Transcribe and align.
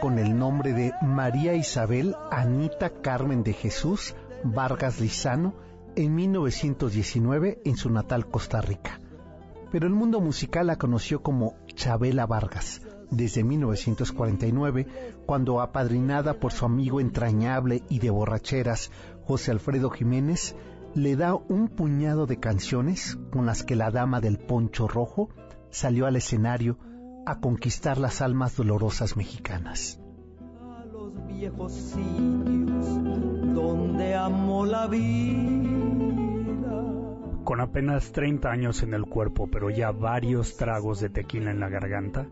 Con 0.00 0.20
el 0.20 0.38
nombre 0.38 0.72
de 0.72 0.92
María 1.02 1.54
Isabel 1.54 2.14
Anita 2.30 2.88
Carmen 3.02 3.42
de 3.42 3.52
Jesús 3.52 4.14
Vargas 4.44 5.00
Lizano 5.00 5.56
en 5.96 6.14
1919 6.14 7.62
en 7.64 7.76
su 7.76 7.90
natal 7.90 8.28
Costa 8.28 8.60
Rica. 8.60 9.00
Pero 9.72 9.88
el 9.88 9.92
mundo 9.92 10.20
musical 10.20 10.68
la 10.68 10.76
conoció 10.76 11.20
como 11.20 11.56
Chabela 11.74 12.26
Vargas 12.26 12.80
desde 13.10 13.42
1949, 13.42 14.86
cuando 15.26 15.60
apadrinada 15.60 16.34
por 16.38 16.52
su 16.52 16.64
amigo 16.64 17.00
entrañable 17.00 17.82
y 17.88 17.98
de 17.98 18.10
borracheras, 18.10 18.92
José 19.24 19.50
Alfredo 19.50 19.90
Jiménez, 19.90 20.54
le 20.94 21.16
da 21.16 21.34
un 21.34 21.66
puñado 21.66 22.26
de 22.26 22.38
canciones 22.38 23.18
con 23.32 23.46
las 23.46 23.64
que 23.64 23.74
la 23.74 23.90
dama 23.90 24.20
del 24.20 24.38
poncho 24.38 24.86
rojo 24.86 25.28
salió 25.70 26.06
al 26.06 26.14
escenario 26.14 26.78
a 27.26 27.40
conquistar 27.40 27.98
las 27.98 28.22
almas 28.22 28.56
dolorosas 28.56 29.16
mexicanas. 29.16 30.00
a 30.78 30.84
los 30.84 31.26
viejos 31.26 31.72
sitios 31.72 33.04
donde 33.52 34.14
amo 34.14 34.64
la 34.64 34.86
vida. 34.86 35.74
Con 37.42 37.60
apenas 37.60 38.12
30 38.12 38.48
años 38.48 38.84
en 38.84 38.94
el 38.94 39.06
cuerpo, 39.06 39.48
pero 39.50 39.70
ya 39.70 39.90
varios 39.90 40.56
tragos 40.56 41.00
de 41.00 41.10
tequila 41.10 41.50
en 41.50 41.58
la 41.58 41.68
garganta, 41.68 42.28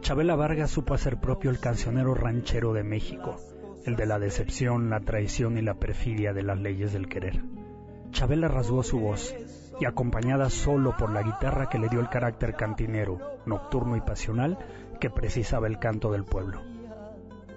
Chabela 0.00 0.36
Vargas 0.36 0.70
supo 0.70 0.94
hacer 0.94 1.18
propio 1.18 1.50
el 1.50 1.58
cancionero 1.58 2.14
ranchero 2.14 2.72
de 2.72 2.84
México, 2.84 3.36
el 3.84 3.96
de 3.96 4.06
la 4.06 4.20
decepción, 4.20 4.90
la 4.90 5.00
traición 5.00 5.58
y 5.58 5.62
la 5.62 5.74
perfidia 5.74 6.32
de 6.32 6.44
las 6.44 6.60
leyes 6.60 6.92
del 6.92 7.08
querer. 7.08 7.42
Chabela 8.12 8.46
rasgó 8.46 8.84
su 8.84 9.00
voz 9.00 9.34
y 9.78 9.84
acompañada 9.84 10.50
solo 10.50 10.96
por 10.96 11.10
la 11.10 11.22
guitarra 11.22 11.68
que 11.68 11.78
le 11.78 11.88
dio 11.88 12.00
el 12.00 12.08
carácter 12.08 12.54
cantinero, 12.54 13.18
nocturno 13.46 13.96
y 13.96 14.00
pasional 14.00 14.58
que 15.00 15.10
precisaba 15.10 15.66
el 15.66 15.78
canto 15.78 16.10
del 16.10 16.24
pueblo. 16.24 16.62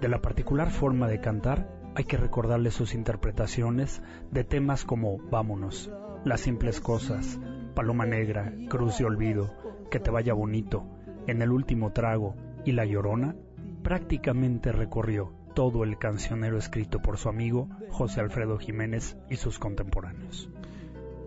De 0.00 0.08
la 0.08 0.20
particular 0.20 0.70
forma 0.70 1.08
de 1.08 1.20
cantar, 1.20 1.68
hay 1.94 2.04
que 2.04 2.16
recordarle 2.16 2.70
sus 2.70 2.94
interpretaciones 2.94 4.02
de 4.30 4.44
temas 4.44 4.84
como 4.84 5.18
Vámonos, 5.30 5.90
Las 6.24 6.40
simples 6.40 6.80
cosas, 6.80 7.38
Paloma 7.74 8.06
Negra, 8.06 8.52
Cruz 8.68 8.98
de 8.98 9.04
Olvido, 9.06 9.50
Que 9.90 10.00
te 10.00 10.10
vaya 10.10 10.34
bonito, 10.34 10.84
En 11.26 11.42
el 11.42 11.50
último 11.50 11.92
trago 11.92 12.36
y 12.64 12.72
La 12.72 12.84
Llorona, 12.84 13.34
prácticamente 13.82 14.72
recorrió 14.72 15.32
todo 15.54 15.84
el 15.84 15.98
cancionero 15.98 16.58
escrito 16.58 17.00
por 17.00 17.18
su 17.18 17.28
amigo 17.28 17.68
José 17.90 18.20
Alfredo 18.20 18.58
Jiménez 18.58 19.16
y 19.28 19.36
sus 19.36 19.58
contemporáneos. 19.58 20.48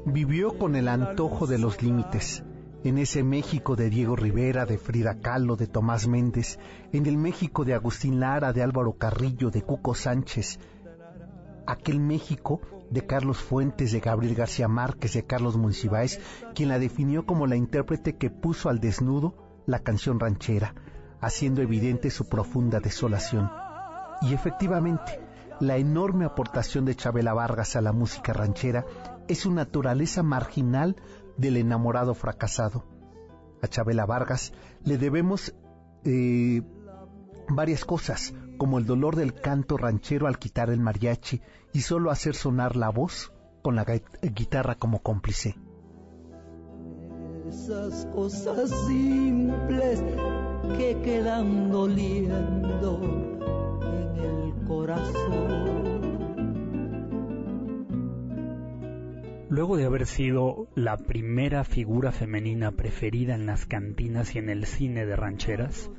Vivió 0.06 0.58
con 0.58 0.76
el 0.76 0.90
antojo 0.90 1.48
de 1.48 1.58
los 1.58 1.82
límites, 1.82 2.44
en 2.84 2.98
ese 2.98 3.24
México 3.24 3.78
de 3.78 3.90
Diego 3.90 4.18
Rivera, 4.18 4.66
de 4.66 4.78
Frida 4.78 5.20
Kahlo, 5.22 5.56
de 5.56 5.68
Tomás 5.68 6.08
Méndez, 6.10 6.60
en 6.92 7.06
el 7.06 7.18
México 7.18 7.64
de 7.64 7.74
Agustín 7.74 8.20
Lara, 8.20 8.52
de 8.52 8.62
Álvaro 8.62 8.98
Carrillo, 8.98 9.50
de 9.50 9.62
Cuco 9.62 9.96
Sánchez, 9.96 10.60
aquel 11.66 12.02
México 12.02 12.60
de 12.90 13.06
Carlos 13.06 13.38
Fuentes, 13.38 13.94
de 13.94 14.02
Gabriel 14.02 14.36
García 14.36 14.68
Márquez, 14.68 15.14
de 15.14 15.24
Carlos 15.24 15.56
Monsiváis, 15.56 16.20
quien 16.54 16.68
la 16.68 16.80
definió 16.80 17.26
como 17.26 17.48
la 17.48 17.56
intérprete 17.56 18.18
que 18.18 18.30
puso 18.30 18.68
al 18.68 18.82
desnudo 18.82 19.36
la 19.66 19.80
canción 19.80 20.20
ranchera, 20.20 20.76
haciendo 21.22 21.62
evidente 21.62 22.10
su 22.10 22.28
profunda 22.28 22.82
desolación. 22.82 23.50
Y 24.22 24.34
efectivamente, 24.34 25.22
la 25.62 25.78
enorme 25.78 26.26
aportación 26.26 26.84
de 26.84 26.96
Chabela 26.96 27.34
Vargas 27.34 27.78
a 27.78 27.82
la 27.82 27.94
música 27.94 28.34
ranchera 28.34 28.86
es 29.28 29.40
su 29.40 29.52
naturaleza 29.52 30.24
marginal 30.24 30.96
del 31.38 31.58
enamorado 31.58 32.14
fracasado. 32.14 32.84
A 33.62 33.68
Chabela 33.68 34.06
Vargas 34.06 34.54
le 34.84 34.98
debemos 34.98 35.56
eh, 36.04 36.62
varias 37.50 37.86
cosas, 37.86 38.34
como 38.58 38.78
el 38.78 38.86
dolor 38.86 39.16
del 39.16 39.34
canto 39.34 39.78
ranchero 39.78 40.28
al 40.28 40.38
quitar 40.38 40.70
el 40.70 40.80
mariachi 40.80 41.42
y 41.74 41.82
solo 41.82 42.12
hacer 42.12 42.36
sonar 42.36 42.76
la 42.76 42.90
voz 42.90 43.32
con 43.62 43.76
la 43.76 43.86
gui- 43.86 44.04
guitarra 44.34 44.76
como 44.76 45.00
cómplice. 45.02 45.56
Esas 47.48 48.06
cosas 48.14 48.70
simples 48.88 50.04
que 50.78 51.02
quedan 51.04 51.70
doliendo 51.72 53.00
en 53.84 54.16
el 54.18 54.66
corazón. 54.68 55.53
Luego 59.54 59.78
de 59.78 59.86
haber 59.86 60.08
sido 60.08 60.66
la 60.74 60.98
primera 60.98 61.64
figura 61.64 62.12
femenina 62.12 62.72
preferida 62.72 63.36
en 63.36 63.46
las 63.46 63.68
cantinas 63.68 64.34
y 64.34 64.40
en 64.40 64.50
el 64.50 64.66
cine 64.66 65.06
de 65.06 65.16
rancheras, 65.16 65.92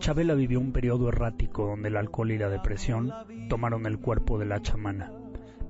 Chabela 0.00 0.34
vivió 0.34 0.58
un 0.58 0.72
periodo 0.72 1.10
errático 1.10 1.66
donde 1.66 1.86
el 1.86 1.98
alcohol 1.98 2.32
y 2.32 2.38
la 2.38 2.48
depresión 2.48 3.12
tomaron 3.48 3.86
el 3.86 4.00
cuerpo 4.00 4.40
de 4.40 4.46
la 4.46 4.60
chamana. 4.60 5.12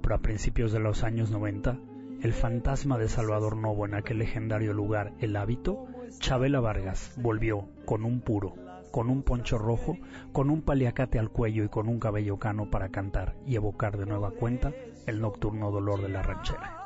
Pero 0.01 0.15
a 0.15 0.23
principios 0.23 0.73
de 0.73 0.81
los 0.81 1.05
años 1.05 1.31
90, 1.31 1.79
el 2.23 2.33
fantasma 2.33 2.97
de 2.97 3.11
Salvador 3.11 3.59
Novo 3.59 3.85
en 3.85 3.97
aquel 3.97 4.21
legendario 4.21 4.73
lugar, 4.73 5.13
El 5.21 5.37
Hábito, 5.37 5.85
Chabela 6.19 6.61
Vargas 6.61 7.13
volvió 7.19 7.69
con 7.85 8.07
un 8.07 8.23
puro, 8.23 8.55
con 8.91 9.11
un 9.11 9.23
poncho 9.23 9.59
rojo, 9.59 9.99
con 10.33 10.49
un 10.49 10.63
paliacate 10.63 11.19
al 11.19 11.29
cuello 11.29 11.65
y 11.65 11.69
con 11.69 11.87
un 11.87 12.01
cabello 12.01 12.39
cano 12.39 12.71
para 12.71 12.89
cantar 12.89 13.37
y 13.47 13.57
evocar 13.57 13.99
de 13.99 14.07
nueva 14.07 14.31
cuenta 14.31 14.73
el 15.07 15.21
nocturno 15.21 15.71
dolor 15.71 16.01
de 16.01 16.09
la 16.09 16.23
ranchera. 16.23 16.86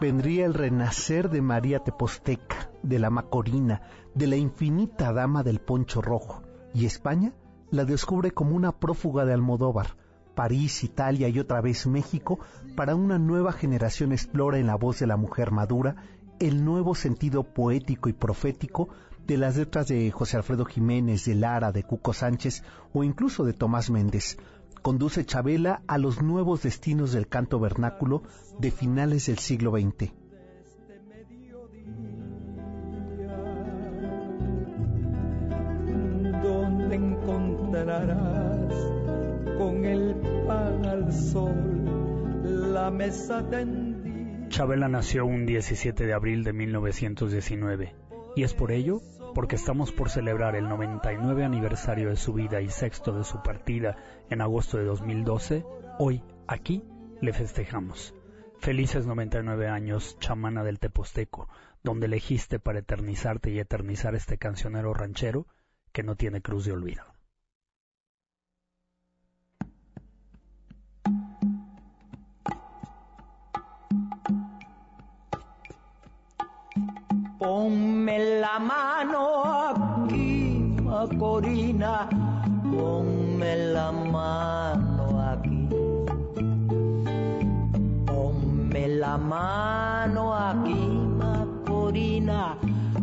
Vendría 0.00 0.46
el 0.46 0.54
renacer 0.54 1.30
de 1.30 1.42
María 1.42 1.80
Teposteca, 1.80 2.70
de 2.82 2.98
la 2.98 3.10
Macorina, 3.10 3.82
de 4.14 4.26
la 4.26 4.36
infinita 4.36 5.12
dama 5.12 5.42
del 5.42 5.60
poncho 5.60 6.02
rojo, 6.02 6.42
y 6.72 6.86
España 6.86 7.32
la 7.70 7.84
descubre 7.84 8.30
como 8.30 8.56
una 8.56 8.72
prófuga 8.72 9.24
de 9.24 9.32
Almodóvar. 9.32 9.96
París, 10.34 10.82
Italia 10.82 11.28
y 11.28 11.38
otra 11.38 11.60
vez 11.60 11.86
México, 11.86 12.40
para 12.74 12.96
una 12.96 13.18
nueva 13.18 13.52
generación 13.52 14.12
explora 14.12 14.58
en 14.58 14.66
la 14.66 14.74
voz 14.74 14.98
de 14.98 15.06
la 15.06 15.16
mujer 15.16 15.52
madura 15.52 15.96
el 16.40 16.64
nuevo 16.64 16.96
sentido 16.96 17.44
poético 17.44 18.08
y 18.08 18.12
profético 18.12 18.88
de 19.26 19.38
las 19.38 19.56
letras 19.56 19.88
de 19.88 20.10
José 20.10 20.36
Alfredo 20.36 20.64
Jiménez, 20.64 21.24
de 21.24 21.34
Lara, 21.36 21.72
de 21.72 21.84
Cuco 21.84 22.12
Sánchez 22.12 22.62
o 22.92 23.04
incluso 23.04 23.44
de 23.44 23.52
Tomás 23.52 23.90
Méndez, 23.90 24.36
conduce 24.84 25.24
Chabela 25.24 25.82
a 25.86 25.96
los 25.96 26.20
nuevos 26.20 26.62
destinos 26.62 27.12
del 27.12 27.26
canto 27.26 27.58
vernáculo 27.58 28.22
de 28.58 28.70
finales 28.70 29.24
del 29.28 29.38
siglo 29.38 29.70
XX. 29.70 30.12
Donde 36.42 36.96
encontrarás 36.96 38.74
con 39.56 39.86
el 39.86 40.16
pan 40.46 40.84
al 40.84 41.10
sol 41.14 42.34
la 42.44 42.90
mesa 42.90 43.42
tendida. 43.48 44.48
Chabela 44.50 44.88
nació 44.88 45.24
un 45.24 45.46
17 45.46 46.04
de 46.04 46.12
abril 46.12 46.44
de 46.44 46.52
1919 46.52 47.94
y 48.36 48.42
es 48.42 48.52
por 48.52 48.70
ello 48.70 49.00
porque 49.34 49.56
estamos 49.56 49.92
por 49.92 50.10
celebrar 50.10 50.54
el 50.54 50.68
99 50.68 51.44
aniversario 51.44 52.08
de 52.08 52.16
su 52.16 52.32
vida 52.32 52.60
y 52.60 52.70
sexto 52.70 53.12
de 53.12 53.24
su 53.24 53.42
partida 53.42 53.96
en 54.30 54.40
agosto 54.40 54.78
de 54.78 54.84
2012, 54.84 55.64
hoy 55.98 56.22
aquí 56.46 56.84
le 57.20 57.32
festejamos. 57.32 58.14
Felices 58.58 59.06
99 59.06 59.68
años, 59.68 60.16
chamana 60.20 60.62
del 60.62 60.78
Teposteco, 60.78 61.48
donde 61.82 62.06
elegiste 62.06 62.60
para 62.60 62.78
eternizarte 62.78 63.50
y 63.50 63.58
eternizar 63.58 64.14
este 64.14 64.38
cancionero 64.38 64.94
ranchero 64.94 65.46
que 65.92 66.02
no 66.02 66.16
tiene 66.16 66.40
cruz 66.40 66.64
de 66.64 66.72
olvido. 66.72 67.13
Ponme 77.44 78.40
la 78.40 78.58
mano 78.58 79.44
aquí, 79.44 80.76
Macorina, 80.82 82.08
ponme 82.72 83.56
la 83.70 83.92
mano 83.92 85.20
aquí. 85.30 85.68
Ponme 88.06 88.88
la 88.88 89.18
mano 89.18 90.32
aquí, 90.32 90.88
Macorina, 91.20 92.56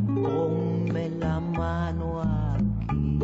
ponme 0.07 1.09
la 1.19 1.39
mano 1.39 2.21
aquí. 2.23 3.19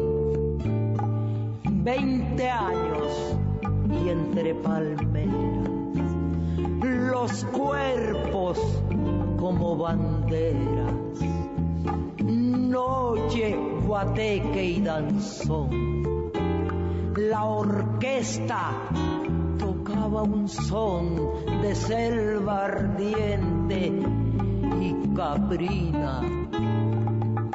Veinte 1.81 2.47
años 2.47 3.35
y 3.89 4.09
entre 4.09 4.53
palmeras, 4.53 5.67
los 6.83 7.43
cuerpos 7.45 8.59
como 9.47 9.77
banderas, 9.77 11.21
noche, 12.21 13.55
guateque 13.85 14.65
y 14.65 14.81
danzón. 14.81 16.33
La 17.15 17.45
orquesta 17.45 18.73
tocaba 19.57 20.23
un 20.23 20.49
son 20.49 21.15
de 21.61 21.73
selva 21.75 22.65
ardiente 22.65 23.93
y 24.81 25.15
caprina. 25.15 26.21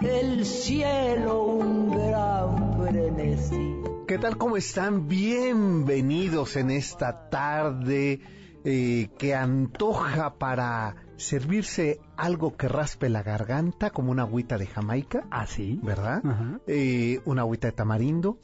El 0.00 0.46
cielo 0.46 1.44
un 1.44 1.90
gran 1.90 2.78
frenesí. 2.78 3.76
¿Qué 4.08 4.16
tal? 4.16 4.38
¿Cómo 4.38 4.56
están? 4.56 5.08
Bienvenidos 5.08 6.56
en 6.56 6.70
esta 6.70 7.28
tarde 7.28 8.22
eh, 8.64 9.10
que 9.18 9.34
antoja 9.34 10.34
para 10.34 10.96
servirse 11.16 12.00
algo 12.16 12.56
que 12.56 12.68
raspe 12.68 13.08
la 13.08 13.22
garganta, 13.22 13.90
como 13.90 14.10
una 14.10 14.22
agüita 14.22 14.58
de 14.58 14.66
Jamaica. 14.66 15.24
¿Ah, 15.30 15.46
sí? 15.46 15.78
¿Verdad? 15.82 16.20
Ajá. 16.24 16.60
Eh, 16.66 17.20
una 17.24 17.42
agüita 17.42 17.68
de 17.68 17.72
tamarindo. 17.72 18.38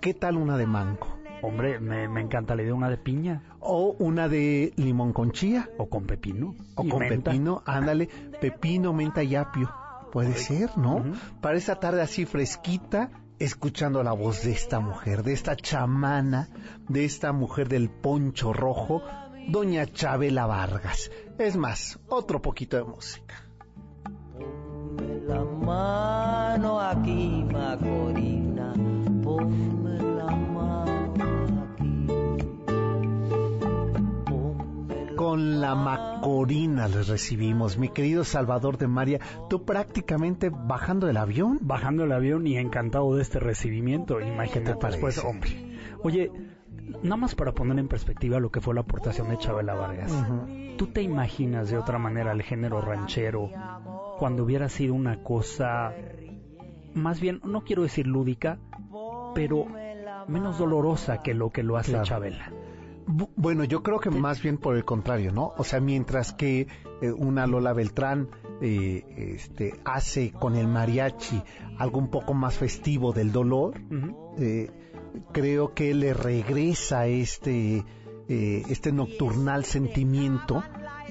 ¿Qué 0.00 0.14
tal 0.14 0.36
una 0.36 0.56
de 0.56 0.66
mango? 0.66 1.06
Hombre, 1.42 1.78
me, 1.80 2.08
me 2.08 2.22
encanta 2.22 2.54
la 2.54 2.62
idea 2.62 2.74
una 2.74 2.88
de 2.88 2.96
piña 2.96 3.42
O 3.60 3.94
una 3.98 4.26
de 4.26 4.72
limón 4.76 5.12
con 5.12 5.32
chía. 5.32 5.68
o 5.76 5.88
con 5.88 6.06
pepino. 6.06 6.54
O 6.74 6.84
y 6.84 6.88
con 6.88 7.00
menta. 7.00 7.30
pepino, 7.30 7.62
ándale, 7.66 8.08
pepino, 8.40 8.92
menta 8.94 9.22
y 9.22 9.36
apio. 9.36 9.70
Puede 10.12 10.34
ser, 10.34 10.78
¿no? 10.78 11.04
Para 11.42 11.58
esta 11.58 11.78
tarde 11.78 12.00
así 12.00 12.24
fresquita, 12.24 13.10
escuchando 13.38 14.02
la 14.02 14.12
voz 14.12 14.44
de 14.44 14.52
esta 14.52 14.80
mujer, 14.80 15.22
de 15.22 15.34
esta 15.34 15.56
chamana, 15.56 16.48
de 16.88 17.04
esta 17.04 17.32
mujer 17.32 17.68
del 17.68 17.90
poncho 17.90 18.54
rojo, 18.54 19.02
doña 19.48 19.86
Chabela 19.86 20.46
Vargas. 20.46 21.10
Es 21.38 21.56
más, 21.56 21.98
otro 22.08 22.40
poquito 22.40 22.76
de 22.76 22.84
música. 22.84 23.42
Ponme 24.34 25.20
la 25.26 25.44
mano 25.44 26.80
aquí, 26.80 27.44
Macorina, 27.52 28.72
ponme 29.22 29.98
la 29.98 30.26
mano 30.26 31.74
aquí. 31.74 32.06
Ponme 34.24 35.10
la 35.10 35.16
Con 35.16 35.60
la 35.60 35.74
Macorina 35.74 36.88
les 36.88 37.08
recibimos, 37.08 37.76
mi 37.76 37.88
querido 37.90 38.24
Salvador 38.24 38.78
de 38.78 38.88
María, 38.88 39.20
tú 39.50 39.64
prácticamente 39.64 40.50
bajando 40.50 41.06
del 41.06 41.18
avión. 41.18 41.58
Bajando 41.60 42.04
el 42.04 42.12
avión 42.12 42.46
y 42.46 42.56
encantado 42.56 43.14
de 43.14 43.22
este 43.22 43.38
recibimiento. 43.40 44.20
Imagínate 44.20 44.86
después, 44.86 45.22
hombre. 45.24 45.78
Oye, 46.02 46.30
nada 47.02 47.16
más 47.16 47.34
para 47.34 47.52
poner 47.52 47.78
en 47.78 47.88
perspectiva 47.88 48.38
lo 48.40 48.50
que 48.50 48.60
fue 48.60 48.74
la 48.74 48.82
aportación 48.82 49.28
de 49.28 49.38
Chabela 49.38 49.74
Vargas. 49.74 50.12
¿Tú 50.76 50.86
te 50.88 51.02
imaginas 51.02 51.70
de 51.70 51.78
otra 51.78 51.98
manera 51.98 52.32
el 52.32 52.42
género 52.42 52.80
ranchero 52.80 53.50
cuando 54.18 54.44
hubiera 54.44 54.68
sido 54.68 54.94
una 54.94 55.22
cosa, 55.22 55.92
más 56.94 57.20
bien, 57.20 57.40
no 57.44 57.62
quiero 57.64 57.82
decir 57.82 58.06
lúdica, 58.06 58.58
pero 59.34 59.66
menos 60.28 60.58
dolorosa 60.58 61.22
que 61.22 61.34
lo 61.34 61.50
que 61.50 61.62
lo 61.62 61.76
hace 61.76 61.92
Claro. 61.92 62.04
Chabela? 62.06 62.52
Bu- 63.06 63.28
Bueno, 63.36 63.64
yo 63.64 63.82
creo 63.82 64.00
que 64.00 64.10
más 64.10 64.42
bien 64.42 64.58
por 64.58 64.76
el 64.76 64.84
contrario, 64.84 65.32
¿no? 65.32 65.52
O 65.56 65.64
sea, 65.64 65.80
mientras 65.80 66.32
que 66.32 66.66
eh, 67.02 67.12
una 67.12 67.46
Lola 67.46 67.72
Beltrán 67.72 68.28
eh, 68.60 69.04
este, 69.36 69.74
hace 69.84 70.32
con 70.32 70.56
el 70.56 70.66
mariachi 70.66 71.40
algo 71.78 71.98
un 71.98 72.08
poco 72.10 72.32
más 72.34 72.56
festivo 72.56 73.12
del 73.12 73.30
dolor, 73.30 73.74
eh, 74.38 74.70
creo 75.32 75.74
que 75.74 75.94
le 75.94 76.14
regresa 76.14 77.06
este, 77.06 77.84
eh, 78.28 78.62
este 78.68 78.92
nocturnal 78.92 79.64
sentimiento, 79.64 80.62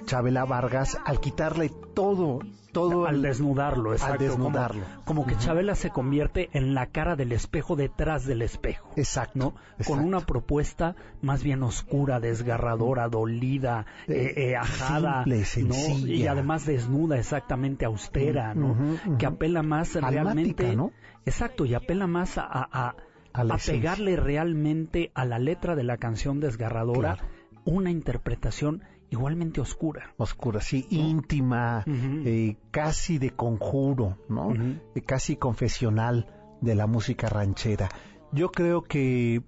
Chabela 0.05 0.45
Vargas, 0.45 0.97
al 1.05 1.19
quitarle 1.19 1.71
todo, 1.93 2.39
todo 2.71 3.05
Al 3.07 3.15
el- 3.15 3.21
desnudarlo, 3.21 3.93
exacto. 3.93 4.17
como- 4.17 4.29
desnudarlo. 4.49 4.83
Como, 5.05 5.25
que 5.25 5.37
Chabela 5.37 5.75
se 5.75 5.89
convierte 5.91 6.49
en 6.51 6.73
la 6.75 6.87
cara 6.87 7.15
del 7.15 7.31
espejo 7.31 7.75
detrás 7.77 8.25
del 8.25 8.41
espejo. 8.41 8.89
Exacto, 8.97 9.39
¿no? 9.39 9.47
exacto. 9.79 9.93
Con 9.93 9.99
una 10.03 10.19
propuesta 10.19 10.95
más 11.21 11.41
bien 11.41 11.63
oscura, 11.63 12.19
desgarradora, 12.19 13.07
dolida, 13.07 13.85
Eh, 14.07 14.13
eh, 14.35 14.49
eh, 14.51 14.55
ajada, 14.57 15.23
simple, 15.45 15.63
¿no? 15.63 16.07
y 16.07 16.27
además 16.27 16.65
desnuda, 16.65 17.17
exactamente 17.17 17.85
austera, 17.85 18.53
¿no? 18.53 18.75
Que 19.17 19.25
apela 19.25 19.63
más 19.63 19.95
Almática, 19.95 20.23
realmente, 20.23 20.75
¿no? 20.75 20.91
exacto, 21.25 21.65
y 21.65 21.73
apela 21.75 22.07
más 22.07 22.37
a, 22.37 22.43
a, 22.45 22.95
a- 23.41 23.57
pegarle 23.57 24.15
realmente 24.15 25.11
a 25.13 25.25
la 25.25 25.39
letra 25.39 25.75
de 25.75 25.83
la 25.83 25.97
canción 25.97 26.39
desgarradora 26.39 27.15
Claro. 27.17 27.29
una 27.65 27.91
interpretación 27.91 28.83
igualmente 29.09 29.61
oscura. 29.61 30.13
oscura, 30.17 30.61
sí, 30.61 30.87
íntima, 30.89 31.83
eh, 31.87 32.57
casi 32.71 33.17
de 33.17 33.29
conjuro, 33.31 34.17
¿no? 34.29 34.53
Eh, 34.95 35.01
casi 35.01 35.35
confesional 35.37 36.27
de 36.61 36.75
la 36.75 36.87
música 36.87 37.29
ranchera. 37.29 37.87
Yo 38.31 38.51
creo 38.51 38.81
que 38.83 39.43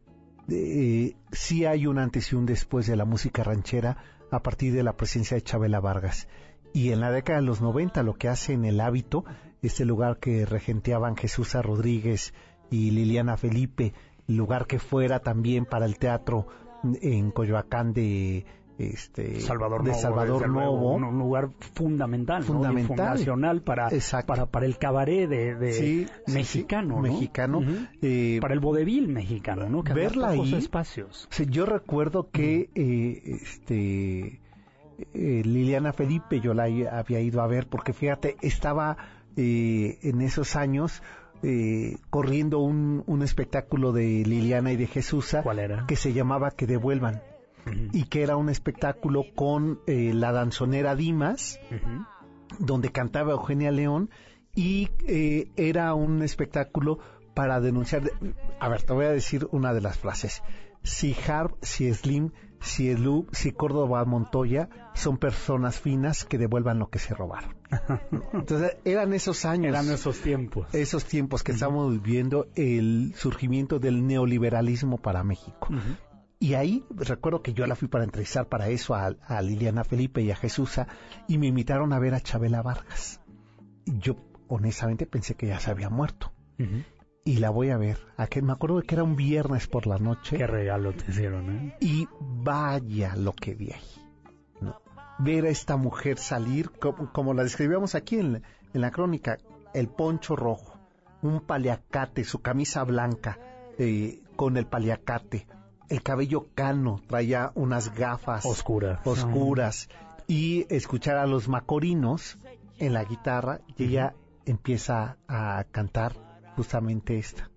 eh, 0.49 1.15
sí 1.31 1.65
hay 1.65 1.87
un 1.87 1.97
antes 1.99 2.31
y 2.31 2.35
un 2.35 2.45
después 2.45 2.87
de 2.87 2.95
la 2.95 3.05
música 3.05 3.43
ranchera 3.43 3.97
a 4.31 4.41
partir 4.41 4.73
de 4.73 4.83
la 4.83 4.95
presencia 4.95 5.35
de 5.35 5.41
Chabela 5.41 5.79
Vargas. 5.79 6.27
Y 6.73 6.91
en 6.91 6.99
la 7.01 7.11
década 7.11 7.39
de 7.39 7.45
los 7.45 7.59
90 7.61 8.03
lo 8.03 8.13
que 8.13 8.29
hace 8.29 8.53
en 8.53 8.63
el 8.63 8.79
hábito, 8.79 9.25
este 9.61 9.83
lugar 9.85 10.19
que 10.19 10.45
regenteaban 10.45 11.15
Jesús. 11.17 11.53
Rodríguez 11.53 12.33
y 12.69 12.91
Liliana 12.91 13.37
Felipe, 13.37 13.93
lugar 14.27 14.67
que 14.67 14.79
fuera 14.79 15.19
también 15.19 15.65
para 15.65 15.85
el 15.85 15.97
teatro 15.97 16.47
en 17.01 17.31
Coyoacán 17.31 17.93
de 17.93 18.45
este 18.77 19.41
Salvador 19.41 19.83
de 19.83 19.89
Novo, 19.91 20.01
Salvador 20.01 20.49
Novo. 20.49 20.93
un, 20.95 21.17
lugar 21.17 21.49
fundamental, 21.73 22.41
¿no? 22.41 22.47
Fundamental. 22.47 22.87
fundacional 22.87 23.61
para, 23.63 23.89
para, 24.27 24.45
para 24.45 24.65
el 24.67 24.77
cabaret 24.77 25.27
de, 25.27 25.55
de 25.55 25.73
Sí, 25.73 26.07
sí, 26.27 26.31
mexicano, 26.33 26.89
sí, 26.89 26.95
¿no? 26.95 27.01
mexicano. 27.01 27.57
Ujú. 27.59 27.71
Eh, 28.03 28.37
para 28.39 28.53
el 28.53 28.59
vodevil 28.59 29.07
mexicano, 29.07 29.67
¿no? 29.69 29.83
Que 29.83 29.93
verla 29.93 30.29
ahí- 30.29 30.53
espacios. 30.53 31.27
Sí, 31.31 31.47
yo 31.49 31.65
recuerdo 31.65 32.29
que 32.31 32.69
eh, 32.75 33.21
este 33.41 34.41
eh, 35.13 35.41
Liliana 35.43 35.93
Felipe 35.93 36.39
yo 36.39 36.53
la 36.53 36.65
había 36.65 37.19
ido 37.19 37.41
a 37.41 37.47
ver 37.47 37.67
porque 37.67 37.93
fíjate 37.93 38.37
estaba 38.41 38.97
eh, 39.35 39.97
en 40.03 40.21
esos 40.21 40.55
años 40.55 41.01
eh, 41.43 41.97
corriendo 42.09 42.59
un, 42.59 43.03
un 43.05 43.21
espectáculo 43.21 43.91
de 43.91 44.23
Liliana 44.25 44.71
y 44.71 44.77
de 44.77 44.87
Jesusa 44.87 45.43
¿Cuál 45.43 45.59
era? 45.59 45.85
que 45.87 45.95
se 45.95 46.13
llamaba 46.13 46.51
Que 46.51 46.67
devuelvan 46.67 47.21
y 47.91 48.05
que 48.05 48.23
era 48.23 48.37
un 48.37 48.49
espectáculo 48.49 49.25
con 49.35 49.81
eh, 49.87 50.13
la 50.13 50.31
danzonera 50.31 50.95
Dimas 50.95 51.59
donde 52.59 52.91
cantaba 52.91 53.33
Eugenia 53.33 53.71
León 53.71 54.09
y 54.55 54.89
eh, 55.05 55.51
era 55.57 55.93
un 55.93 56.23
espectáculo 56.23 56.99
para 57.33 57.59
denunciar. 57.59 58.09
A 58.59 58.69
ver, 58.69 58.83
te 58.83 58.93
voy 58.93 59.05
a 59.05 59.11
decir 59.11 59.47
una 59.51 59.73
de 59.73 59.81
las 59.81 59.97
frases. 59.97 60.41
si 60.81 61.15
Harp, 61.27 61.55
si 61.61 61.93
Slim, 61.93 62.31
si 62.59 62.89
Elu, 62.89 63.27
si 63.31 63.51
Córdoba 63.51 64.03
Montoya 64.05 64.69
son 64.93 65.17
personas 65.17 65.79
finas 65.79 66.25
que 66.25 66.37
devuelvan 66.37 66.79
lo 66.79 66.89
que 66.89 66.99
se 66.99 67.13
robaron. 67.13 67.55
Entonces 68.33 68.77
eran 68.85 69.13
esos 69.13 69.45
años. 69.45 69.67
Eran 69.67 69.89
esos 69.91 70.19
tiempos. 70.19 70.73
Esos 70.73 71.05
tiempos 71.05 71.43
que 71.43 71.51
estamos 71.51 71.91
viviendo 71.91 72.47
el 72.55 73.13
surgimiento 73.15 73.79
del 73.79 74.05
neoliberalismo 74.05 74.97
para 74.97 75.23
México. 75.23 75.69
Y 76.39 76.53
ahí 76.53 76.85
recuerdo 76.91 77.41
que 77.41 77.53
yo 77.53 77.65
la 77.65 77.75
fui 77.75 77.87
para 77.87 78.03
entrevistar 78.03 78.47
para 78.47 78.69
eso 78.69 78.93
a, 78.93 79.41
Liliana 79.41 79.83
Felipe 79.83 80.21
y 80.21 80.31
a 80.31 80.35
Jesusa 80.35 80.87
y 81.27 81.37
me 81.37 81.47
invitaron 81.47 81.93
a 81.93 81.99
ver 81.99 82.13
a 82.13 82.21
Chabela 82.21 82.61
Vargas. 82.61 83.21
Yo 83.85 84.17
honestamente 84.47 85.05
pensé 85.07 85.35
que 85.35 85.47
ya 85.47 85.59
se 85.59 85.71
había 85.71 85.89
muerto. 85.89 86.31
Y 87.27 87.39
la 87.39 87.49
voy 87.49 87.71
a 87.71 87.77
ver. 87.77 87.97
Aquel, 88.15 88.43
me 88.43 88.53
acuerdo 88.53 88.81
que 88.81 88.95
era 88.95 89.03
un 89.03 89.17
viernes 89.17 89.67
por 89.67 89.85
la 89.85 89.97
noche. 89.97 90.37
Qué 90.37 90.47
regalo 90.47 90.93
te 90.93 91.11
hicieron, 91.11 91.49
¿eh? 91.49 91.77
Y 91.81 92.07
vaya 92.21 93.17
lo 93.17 93.33
que 93.33 93.53
vi 93.53 93.73
ahí. 93.73 94.71
Ver 95.19 95.43
a 95.43 95.49
esta 95.49 95.75
mujer 95.75 96.19
salir, 96.19 96.71
como, 96.79 97.33
la 97.33 97.43
describíamos 97.43 97.95
aquí 97.95 98.17
en, 98.17 98.43
la 98.71 98.91
crónica, 98.91 99.39
el 99.73 99.89
poncho 99.89 100.37
rojo, 100.37 100.79
un 101.21 101.41
paliacate, 101.41 102.23
su 102.23 102.39
camisa 102.39 102.85
blanca 102.85 103.37
eh, 103.77 104.21
con 104.37 104.55
el 104.55 104.65
paliacate, 104.65 105.47
el 105.89 106.01
cabello 106.03 106.47
cano, 106.55 107.01
traía 107.07 107.51
unas 107.55 107.93
gafas 107.93 108.45
oscuras, 108.45 109.05
oscuras 109.05 109.89
y 110.27 110.65
escuchar 110.73 111.17
a 111.17 111.27
los 111.27 111.49
macorinos 111.49 112.37
en 112.77 112.93
la 112.93 113.03
guitarra 113.03 113.59
y 113.75 113.83
ella 113.83 114.13
empieza 114.45 115.17
a 115.27 115.65
cantar 115.71 116.26
justamente 116.57 117.19
esta. 117.19 117.49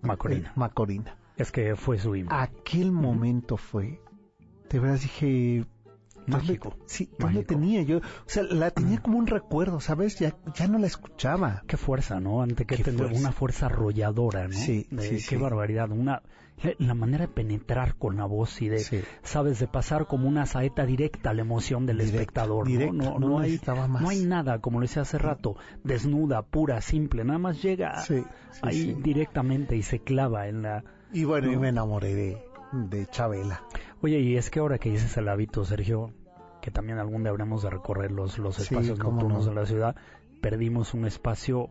Macorina. 0.00 0.52
Macorina. 0.54 1.18
Es 1.36 1.50
que 1.50 1.74
fue 1.74 1.98
su 1.98 2.14
himno. 2.14 2.32
Aquel 2.32 2.92
momento 2.92 3.56
fue, 3.56 4.00
de 4.70 4.78
verdad 4.78 5.00
dije, 5.00 5.66
Mágico. 6.26 6.76
Sí, 6.86 7.10
yo 7.18 7.28
la 7.30 7.42
tenía, 7.42 7.82
yo, 7.82 7.98
o 7.98 8.02
sea, 8.26 8.44
la 8.44 8.70
tenía 8.70 9.02
como 9.02 9.18
un 9.18 9.26
recuerdo, 9.26 9.80
¿sabes? 9.80 10.18
Ya, 10.18 10.36
ya 10.54 10.68
no 10.68 10.78
la 10.78 10.86
escuchaba. 10.86 11.64
Qué 11.66 11.76
fuerza, 11.76 12.20
¿no? 12.20 12.42
Ante 12.42 12.64
que 12.64 12.78
tener 12.78 13.12
una 13.12 13.32
fuerza 13.32 13.66
arrolladora, 13.66 14.48
¿no? 14.48 14.54
Sí, 14.54 14.86
sí 15.00 15.18
Qué 15.28 15.36
barbaridad, 15.36 15.90
una, 15.90 16.22
la 16.78 16.94
manera 16.94 17.26
de 17.26 17.32
penetrar 17.32 17.96
con 17.96 18.16
la 18.16 18.24
voz 18.24 18.62
y 18.62 18.68
de, 18.68 19.04
sabes, 19.22 19.58
de 19.58 19.68
pasar 19.68 20.06
como 20.06 20.28
una 20.28 20.46
saeta 20.46 20.86
directa 20.86 21.30
a 21.30 21.34
la 21.34 21.42
emoción 21.42 21.86
del 21.86 22.00
espectador, 22.00 22.68
¿no? 22.68 23.18
No, 23.18 23.38
hay, 23.38 23.60
no 23.66 24.08
hay 24.08 24.24
nada, 24.24 24.60
como 24.60 24.80
lo 24.80 24.86
decía 24.86 25.02
hace 25.02 25.18
rato, 25.18 25.56
desnuda, 25.82 26.42
pura, 26.42 26.80
simple, 26.80 27.24
nada 27.24 27.38
más 27.38 27.62
llega 27.62 28.02
ahí 28.62 28.94
directamente 28.94 29.76
y 29.76 29.82
se 29.82 30.00
clava 30.00 30.48
en 30.48 30.62
la... 30.62 30.84
Y 31.12 31.24
bueno, 31.24 31.52
y 31.52 31.56
me 31.56 31.68
enamoré 31.68 32.14
de, 32.14 32.42
de 32.72 33.06
Chabela. 33.06 33.62
Oye, 34.02 34.20
y 34.20 34.36
es 34.36 34.50
que 34.50 34.60
ahora 34.60 34.78
que 34.78 34.90
dices 34.90 35.16
el 35.16 35.28
hábito, 35.28 35.64
Sergio, 35.64 36.12
que 36.60 36.70
también 36.70 36.98
algún 36.98 37.22
día 37.22 37.30
habremos 37.30 37.62
de 37.62 37.70
recorrer 37.70 38.10
los, 38.10 38.38
los 38.38 38.58
espacios 38.58 38.98
nocturnos 38.98 39.46
de 39.46 39.54
la 39.54 39.66
ciudad, 39.66 39.96
perdimos 40.44 40.92
un 40.92 41.06
espacio 41.06 41.70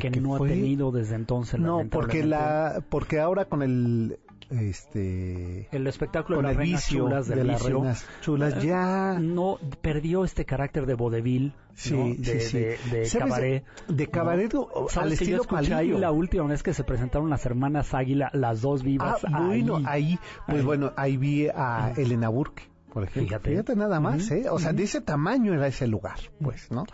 que 0.00 0.10
no 0.10 0.36
ha 0.36 0.38
tenido 0.38 0.90
desde 0.92 1.14
entonces. 1.14 1.60
No, 1.60 1.86
porque 1.90 2.24
la, 2.24 2.82
porque 2.88 3.20
ahora 3.20 3.44
con 3.44 3.62
el 3.62 4.18
este 4.50 5.68
el 5.72 5.86
espectáculo 5.86 6.38
de 6.38 6.42
las 6.44 6.56
reinas 6.56 6.88
chulas 6.88 7.28
de, 7.28 7.44
las 7.44 7.62
reinas 7.62 8.06
chulas 8.22 8.64
eh, 8.64 8.68
ya. 8.68 9.18
no 9.20 9.58
perdió 9.82 10.24
este 10.24 10.46
carácter 10.46 10.86
de 10.86 10.94
vodevil 10.94 11.52
sí, 11.74 12.16
de, 12.16 12.40
sí, 12.40 12.58
de, 12.58 13.06
cabaret 13.18 13.64
de 13.88 14.06
cabaret 14.06 14.54
al 14.96 15.12
estilo 15.12 15.42
ahí 15.50 15.90
la 15.90 16.12
última 16.12 16.44
vez 16.44 16.62
que 16.62 16.72
se 16.72 16.82
presentaron 16.82 17.28
las 17.28 17.44
hermanas 17.44 17.92
Águila 17.92 18.30
las 18.32 18.62
dos 18.62 18.82
vivas 18.82 19.22
ah, 19.30 19.42
bueno 19.48 19.82
ahí 19.84 20.18
pues 20.46 20.64
bueno 20.64 20.94
ahí 20.96 21.18
vi 21.18 21.48
a 21.48 21.92
Elena 21.94 22.30
Burke 22.30 22.70
por 22.90 23.04
ejemplo. 23.04 23.38
Fíjate, 23.38 23.76
nada 23.76 24.00
más 24.00 24.30
eh 24.30 24.46
o 24.50 24.58
sea 24.58 24.72
de 24.72 24.84
ese 24.84 25.02
tamaño 25.02 25.52
era 25.52 25.66
ese 25.66 25.86
lugar 25.86 26.20
pues 26.40 26.70
no 26.70 26.86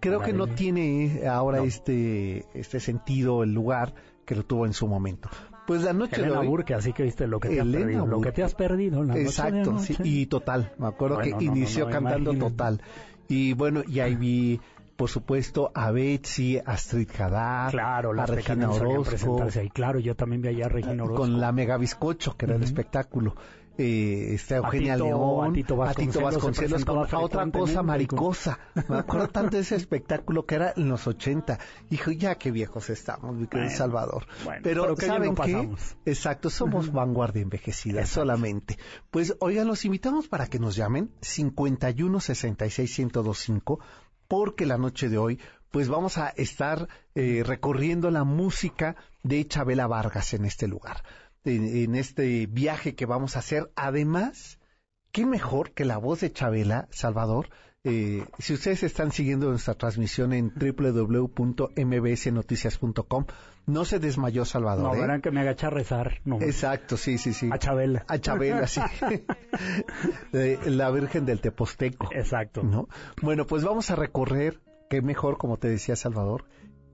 creo 0.00 0.20
que 0.20 0.32
no 0.32 0.46
tiene 0.46 1.22
ahora 1.28 1.62
este 1.62 2.46
este 2.54 2.80
sentido 2.80 3.42
el 3.42 3.52
lugar 3.52 3.94
que 4.24 4.34
lo 4.34 4.44
tuvo 4.44 4.66
en 4.66 4.72
su 4.72 4.86
momento. 4.86 5.28
Pues 5.66 5.82
la 5.82 5.92
noche 5.92 6.16
Elena 6.16 6.40
de 6.40 6.46
Burke, 6.46 6.74
así 6.74 6.92
que 6.92 7.02
viste 7.02 7.26
lo 7.26 7.40
que 7.40 7.50
te 7.50 7.60
has 7.60 7.66
perdido, 7.66 8.06
lo 8.06 8.20
que 8.20 8.32
te 8.32 8.42
has 8.42 8.54
perdido 8.54 9.02
la 9.02 9.18
Exacto, 9.18 9.72
noche 9.72 9.94
sí, 9.94 10.02
y 10.02 10.26
total, 10.26 10.72
me 10.78 10.86
acuerdo 10.86 11.18
que 11.18 11.30
inició 11.40 11.88
cantando 11.88 12.34
total. 12.34 12.80
Y 13.28 13.52
bueno, 13.52 13.82
y 13.86 14.00
ahí 14.00 14.14
vi 14.14 14.60
por 14.98 15.08
supuesto, 15.08 15.70
a 15.74 15.92
Betsy, 15.92 16.58
a 16.58 16.72
Astrid 16.72 17.08
Haddad, 17.16 17.70
claro, 17.70 18.20
a 18.20 18.26
Regina 18.26 18.68
Orozco. 18.68 19.46
Ahí. 19.54 19.70
Claro, 19.70 20.00
yo 20.00 20.16
también 20.16 20.42
vi 20.42 20.48
allá 20.48 20.66
a 20.66 20.68
Regina 20.70 21.04
Orozco. 21.04 21.22
Con 21.22 21.40
la 21.40 21.52
Mega 21.52 21.76
Bizcocho, 21.76 22.36
que 22.36 22.46
era 22.46 22.56
el 22.56 22.64
espectáculo 22.64 23.36
eh, 23.78 24.34
está 24.34 24.56
Eugenia 24.56 24.96
León, 24.96 25.50
a 25.50 25.52
Tito 25.52 25.76
Vasconcelos, 25.76 26.84
a 26.84 27.18
otra 27.20 27.48
cosa 27.50 27.84
maricosa. 27.84 28.58
Me 28.88 28.98
acuerdo 28.98 29.28
tanto 29.28 29.56
de 29.56 29.62
ese 29.62 29.76
espectáculo 29.76 30.44
que 30.44 30.56
era 30.56 30.72
en 30.76 30.88
los 30.88 31.06
80. 31.06 31.58
Hijo, 31.90 32.10
ya 32.10 32.34
qué 32.34 32.50
viejos 32.50 32.90
estamos, 32.90 33.36
mi 33.36 33.46
querido 33.46 33.70
Salvador. 33.70 34.26
pero, 34.64 34.96
¿saben 34.96 35.36
qué? 35.36 35.70
Exacto, 36.06 36.50
somos 36.50 36.90
vanguardia 36.92 37.42
envejecida 37.42 38.04
solamente. 38.04 38.78
Pues 39.12 39.36
oigan, 39.38 39.68
los 39.68 39.84
invitamos 39.84 40.26
para 40.26 40.48
que 40.48 40.58
nos 40.58 40.74
llamen 40.74 41.12
51 41.20 42.18
66 42.18 42.98
1025 42.98 43.78
porque 44.26 44.66
la 44.66 44.76
noche 44.76 45.08
de 45.08 45.18
hoy 45.18 45.38
pues 45.70 45.88
vamos 45.88 46.18
a 46.18 46.30
estar 46.30 46.88
eh, 47.14 47.42
recorriendo 47.44 48.10
la 48.10 48.24
música 48.24 48.96
de 49.22 49.46
Chabela 49.46 49.86
Vargas 49.86 50.34
en 50.34 50.46
este 50.46 50.66
lugar 50.66 51.04
en, 51.56 51.94
este 51.94 52.46
viaje 52.46 52.94
que 52.94 53.06
vamos 53.06 53.36
a 53.36 53.38
hacer. 53.40 53.70
Además, 53.76 54.58
qué 55.12 55.26
mejor 55.26 55.72
que 55.72 55.84
la 55.84 55.98
voz 55.98 56.20
de 56.20 56.32
Chabela, 56.32 56.88
Salvador. 56.90 57.50
Eh, 57.84 58.24
si 58.38 58.54
ustedes 58.54 58.82
están 58.82 59.12
siguiendo 59.12 59.48
nuestra 59.48 59.74
transmisión 59.74 60.32
en 60.32 60.52
www.mbsnoticias.com, 60.54 63.26
no 63.66 63.84
se 63.84 63.98
desmayó 63.98 64.44
Salvador. 64.44 64.84
No, 64.84 64.94
¿eh? 64.94 65.00
verán 65.00 65.20
que 65.20 65.30
me 65.30 65.40
agacha 65.40 65.68
a 65.68 65.70
rezar. 65.70 66.20
No. 66.24 66.40
Exacto, 66.40 66.96
sí, 66.96 67.18
sí, 67.18 67.32
sí. 67.32 67.48
A 67.52 67.58
Chabela. 67.58 68.04
A 68.08 68.18
Chabela, 68.18 68.66
sí. 68.66 68.80
la 70.66 70.90
Virgen 70.90 71.24
del 71.24 71.40
Teposteco. 71.40 72.08
Exacto. 72.12 72.62
¿no? 72.62 72.88
Bueno, 73.22 73.46
pues 73.46 73.64
vamos 73.64 73.90
a 73.90 73.96
recorrer, 73.96 74.60
qué 74.90 75.02
mejor, 75.02 75.38
como 75.38 75.58
te 75.58 75.68
decía 75.68 75.96
Salvador, 75.96 76.44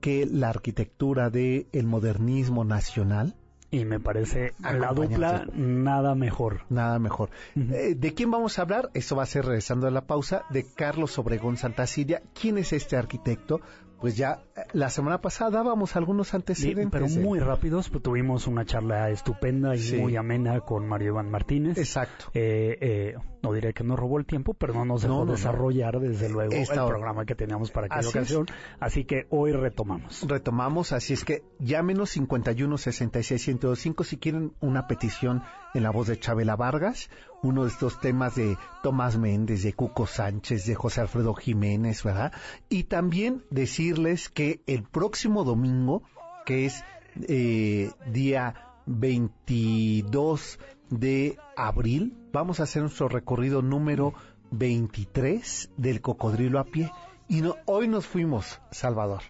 que 0.01 0.25
la 0.25 0.49
arquitectura 0.49 1.29
del 1.29 1.67
el 1.71 1.87
modernismo 1.87 2.63
nacional 2.63 3.35
y 3.71 3.85
me 3.85 3.99
parece 3.99 4.53
la 4.59 4.93
dupla 4.93 5.45
nada 5.53 6.15
mejor. 6.15 6.61
Nada 6.69 6.99
mejor. 6.99 7.29
Eh, 7.55 7.95
¿De 7.95 8.13
quién 8.13 8.31
vamos 8.31 8.57
a 8.57 8.61
hablar? 8.61 8.89
Eso 8.93 9.15
va 9.15 9.23
a 9.23 9.27
ser 9.27 9.45
regresando 9.45 9.87
a 9.87 9.91
la 9.91 10.05
pausa, 10.05 10.43
de 10.49 10.65
Carlos 10.65 11.17
Obregón 11.17 11.57
Santacilia. 11.57 12.21
¿Quién 12.39 12.57
es 12.57 12.73
este 12.73 12.95
arquitecto? 12.95 13.61
Pues 13.99 14.17
ya 14.17 14.43
eh, 14.55 14.61
la 14.73 14.89
semana 14.89 15.21
pasada 15.21 15.51
dábamos 15.51 15.95
algunos 15.95 16.33
antecedentes. 16.33 16.89
pero 16.91 17.07
muy 17.07 17.39
rápidos, 17.39 17.89
pues, 17.89 18.03
tuvimos 18.03 18.47
una 18.47 18.65
charla 18.65 19.09
estupenda 19.09 19.75
y 19.75 19.93
muy 19.99 20.15
amena 20.15 20.59
con 20.61 20.87
Mario 20.87 21.09
Iván 21.09 21.31
Martínez. 21.31 21.77
Exacto. 21.77 22.25
Eh, 22.33 22.77
eh, 22.81 23.15
no 23.41 23.53
diré 23.53 23.73
que 23.73 23.83
nos 23.83 23.97
robó 23.99 24.17
el 24.17 24.25
tiempo, 24.25 24.53
pero 24.53 24.73
no 24.73 24.85
nos 24.85 25.03
dejó 25.03 25.25
desarrollar 25.25 25.99
desde 25.99 26.29
luego 26.29 26.53
el 26.53 26.67
programa 26.67 27.25
que 27.25 27.35
teníamos 27.35 27.71
para 27.71 27.87
aquella 27.87 28.09
ocasión. 28.09 28.47
Así 28.79 29.05
que 29.05 29.27
hoy 29.29 29.51
retomamos. 29.51 30.25
Retomamos, 30.27 30.91
así 30.91 31.13
es 31.13 31.23
que 31.23 31.43
llámenos 31.59 32.09
51 32.11 32.77
66 32.77 33.41
105 33.41 34.03
si 34.03 34.17
quieren 34.17 34.53
una 34.61 34.87
petición 34.87 35.43
en 35.73 35.83
la 35.83 35.91
voz 35.91 36.07
de 36.07 36.17
Chabela 36.19 36.55
Vargas, 36.55 37.09
uno 37.45 37.63
de 37.63 37.69
estos 37.69 37.99
temas 37.99 38.35
de 38.35 38.57
Tomás 38.81 39.17
Méndez, 39.17 39.63
de 39.63 39.73
Cuco 39.73 40.07
Sánchez, 40.07 40.65
de 40.65 40.75
José 40.75 41.01
Alfredo 41.01 41.33
Jiménez, 41.33 42.03
¿verdad? 42.03 42.33
Y 42.69 42.85
también 42.85 43.43
decirles 43.49 44.29
que 44.29 44.61
el 44.65 44.83
próximo 44.83 45.43
domingo, 45.43 46.03
que 46.45 46.65
es 46.65 46.83
eh, 47.27 47.91
día 48.11 48.55
22 48.87 50.59
de 50.89 51.37
abril, 51.55 52.17
vamos 52.33 52.59
a 52.59 52.63
hacer 52.63 52.81
nuestro 52.81 53.07
recorrido 53.07 53.61
número 53.61 54.13
23 54.51 55.71
del 55.77 56.01
cocodrilo 56.01 56.59
a 56.59 56.65
pie. 56.65 56.91
Y 57.27 57.41
no, 57.41 57.55
hoy 57.65 57.87
nos 57.87 58.07
fuimos, 58.07 58.59
Salvador, 58.71 59.21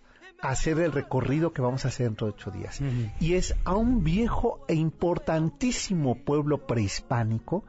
hacer 0.41 0.79
el 0.79 0.91
recorrido 0.91 1.53
que 1.53 1.62
vamos 1.62 1.86
a 1.86 1.89
hacer 1.89 2.07
dentro 2.07 2.27
de 2.27 2.34
ocho 2.34 2.51
días. 2.51 2.79
Y 3.19 3.34
es 3.34 3.55
a 3.65 3.75
un 3.75 4.03
viejo 4.03 4.60
e 4.67 4.75
importantísimo 4.75 6.15
pueblo 6.15 6.65
prehispánico 6.65 7.65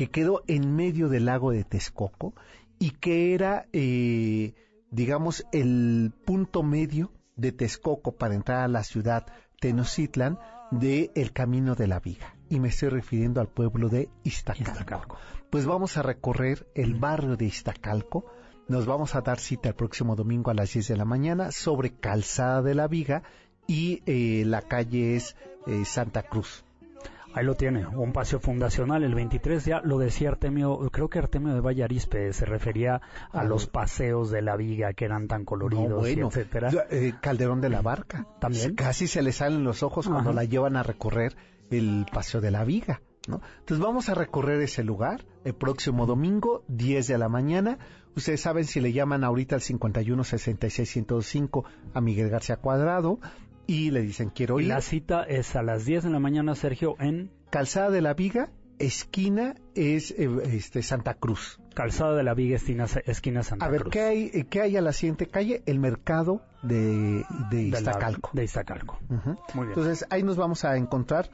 que 0.00 0.08
quedó 0.08 0.42
en 0.46 0.74
medio 0.74 1.10
del 1.10 1.26
lago 1.26 1.50
de 1.50 1.62
Texcoco 1.62 2.32
y 2.78 2.92
que 2.92 3.34
era, 3.34 3.66
eh, 3.74 4.54
digamos, 4.90 5.44
el 5.52 6.14
punto 6.24 6.62
medio 6.62 7.12
de 7.36 7.52
Texcoco 7.52 8.16
para 8.16 8.34
entrar 8.34 8.62
a 8.62 8.68
la 8.68 8.82
ciudad 8.82 9.26
Tenochtitlan 9.60 10.38
de 10.70 11.10
el 11.14 11.32
Camino 11.32 11.74
de 11.74 11.86
la 11.86 12.00
Viga. 12.00 12.34
Y 12.48 12.60
me 12.60 12.68
estoy 12.68 12.88
refiriendo 12.88 13.42
al 13.42 13.48
pueblo 13.48 13.90
de 13.90 14.08
Iztacalco. 14.24 15.18
Pues 15.50 15.66
vamos 15.66 15.98
a 15.98 16.02
recorrer 16.02 16.66
el 16.74 16.94
barrio 16.94 17.36
de 17.36 17.44
Iztacalco, 17.44 18.24
nos 18.68 18.86
vamos 18.86 19.14
a 19.14 19.20
dar 19.20 19.38
cita 19.38 19.68
el 19.68 19.74
próximo 19.74 20.16
domingo 20.16 20.50
a 20.50 20.54
las 20.54 20.72
10 20.72 20.88
de 20.88 20.96
la 20.96 21.04
mañana 21.04 21.52
sobre 21.52 21.92
Calzada 21.92 22.62
de 22.62 22.74
la 22.74 22.88
Viga 22.88 23.22
y 23.66 24.02
eh, 24.06 24.44
la 24.46 24.62
calle 24.62 25.16
es 25.16 25.36
eh, 25.66 25.84
Santa 25.84 26.22
Cruz. 26.22 26.64
Ahí 27.32 27.44
lo 27.44 27.54
tiene, 27.54 27.86
un 27.86 28.12
paseo 28.12 28.40
fundacional. 28.40 29.04
El 29.04 29.14
23 29.14 29.64
ya 29.64 29.80
lo 29.84 29.98
decía 29.98 30.30
Artemio, 30.30 30.78
creo 30.90 31.08
que 31.08 31.20
Artemio 31.20 31.54
de 31.54 31.60
Vallarispe 31.60 32.32
se 32.32 32.44
refería 32.44 33.00
a 33.30 33.44
los 33.44 33.66
paseos 33.66 34.30
de 34.30 34.42
la 34.42 34.56
viga 34.56 34.92
que 34.94 35.04
eran 35.04 35.28
tan 35.28 35.44
coloridos, 35.44 36.08
y 36.08 36.20
etcétera. 36.20 36.70
Eh, 36.90 37.14
Calderón 37.20 37.60
de 37.60 37.68
la 37.68 37.82
Barca. 37.82 38.26
También. 38.40 38.74
Casi 38.74 39.06
se 39.06 39.22
le 39.22 39.32
salen 39.32 39.62
los 39.62 39.82
ojos 39.82 40.08
cuando 40.08 40.32
la 40.32 40.44
llevan 40.44 40.76
a 40.76 40.82
recorrer 40.82 41.36
el 41.70 42.06
paseo 42.12 42.40
de 42.40 42.50
la 42.50 42.64
viga. 42.64 43.00
¿no? 43.28 43.40
Entonces 43.60 43.84
vamos 43.84 44.08
a 44.08 44.14
recorrer 44.14 44.60
ese 44.62 44.82
lugar 44.82 45.24
el 45.44 45.54
próximo 45.54 46.06
domingo, 46.06 46.64
10 46.68 47.06
de 47.06 47.18
la 47.18 47.28
mañana. 47.28 47.78
Ustedes 48.16 48.40
saben 48.40 48.64
si 48.64 48.80
le 48.80 48.92
llaman 48.92 49.22
ahorita 49.22 49.54
al 49.54 49.60
51 49.60 50.24
66 50.24 50.90
105 50.90 51.64
a 51.94 52.00
Miguel 52.00 52.28
García 52.28 52.56
Cuadrado 52.56 53.20
y 53.66 53.90
le 53.90 54.02
dicen 54.02 54.30
quiero 54.30 54.60
ir. 54.60 54.68
La 54.68 54.80
cita 54.80 55.22
es 55.24 55.56
a 55.56 55.62
las 55.62 55.84
10 55.84 56.04
de 56.04 56.10
la 56.10 56.18
mañana, 56.18 56.54
Sergio, 56.54 56.96
en 56.98 57.30
Calzada 57.50 57.90
de 57.90 58.00
la 58.00 58.14
Viga, 58.14 58.50
esquina 58.78 59.54
es 59.74 60.10
eh, 60.12 60.28
este 60.44 60.82
Santa 60.82 61.14
Cruz. 61.14 61.60
Calzada 61.74 62.16
de 62.16 62.22
la 62.22 62.34
Viga, 62.34 62.56
esquina, 62.56 62.86
esquina 63.06 63.42
Santa 63.42 63.68
Cruz. 63.68 63.80
A 63.80 63.82
ver, 63.82 63.90
¿qué 63.90 64.00
hay, 64.00 64.44
¿qué 64.44 64.60
hay 64.62 64.76
a 64.76 64.80
la 64.80 64.92
siguiente 64.92 65.26
calle? 65.26 65.62
El 65.66 65.78
mercado 65.78 66.42
de, 66.62 67.24
de 67.50 67.62
Iztacalco. 67.62 68.30
De, 68.32 68.44
Iztacalco. 68.44 68.98
Muy 69.54 69.66
bien. 69.66 69.68
Entonces 69.68 70.06
ahí 70.10 70.22
nos 70.22 70.36
vamos 70.36 70.64
a 70.64 70.76
encontrar. 70.76 71.30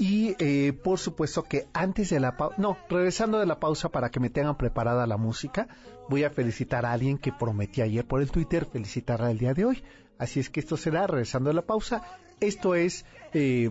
Y 0.00 0.36
eh, 0.38 0.72
por 0.72 1.00
supuesto 1.00 1.42
que 1.42 1.66
antes 1.72 2.10
de 2.10 2.20
la 2.20 2.36
pausa, 2.36 2.54
no, 2.58 2.76
regresando 2.88 3.40
de 3.40 3.46
la 3.46 3.58
pausa 3.58 3.88
para 3.88 4.10
que 4.10 4.20
me 4.20 4.30
tengan 4.30 4.56
preparada 4.56 5.08
la 5.08 5.16
música, 5.16 5.66
voy 6.08 6.22
a 6.22 6.30
felicitar 6.30 6.86
a 6.86 6.92
alguien 6.92 7.18
que 7.18 7.32
prometí 7.32 7.82
ayer 7.82 8.06
por 8.06 8.20
el 8.22 8.30
Twitter 8.30 8.64
felicitarla 8.64 9.30
el 9.30 9.38
día 9.38 9.54
de 9.54 9.64
hoy. 9.64 9.82
Así 10.18 10.40
es 10.40 10.50
que 10.50 10.60
esto 10.60 10.76
será 10.76 11.06
regresando 11.06 11.50
de 11.50 11.54
la 11.54 11.62
pausa. 11.62 12.02
Esto 12.40 12.74
es 12.74 13.04
eh, 13.32 13.70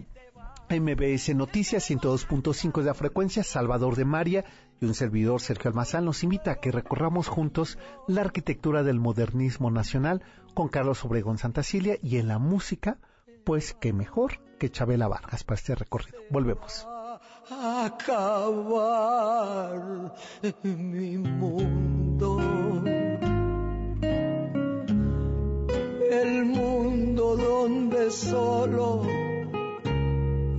MBS 0.69 1.35
Noticias 1.35 1.89
102.5 1.89 2.79
de 2.81 2.85
la 2.85 2.93
frecuencia, 2.93 3.43
Salvador 3.43 3.95
de 3.95 4.05
María 4.05 4.45
y 4.81 4.85
un 4.85 4.93
servidor 4.93 5.41
Sergio 5.41 5.69
Almazán 5.69 6.05
nos 6.05 6.23
invita 6.23 6.51
a 6.51 6.59
que 6.59 6.71
recorramos 6.71 7.27
juntos 7.27 7.77
la 8.07 8.21
arquitectura 8.21 8.83
del 8.83 8.99
modernismo 8.99 9.71
nacional 9.71 10.21
con 10.53 10.67
Carlos 10.67 11.03
Obregón 11.05 11.37
Santacilia 11.37 11.97
y 12.01 12.17
en 12.17 12.27
la 12.27 12.37
música, 12.37 12.97
pues 13.43 13.73
qué 13.79 13.93
mejor 13.93 14.39
que 14.59 14.69
Chabela 14.69 15.07
Vargas 15.07 15.43
para 15.43 15.57
este 15.59 15.75
recorrido. 15.75 16.19
Volvemos. 16.29 16.85
Acabar 17.49 18.53
mi 20.63 21.17
mundo 21.17 22.36
el 26.11 26.45
mundo 26.45 27.35
donde 27.35 28.11
solo 28.11 29.05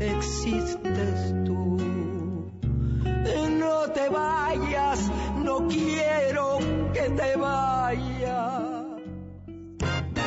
existes 0.00 1.34
tú. 1.44 1.78
No 3.58 3.90
te 3.92 4.08
vayas, 4.08 5.10
no 5.42 5.66
quiero 5.68 6.58
que 6.92 7.10
te 7.10 7.36
vayas. 7.36 8.62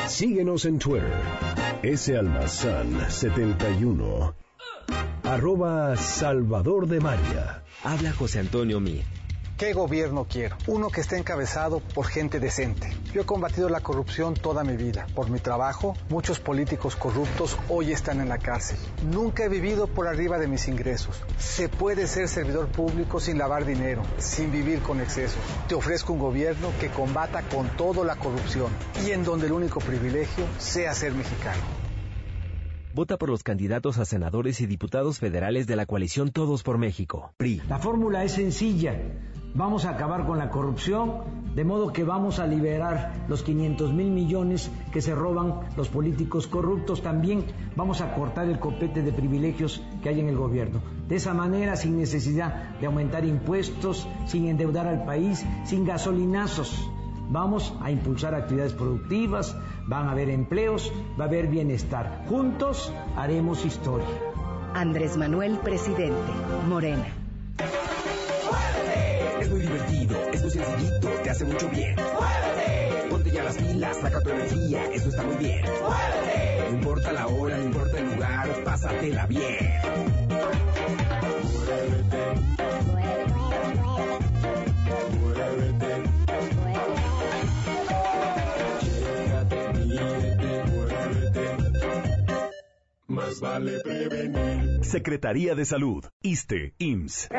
Síguenos 0.08 0.66
en 0.66 0.80
Twitter, 0.80 1.22
S 1.84 2.16
Almazán 2.16 3.10
71, 3.10 4.36
arroba 5.24 5.96
Salvador 5.96 6.88
de 6.88 7.00
María. 7.00 7.64
Habla 7.84 8.12
José 8.14 8.40
Antonio 8.40 8.80
Mir 8.80 9.21
¿Qué 9.62 9.74
gobierno 9.74 10.26
quiero? 10.28 10.58
Uno 10.66 10.90
que 10.90 11.02
esté 11.02 11.20
encabezado 11.20 11.82
por 11.82 12.08
gente 12.08 12.40
decente. 12.40 12.92
Yo 13.14 13.22
he 13.22 13.26
combatido 13.28 13.70
la 13.70 13.82
corrupción 13.82 14.34
toda 14.34 14.64
mi 14.64 14.76
vida. 14.76 15.06
Por 15.14 15.30
mi 15.30 15.38
trabajo, 15.38 15.96
muchos 16.10 16.40
políticos 16.40 16.96
corruptos 16.96 17.56
hoy 17.70 17.92
están 17.92 18.22
en 18.22 18.30
la 18.30 18.40
cárcel. 18.40 18.80
Nunca 19.12 19.44
he 19.44 19.50
vivido 19.50 19.86
por 19.86 20.08
arriba 20.08 20.40
de 20.40 20.48
mis 20.48 20.68
ingresos. 20.68 21.22
Se 21.38 21.70
puede 21.70 22.08
ser 22.08 22.28
servidor 22.28 22.70
público 22.70 23.20
sin 23.20 23.38
lavar 23.38 23.64
dinero, 23.64 24.02
sin 24.18 24.52
vivir 24.52 24.82
con 24.82 25.00
excesos. 25.00 25.40
Te 25.68 25.76
ofrezco 25.76 26.14
un 26.14 26.20
gobierno 26.20 26.70
que 26.80 26.90
combata 26.90 27.44
con 27.44 27.70
todo 27.78 28.04
la 28.04 28.16
corrupción 28.16 28.72
y 29.06 29.12
en 29.12 29.24
donde 29.24 29.46
el 29.46 29.52
único 29.52 29.80
privilegio 29.80 30.44
sea 30.58 30.96
ser 30.96 31.14
mexicano. 31.14 31.62
Vota 32.96 33.18
por 33.20 33.30
los 33.30 33.44
candidatos 33.44 34.00
a 34.00 34.06
senadores 34.06 34.60
y 34.60 34.66
diputados 34.66 35.20
federales 35.20 35.68
de 35.68 35.76
la 35.76 35.86
coalición 35.86 36.32
Todos 36.32 36.64
por 36.64 36.80
México, 36.80 37.32
PRI. 37.38 37.62
La 37.70 37.78
fórmula 37.78 38.24
es 38.24 38.32
sencilla 38.32 39.00
Vamos 39.54 39.84
a 39.86 39.92
acabar 39.92 40.26
con 40.26 40.38
la 40.38 40.50
corrupción, 40.50 41.42
de 41.56 41.66
modo 41.66 41.92
que 41.92 42.06
vamos 42.06 42.40
a 42.40 42.48
liberar 42.48 43.26
los 43.28 43.44
500 43.44 43.92
mil 43.92 44.10
millones 44.10 44.72
que 44.94 45.02
se 45.02 45.14
roban 45.14 45.60
los 45.76 45.90
políticos 45.90 46.48
corruptos. 46.48 47.02
También 47.02 47.44
vamos 47.76 48.00
a 48.00 48.16
cortar 48.16 48.48
el 48.48 48.60
copete 48.60 49.02
de 49.02 49.12
privilegios 49.12 49.84
que 50.02 50.08
hay 50.08 50.22
en 50.22 50.30
el 50.30 50.38
gobierno. 50.38 50.80
De 51.10 51.18
esa 51.18 51.34
manera, 51.34 51.76
sin 51.76 51.98
necesidad 51.98 52.78
de 52.80 52.86
aumentar 52.86 53.26
impuestos, 53.26 54.08
sin 54.26 54.48
endeudar 54.48 54.88
al 54.88 55.04
país, 55.04 55.46
sin 55.66 55.86
gasolinazos. 55.86 56.90
Vamos 57.30 57.74
a 57.82 57.92
impulsar 57.92 58.34
actividades 58.36 58.74
productivas, 58.74 59.56
van 59.86 60.08
a 60.08 60.12
haber 60.12 60.30
empleos, 60.30 60.92
va 61.20 61.26
a 61.26 61.28
haber 61.28 61.48
bienestar. 61.48 62.24
Juntos 62.30 62.94
haremos 63.18 63.66
historia. 63.66 64.08
Andrés 64.74 65.18
Manuel, 65.18 65.58
presidente. 65.58 66.32
Morena. 66.70 67.21
Te 71.24 71.30
hace 71.30 71.46
mucho 71.46 71.70
bien. 71.70 71.96
¡Muévete! 71.96 73.10
Ponte 73.10 73.32
ya 73.32 73.44
las 73.44 73.58
pilas, 73.58 73.98
saca 73.98 74.22
tu 74.22 74.30
energía, 74.30 74.86
esto 74.94 75.10
está 75.10 75.24
muy 75.24 75.36
bien. 75.36 75.62
¡Muévete! 75.64 76.70
No 76.70 76.76
importa 76.78 77.12
la 77.12 77.28
hora, 77.28 77.58
no 77.58 77.66
importa 77.66 78.00
el 78.00 78.06
lugar, 78.06 78.64
pásatela 78.64 79.26
bien. 79.28 79.81
Más 93.22 93.40
vale 93.40 93.80
prevenir. 93.84 94.84
Secretaría 94.84 95.54
de 95.54 95.64
Salud, 95.64 96.04
ISTE, 96.24 96.74
IMSS. 96.80 97.30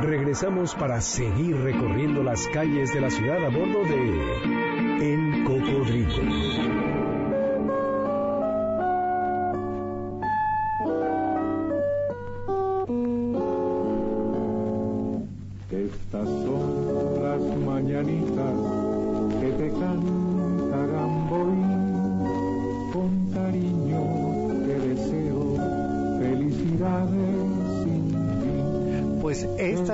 Regresamos 0.00 0.74
para 0.76 1.00
seguir 1.00 1.56
recorriendo 1.56 2.22
las 2.22 2.46
calles 2.48 2.94
de 2.94 3.00
la 3.00 3.10
ciudad 3.10 3.44
a 3.44 3.48
bordo 3.48 3.82
de 3.82 5.12
El 5.12 5.44
Cocodrilo. 5.44 6.67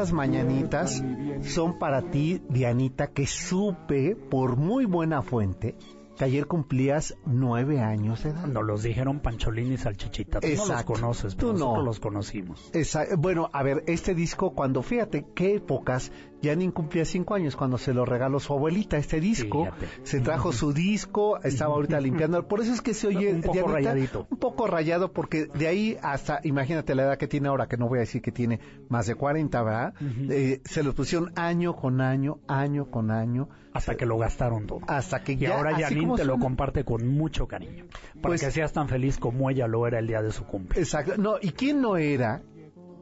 Estas 0.04 0.12
mañanitas 0.12 1.02
son 1.42 1.78
para 1.78 2.10
ti, 2.10 2.42
Dianita, 2.50 3.06
que 3.08 3.26
supe 3.26 4.14
por 4.16 4.56
muy 4.56 4.84
buena 4.84 5.22
fuente 5.22 5.76
que 6.18 6.24
ayer 6.24 6.46
cumplías 6.46 7.16
nueve 7.24 7.80
años 7.80 8.22
de 8.22 8.30
edad. 8.30 8.46
No 8.46 8.62
los 8.62 8.82
dijeron 8.82 9.20
Pancholín 9.20 9.72
y 9.72 9.78
Salchichita. 9.78 10.40
Tú 10.40 10.46
no 10.56 10.66
los 10.66 10.84
conoces, 10.84 11.34
pero 11.34 11.48
Tú 11.48 11.52
nosotros 11.54 11.78
no. 11.78 11.84
los 11.84 12.00
conocimos. 12.00 12.70
Bueno, 13.18 13.48
a 13.52 13.62
ver, 13.62 13.82
este 13.86 14.14
disco, 14.14 14.52
cuando 14.54 14.82
fíjate 14.82 15.26
qué 15.34 15.56
épocas, 15.56 16.12
ya 16.44 16.54
ni 16.54 16.70
cumplía 16.70 17.04
cinco 17.04 17.34
años 17.34 17.56
cuando 17.56 17.78
se 17.78 17.92
lo 17.92 18.04
regaló 18.04 18.38
su 18.38 18.52
abuelita 18.52 18.96
este 18.96 19.20
disco. 19.20 19.68
Se 20.02 20.20
trajo 20.20 20.52
su 20.52 20.72
disco, 20.72 21.40
estaba 21.42 21.74
ahorita 21.74 22.00
limpiando. 22.00 22.46
Por 22.46 22.60
eso 22.60 22.72
es 22.72 22.80
que 22.80 22.94
se 22.94 23.08
oye 23.08 23.32
un 23.32 23.42
poco 23.42 23.68
rayadito. 23.68 24.26
Un 24.30 24.38
poco 24.38 24.66
rayado, 24.66 25.12
porque 25.12 25.46
de 25.46 25.66
ahí 25.66 25.96
hasta, 26.02 26.40
imagínate 26.44 26.94
la 26.94 27.04
edad 27.04 27.18
que 27.18 27.26
tiene 27.26 27.48
ahora, 27.48 27.66
que 27.66 27.76
no 27.76 27.88
voy 27.88 27.98
a 27.98 28.00
decir 28.00 28.22
que 28.22 28.32
tiene 28.32 28.60
más 28.88 29.06
de 29.06 29.14
40, 29.14 29.62
¿verdad? 29.62 29.94
Eh, 30.30 30.60
se 30.64 30.82
los 30.82 30.94
pusieron 30.94 31.32
año 31.36 31.74
con 31.74 32.00
año, 32.00 32.38
año 32.46 32.90
con 32.90 33.10
año. 33.10 33.48
Hasta 33.72 33.96
que 33.96 34.06
lo 34.06 34.18
gastaron 34.18 34.66
todo. 34.66 34.80
Hasta 34.86 35.24
que 35.24 35.32
y 35.32 35.36
ya. 35.36 35.56
ahora 35.56 35.76
Janine 35.76 36.14
te 36.14 36.24
lo 36.24 36.38
comparte 36.38 36.84
con 36.84 37.08
mucho 37.08 37.48
cariño. 37.48 37.86
Para 38.14 38.34
pues, 38.34 38.40
que 38.40 38.50
seas 38.52 38.72
tan 38.72 38.88
feliz 38.88 39.18
como 39.18 39.50
ella 39.50 39.66
lo 39.66 39.86
era 39.86 39.98
el 39.98 40.06
día 40.06 40.22
de 40.22 40.30
su 40.30 40.44
cumpleaños. 40.44 40.86
Exacto. 40.86 41.20
No, 41.20 41.36
¿y 41.40 41.50
quién 41.50 41.80
no 41.80 41.96
era 41.96 42.42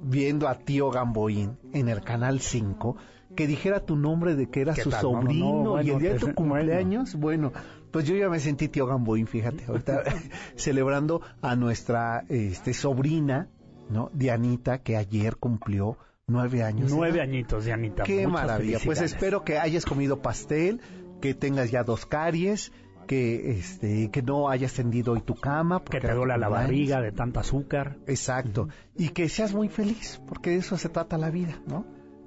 viendo 0.00 0.48
a 0.48 0.58
tío 0.58 0.90
Gamboín 0.90 1.58
en 1.72 1.88
el 1.88 2.00
canal 2.00 2.40
5? 2.40 2.96
Que 3.34 3.46
dijera 3.46 3.80
tu 3.80 3.96
nombre 3.96 4.34
de 4.36 4.48
que 4.48 4.60
era 4.60 4.74
su 4.74 4.90
sobrino 4.90 5.80
y 5.82 5.90
el 5.90 5.98
día 5.98 6.12
de 6.14 6.18
tu 6.18 6.34
cumpleaños, 6.34 7.14
bueno, 7.14 7.52
pues 7.90 8.06
yo 8.06 8.16
ya 8.16 8.28
me 8.28 8.40
sentí 8.40 8.68
tío 8.68 8.86
Gamboín, 8.86 9.26
fíjate, 9.26 9.64
ahorita 9.66 10.02
celebrando 10.56 11.22
a 11.40 11.56
nuestra 11.56 12.24
este 12.28 12.74
sobrina, 12.74 13.48
¿no? 13.90 14.10
Dianita, 14.14 14.78
que 14.78 14.96
ayer 14.96 15.36
cumplió 15.36 15.98
nueve 16.26 16.62
años. 16.62 16.92
Nueve 16.92 17.20
añitos, 17.20 17.64
Dianita. 17.64 18.02
Qué 18.04 18.26
maravilla. 18.26 18.78
Pues 18.84 19.00
espero 19.00 19.44
que 19.44 19.58
hayas 19.58 19.84
comido 19.84 20.20
pastel, 20.20 20.80
que 21.20 21.34
tengas 21.34 21.70
ya 21.70 21.84
dos 21.84 22.06
caries 22.06 22.72
que 23.06 23.50
este 23.50 24.10
que 24.10 24.22
no 24.22 24.48
hayas 24.48 24.74
tendido 24.74 25.12
hoy 25.12 25.22
tu 25.22 25.34
cama 25.34 25.82
que 25.82 26.00
te 26.00 26.12
duele 26.12 26.38
la 26.38 26.48
barriga 26.48 27.00
de 27.00 27.10
tanta 27.10 27.40
azúcar 27.40 27.96
exacto 28.06 28.68
y 28.96 29.08
que 29.08 29.28
seas 29.28 29.54
muy 29.54 29.68
feliz 29.68 30.20
porque 30.28 30.50
de 30.50 30.56
eso 30.58 30.76
se 30.76 30.88
trata 30.88 31.18
la 31.18 31.30
vida 31.30 31.60
no 31.66 31.84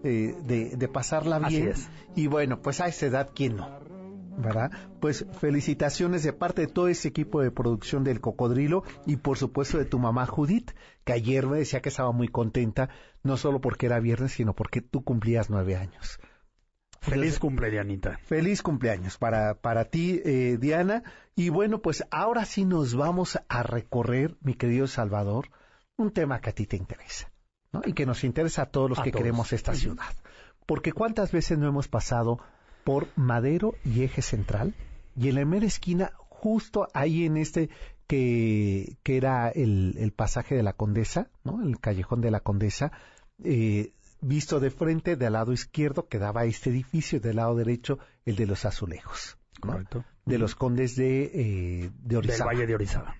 de, 0.09 0.75
de 0.75 0.87
pasarla 0.87 1.39
bien 1.39 1.73
y 2.15 2.27
bueno 2.27 2.61
pues 2.61 2.81
a 2.81 2.87
esa 2.87 3.05
edad 3.07 3.29
quién 3.33 3.57
no 3.57 3.85
¿verdad? 4.37 4.71
Pues 4.99 5.25
felicitaciones 5.39 6.23
de 6.23 6.33
parte 6.33 6.63
de 6.63 6.67
todo 6.67 6.87
ese 6.87 7.07
equipo 7.07 7.41
de 7.41 7.51
producción 7.51 8.03
del 8.03 8.21
Cocodrilo 8.21 8.83
y 9.05 9.17
por 9.17 9.37
supuesto 9.37 9.77
de 9.77 9.85
tu 9.85 9.99
mamá 9.99 10.25
Judith, 10.25 10.71
que 11.03 11.13
ayer 11.13 11.47
me 11.47 11.59
decía 11.59 11.81
que 11.81 11.89
estaba 11.89 12.11
muy 12.11 12.27
contenta, 12.27 12.89
no 13.23 13.37
solo 13.37 13.61
porque 13.61 13.85
era 13.85 13.99
viernes, 13.99 14.33
sino 14.33 14.53
porque 14.53 14.81
tú 14.81 15.03
cumplías 15.03 15.49
nueve 15.49 15.75
años. 15.75 16.19
Feliz 17.01 17.37
cumpleaños, 17.37 18.17
Feliz 18.23 18.63
cumpleaños 18.63 19.17
para, 19.19 19.61
para 19.61 19.85
ti, 19.85 20.21
eh, 20.25 20.57
Diana. 20.59 21.03
Y 21.35 21.49
bueno, 21.49 21.79
pues 21.79 22.03
ahora 22.09 22.45
sí 22.45 22.65
nos 22.65 22.95
vamos 22.95 23.39
a 23.47 23.61
recorrer, 23.61 24.35
mi 24.41 24.55
querido 24.55 24.87
Salvador, 24.87 25.49
un 25.97 26.11
tema 26.11 26.41
que 26.41 26.49
a 26.49 26.53
ti 26.53 26.65
te 26.65 26.77
interesa, 26.77 27.31
¿no? 27.75 27.81
Y 27.85 27.93
que 27.93 28.05
nos 28.05 28.23
interesa 28.23 28.63
a 28.63 28.65
todos 28.67 28.89
los 28.89 29.01
que 29.01 29.11
queremos 29.11 29.51
esta 29.53 29.73
ciudad. 29.73 30.13
Porque 30.65 30.93
cuántas 30.93 31.31
veces 31.31 31.57
no 31.57 31.67
hemos 31.67 31.88
pasado 31.88 32.39
por 32.83 33.07
Madero 33.15 33.75
y 33.83 34.03
Eje 34.03 34.21
Central, 34.21 34.73
y 35.17 35.29
en 35.29 35.35
la 35.35 35.45
mera 35.45 35.65
esquina, 35.65 36.11
justo 36.29 36.88
ahí 36.93 37.25
en 37.25 37.38
este 37.38 37.69
que, 38.07 38.97
que 39.03 39.17
era 39.17 39.49
el, 39.49 39.95
el 39.97 40.11
pasaje 40.11 40.55
de 40.55 40.63
la 40.63 40.73
Condesa, 40.73 41.29
¿no? 41.43 41.63
El 41.63 41.79
callejón 41.79 42.21
de 42.21 42.31
la 42.31 42.39
Condesa, 42.39 42.91
eh, 43.43 43.91
visto 44.21 44.59
de 44.59 44.71
frente, 44.71 45.15
del 45.15 45.33
lado 45.33 45.51
izquierdo 45.51 46.07
quedaba 46.07 46.45
este 46.45 46.69
edificio, 46.69 47.19
del 47.19 47.38
lado 47.38 47.55
derecho 47.55 47.99
el 48.25 48.35
de 48.35 48.45
los 48.45 48.65
azulejos. 48.65 49.38
Correcto. 49.59 50.03
De 50.25 50.37
los 50.37 50.55
condes 50.55 50.95
de, 50.95 51.31
eh, 51.33 51.91
de 52.03 52.17
Orizaba. 52.17 52.49
Del 52.49 52.57
Valle 52.57 52.67
de 52.67 52.75
Orizaba. 52.75 53.15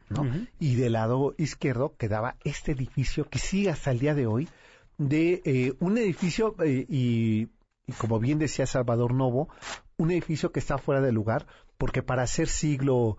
Y 0.60 0.76
del 0.76 0.94
lado 0.94 1.36
izquierdo 1.38 1.96
quedaba 1.98 2.36
este 2.44 2.72
edificio 2.72 3.30
que 3.30 3.40
sigue 3.40 3.70
hasta 3.70 3.92
el 3.92 4.00
día 4.00 4.16
de 4.16 4.26
hoy, 4.26 4.50
de 4.98 5.42
eh, 5.46 5.74
un 5.80 5.98
edificio, 5.98 6.56
eh, 6.64 6.86
y, 6.90 7.50
y, 7.86 7.94
como 7.98 8.20
bien 8.20 8.40
decía 8.40 8.66
Salvador 8.66 9.14
Novo, 9.14 9.50
un 9.98 10.12
edificio 10.12 10.52
que 10.52 10.60
está 10.60 10.78
fuera 10.78 11.02
de 11.02 11.12
lugar, 11.12 11.46
porque 11.78 12.02
para 12.02 12.26
ser 12.28 12.48
siglo, 12.48 13.18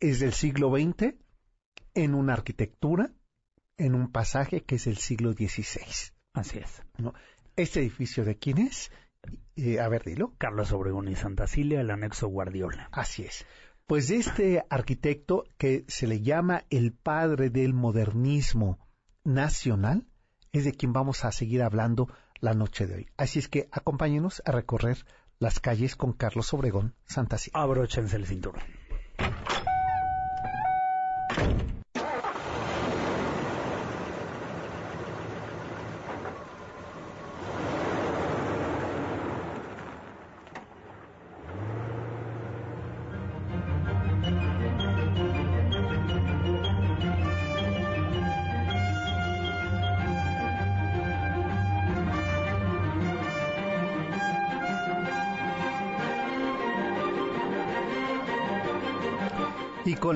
es 0.00 0.20
del 0.20 0.32
siglo 0.32 0.70
XX, 0.70 1.14
en 1.94 2.14
una 2.14 2.34
arquitectura, 2.34 3.12
en 3.76 3.94
un 3.94 4.10
pasaje 4.10 4.62
que 4.62 4.76
es 4.76 4.84
del 4.84 4.98
siglo 4.98 5.32
XVI. 5.32 6.12
Así 6.32 6.58
es. 6.58 6.82
¿no? 6.98 7.14
¿Este 7.56 7.80
edificio 7.80 8.24
de 8.24 8.36
quién 8.36 8.58
es? 8.58 8.90
Eh, 9.56 9.80
a 9.80 9.88
ver, 9.88 10.04
dilo. 10.04 10.34
Carlos 10.38 10.72
Obregón 10.72 11.08
y 11.08 11.14
Santa 11.14 11.46
Cilia, 11.46 11.80
el 11.80 11.90
anexo 11.90 12.28
Guardiola. 12.28 12.88
Así 12.92 13.24
es. 13.24 13.46
Pues 13.86 14.10
este 14.10 14.64
arquitecto 14.70 15.44
que 15.58 15.84
se 15.88 16.06
le 16.06 16.22
llama 16.22 16.64
el 16.70 16.92
padre 16.92 17.50
del 17.50 17.74
modernismo 17.74 18.78
nacional, 19.24 20.06
es 20.52 20.64
de 20.64 20.72
quien 20.72 20.92
vamos 20.92 21.24
a 21.24 21.32
seguir 21.32 21.62
hablando 21.62 22.08
la 22.40 22.54
noche 22.54 22.86
de 22.86 22.94
hoy. 22.94 23.08
Así 23.16 23.38
es 23.38 23.48
que 23.48 23.68
acompáñenos 23.72 24.42
a 24.44 24.52
recorrer 24.52 25.04
las 25.38 25.60
calles 25.60 25.96
con 25.96 26.12
Carlos 26.12 26.52
Obregón, 26.54 26.94
Santa 27.06 27.38
Cilia. 27.38 27.60
Abróchense 27.60 28.16
el 28.16 28.26
cinturón. 28.26 28.62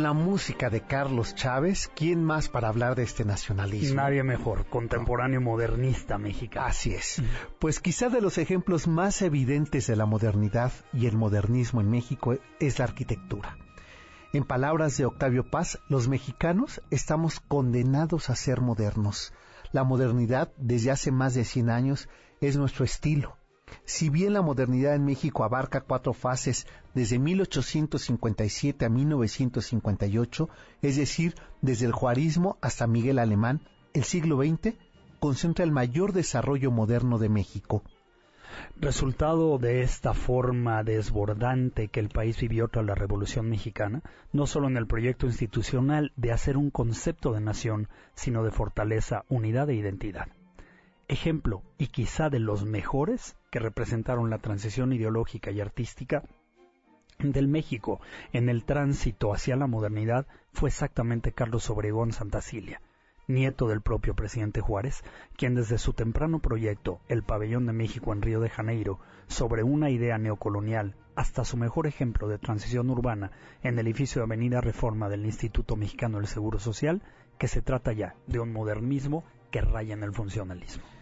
La 0.07 0.13
música 0.13 0.71
de 0.71 0.83
Carlos 0.83 1.35
Chávez, 1.35 1.91
¿quién 1.97 2.23
más 2.23 2.49
para 2.49 2.69
hablar 2.69 2.95
de 2.95 3.03
este 3.03 3.25
nacionalismo? 3.25 3.97
Nadie 3.97 4.23
mejor, 4.23 4.67
contemporáneo 4.67 5.41
modernista 5.41 6.17
mexicano. 6.17 6.69
Así 6.69 6.95
es. 6.95 7.21
Pues 7.59 7.81
quizá 7.81 8.09
de 8.09 8.21
los 8.21 8.39
ejemplos 8.39 8.87
más 8.87 9.21
evidentes 9.21 9.89
de 9.89 9.97
la 9.97 10.07
modernidad 10.07 10.71
y 10.93 11.07
el 11.07 11.17
modernismo 11.17 11.81
en 11.81 11.91
México 11.91 12.37
es 12.61 12.79
la 12.79 12.85
arquitectura. 12.85 13.59
En 14.33 14.45
palabras 14.45 14.97
de 14.97 15.07
Octavio 15.07 15.51
Paz, 15.51 15.81
los 15.89 16.07
mexicanos 16.07 16.81
estamos 16.93 17.41
condenados 17.41 18.31
a 18.31 18.37
ser 18.37 18.61
modernos. 18.61 19.33
La 19.73 19.83
modernidad, 19.83 20.53
desde 20.57 20.93
hace 20.93 21.11
más 21.11 21.35
de 21.35 21.45
100 21.45 21.69
años, 21.69 22.09
es 22.41 22.57
nuestro 22.57 22.85
estilo, 22.85 23.39
si 23.85 24.11
bien 24.11 24.33
la 24.33 24.43
modernidad 24.43 24.95
en 24.95 25.05
México 25.05 25.45
abarca 25.45 25.81
cuatro 25.81 26.13
fases 26.13 26.67
desde 26.95 27.19
1857 27.19 28.85
a 28.85 28.89
1958, 28.89 30.49
es 30.83 30.97
decir, 30.97 31.35
desde 31.63 31.87
el 31.87 31.93
juarismo 31.93 32.59
hasta 32.61 32.87
Miguel 32.87 33.19
Alemán, 33.19 33.61
el 33.95 34.05
siglo 34.05 34.39
XX 34.39 34.75
concentra 35.21 35.65
el 35.65 35.73
mayor 35.73 36.13
desarrollo 36.13 36.71
moderno 36.71 37.19
de 37.19 37.29
México. 37.29 37.83
Resultado 38.77 39.59
de 39.59 39.83
esta 39.83 40.15
forma 40.15 40.83
desbordante 40.83 41.89
que 41.89 42.01
el 42.01 42.09
país 42.09 42.41
vivió 42.41 42.69
tras 42.69 42.87
la 42.87 42.95
Revolución 42.95 43.49
Mexicana, 43.49 44.03
no 44.33 44.47
solo 44.47 44.69
en 44.69 44.77
el 44.77 44.87
proyecto 44.87 45.27
institucional 45.27 46.13
de 46.17 46.33
hacer 46.33 46.57
un 46.57 46.71
concepto 46.71 47.33
de 47.33 47.41
nación, 47.41 47.89
sino 48.15 48.45
de 48.45 48.51
fortaleza, 48.51 49.25
unidad 49.29 49.69
e 49.71 49.75
identidad 49.75 50.29
ejemplo 51.09 51.63
y 51.79 51.89
quizá 51.89 52.31
de 52.31 52.41
los 52.41 52.65
mejores 52.65 53.36
que 53.57 53.61
representaron 53.61 54.29
la 54.29 54.37
transición 54.37 54.93
ideológica 54.93 55.51
y 55.51 55.63
artística 55.63 56.23
del 57.19 57.49
México 57.49 58.03
en 58.35 58.51
el 58.51 58.67
tránsito 58.67 59.33
hacia 59.33 59.57
la 59.57 59.67
modernidad 59.67 60.27
fue 60.53 60.69
exactamente 60.69 61.33
Carlos 61.33 61.71
Obregón 61.71 62.13
Santacilia, 62.13 62.83
nieto 63.29 63.67
del 63.67 63.81
propio 63.81 64.13
presidente 64.15 64.61
Juárez, 64.61 65.03
quien 65.39 65.55
desde 65.55 65.79
su 65.79 65.95
temprano 65.95 66.39
proyecto 66.39 67.01
El 67.09 67.23
Pabellón 67.23 67.65
de 67.65 67.73
México 67.73 68.13
en 68.13 68.21
Río 68.21 68.41
de 68.41 68.51
Janeiro, 68.51 68.99
sobre 69.27 69.63
una 69.63 69.89
idea 69.89 70.19
neocolonial, 70.19 70.95
hasta 71.15 71.47
su 71.47 71.57
mejor 71.57 71.87
ejemplo 71.87 72.29
de 72.29 72.37
transición 72.37 72.91
urbana 72.91 73.31
en 73.63 73.79
el 73.79 73.87
edificio 73.87 74.21
de 74.21 74.25
Avenida 74.25 74.61
Reforma 74.61 75.09
del 75.09 75.25
Instituto 75.25 75.77
Mexicano 75.77 76.19
del 76.19 76.27
Seguro 76.27 76.59
Social, 76.59 77.01
que 77.39 77.49
se 77.49 77.63
trata 77.63 77.95
ya 77.95 78.17
de 78.27 78.39
un 78.39 78.53
modernismo 78.53 79.25
que 79.51 79.63
raya 79.63 79.95
en 79.95 80.03
el 80.03 80.13
funcionalismo. 80.13 80.96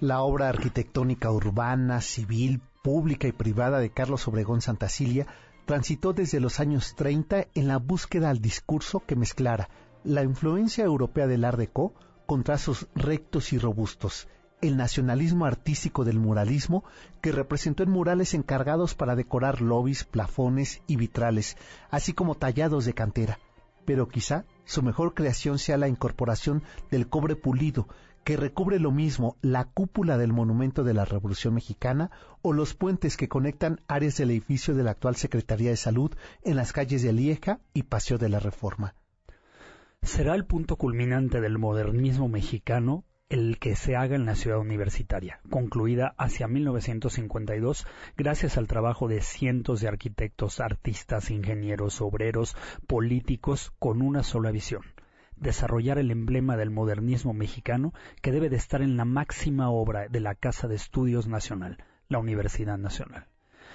La 0.00 0.22
obra 0.22 0.48
arquitectónica 0.48 1.30
urbana, 1.30 2.00
civil, 2.00 2.62
pública 2.82 3.28
y 3.28 3.32
privada 3.32 3.80
de 3.80 3.90
Carlos 3.90 4.26
Obregón 4.28 4.62
Santacilia 4.62 5.26
transitó 5.66 6.14
desde 6.14 6.40
los 6.40 6.58
años 6.58 6.94
30 6.96 7.48
en 7.54 7.68
la 7.68 7.76
búsqueda 7.76 8.30
al 8.30 8.40
discurso 8.40 9.00
que 9.00 9.14
mezclara 9.14 9.68
la 10.02 10.22
influencia 10.22 10.84
europea 10.84 11.26
del 11.26 11.44
Art 11.44 11.58
Deco 11.58 11.92
con 12.24 12.44
trazos 12.44 12.88
rectos 12.94 13.52
y 13.52 13.58
robustos, 13.58 14.26
el 14.62 14.78
nacionalismo 14.78 15.44
artístico 15.44 16.06
del 16.06 16.18
muralismo 16.18 16.82
que 17.20 17.32
representó 17.32 17.82
en 17.82 17.90
murales 17.90 18.32
encargados 18.32 18.94
para 18.94 19.16
decorar 19.16 19.60
lobbies, 19.60 20.04
plafones 20.04 20.80
y 20.86 20.96
vitrales, 20.96 21.58
así 21.90 22.14
como 22.14 22.36
tallados 22.36 22.86
de 22.86 22.94
cantera. 22.94 23.38
Pero 23.84 24.08
quizá 24.08 24.46
su 24.64 24.82
mejor 24.82 25.12
creación 25.12 25.58
sea 25.58 25.76
la 25.76 25.88
incorporación 25.88 26.62
del 26.90 27.06
cobre 27.06 27.36
pulido, 27.36 27.86
que 28.24 28.36
recubre 28.36 28.78
lo 28.78 28.90
mismo 28.90 29.36
la 29.42 29.64
cúpula 29.64 30.18
del 30.18 30.32
monumento 30.32 30.84
de 30.84 30.94
la 30.94 31.04
Revolución 31.04 31.54
Mexicana 31.54 32.10
o 32.42 32.52
los 32.52 32.74
puentes 32.74 33.16
que 33.16 33.28
conectan 33.28 33.80
áreas 33.88 34.16
del 34.16 34.30
edificio 34.30 34.74
de 34.74 34.82
la 34.82 34.92
actual 34.92 35.16
Secretaría 35.16 35.70
de 35.70 35.76
Salud 35.76 36.14
en 36.42 36.56
las 36.56 36.72
calles 36.72 37.02
de 37.02 37.12
Lieja 37.12 37.60
y 37.74 37.84
Paseo 37.84 38.18
de 38.18 38.28
la 38.28 38.40
Reforma. 38.40 38.94
Será 40.02 40.34
el 40.34 40.46
punto 40.46 40.76
culminante 40.76 41.40
del 41.40 41.58
modernismo 41.58 42.28
mexicano 42.28 43.04
el 43.30 43.58
que 43.58 43.76
se 43.76 43.94
haga 43.94 44.16
en 44.16 44.26
la 44.26 44.34
ciudad 44.34 44.58
universitaria, 44.58 45.40
concluida 45.50 46.14
hacia 46.18 46.48
1952 46.48 47.86
gracias 48.16 48.58
al 48.58 48.66
trabajo 48.66 49.06
de 49.06 49.20
cientos 49.20 49.80
de 49.80 49.88
arquitectos, 49.88 50.58
artistas, 50.58 51.30
ingenieros, 51.30 52.00
obreros, 52.00 52.56
políticos 52.88 53.72
con 53.78 54.02
una 54.02 54.24
sola 54.24 54.50
visión, 54.50 54.82
desarrollar 55.40 55.98
el 55.98 56.10
emblema 56.10 56.56
del 56.56 56.70
modernismo 56.70 57.32
mexicano 57.32 57.92
que 58.22 58.30
debe 58.30 58.48
de 58.48 58.56
estar 58.56 58.82
en 58.82 58.96
la 58.96 59.04
máxima 59.04 59.70
obra 59.70 60.08
de 60.08 60.20
la 60.20 60.34
Casa 60.34 60.68
de 60.68 60.76
Estudios 60.76 61.26
Nacional, 61.26 61.78
la 62.08 62.18
Universidad 62.18 62.78
Nacional. 62.78 63.26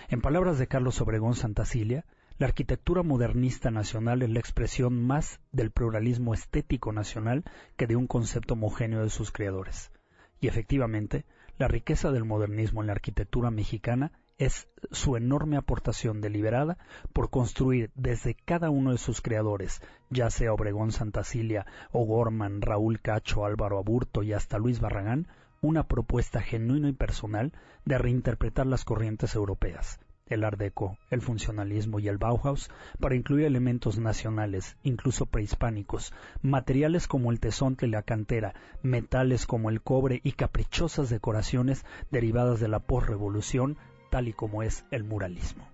En 0.07 0.21
palabras 0.21 0.59
de 0.59 0.67
Carlos 0.67 1.01
Obregón 1.01 1.33
Santacilia, 1.33 2.05
la 2.37 2.47
arquitectura 2.47 3.01
modernista 3.01 3.71
nacional 3.71 4.21
es 4.21 4.29
la 4.29 4.39
expresión 4.39 5.01
más 5.05 5.39
del 5.51 5.71
pluralismo 5.71 6.33
estético 6.33 6.91
nacional 6.93 7.43
que 7.77 7.87
de 7.87 7.95
un 7.95 8.07
concepto 8.07 8.53
homogéneo 8.53 9.01
de 9.01 9.09
sus 9.09 9.31
creadores. 9.31 9.91
Y 10.39 10.47
efectivamente, 10.47 11.25
la 11.57 11.67
riqueza 11.67 12.11
del 12.11 12.25
modernismo 12.25 12.81
en 12.81 12.87
la 12.87 12.93
arquitectura 12.93 13.51
mexicana 13.51 14.11
es 14.37 14.67
su 14.91 15.15
enorme 15.15 15.55
aportación 15.55 16.19
deliberada 16.19 16.77
por 17.13 17.29
construir 17.29 17.91
desde 17.95 18.33
cada 18.33 18.69
uno 18.69 18.91
de 18.91 18.97
sus 18.97 19.21
creadores, 19.21 19.81
ya 20.09 20.29
sea 20.29 20.53
Obregón 20.53 20.91
Santacilia, 20.91 21.65
O'Gorman, 21.91 22.61
Raúl 22.61 22.99
Cacho, 22.99 23.45
Álvaro 23.45 23.77
Aburto 23.77 24.23
y 24.23 24.33
hasta 24.33 24.57
Luis 24.57 24.81
Barragán, 24.81 25.27
una 25.61 25.87
propuesta 25.87 26.41
genuina 26.41 26.89
y 26.89 26.93
personal 26.93 27.53
de 27.85 27.97
reinterpretar 27.97 28.65
las 28.65 28.83
corrientes 28.83 29.35
europeas, 29.35 29.99
el 30.27 30.43
Art 30.43 30.59
Deco, 30.59 30.97
el 31.11 31.21
funcionalismo 31.21 31.99
y 31.99 32.09
el 32.09 32.17
Bauhaus 32.17 32.69
para 32.99 33.15
incluir 33.15 33.45
elementos 33.45 33.97
nacionales, 33.99 34.75
incluso 34.83 35.27
prehispánicos, 35.27 36.13
materiales 36.41 37.07
como 37.07 37.31
el 37.31 37.39
tesonte 37.39 37.87
y 37.87 37.89
la 37.89 38.03
cantera, 38.03 38.53
metales 38.83 39.45
como 39.45 39.69
el 39.69 39.81
cobre 39.81 40.19
y 40.23 40.33
caprichosas 40.33 41.09
decoraciones 41.09 41.85
derivadas 42.11 42.59
de 42.59 42.67
la 42.67 42.79
posrevolución, 42.79 43.77
tal 44.15 44.29
y 44.29 44.33
como 44.33 44.63
es 44.63 44.85
el 44.91 45.03
muralismo. 45.03 45.67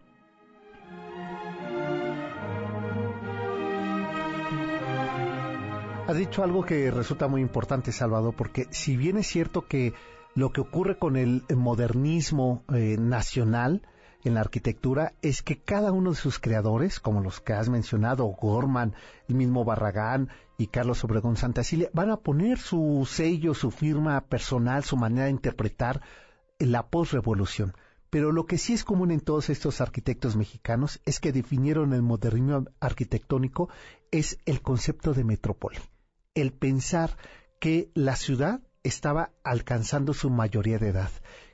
Has 6.07 6.17
dicho 6.17 6.43
algo 6.43 6.65
que 6.65 6.89
resulta 6.89 7.27
muy 7.27 7.41
importante, 7.41 7.91
Salvador, 7.91 8.33
porque 8.35 8.65
si 8.71 8.97
bien 8.97 9.19
es 9.19 9.27
cierto 9.27 9.67
que 9.67 9.93
lo 10.33 10.51
que 10.51 10.61
ocurre 10.61 10.97
con 10.97 11.17
el 11.17 11.43
modernismo 11.55 12.63
eh, 12.73 12.97
nacional 12.99 13.83
en 14.23 14.33
la 14.33 14.39
arquitectura 14.39 15.13
es 15.21 15.43
que 15.43 15.61
cada 15.61 15.91
uno 15.91 16.09
de 16.09 16.15
sus 16.15 16.39
creadores, 16.39 16.99
como 16.99 17.21
los 17.21 17.41
que 17.41 17.53
has 17.53 17.69
mencionado, 17.69 18.25
Gorman, 18.25 18.95
el 19.27 19.35
mismo 19.35 19.63
Barragán 19.65 20.29
y 20.57 20.65
Carlos 20.65 21.03
Obregón 21.03 21.37
Santacilia, 21.37 21.91
van 21.93 22.09
a 22.09 22.17
poner 22.17 22.57
su 22.57 23.07
sello, 23.07 23.53
su 23.53 23.69
firma 23.69 24.19
personal, 24.21 24.83
su 24.83 24.97
manera 24.97 25.25
de 25.25 25.31
interpretar 25.31 26.01
la 26.57 26.87
postrevolución. 26.87 27.75
Pero 28.11 28.33
lo 28.33 28.45
que 28.45 28.57
sí 28.57 28.73
es 28.73 28.83
común 28.83 29.09
en 29.09 29.21
todos 29.21 29.49
estos 29.49 29.79
arquitectos 29.79 30.35
mexicanos 30.35 30.99
es 31.05 31.21
que 31.21 31.31
definieron 31.31 31.93
el 31.93 32.01
modernismo 32.01 32.65
arquitectónico 32.81 33.69
es 34.11 34.37
el 34.45 34.61
concepto 34.61 35.13
de 35.13 35.23
metrópoli. 35.23 35.79
El 36.35 36.51
pensar 36.51 37.17
que 37.61 37.89
la 37.93 38.17
ciudad 38.17 38.61
estaba 38.83 39.31
alcanzando 39.43 40.13
su 40.13 40.29
mayoría 40.29 40.77
de 40.77 40.89
edad, 40.89 41.09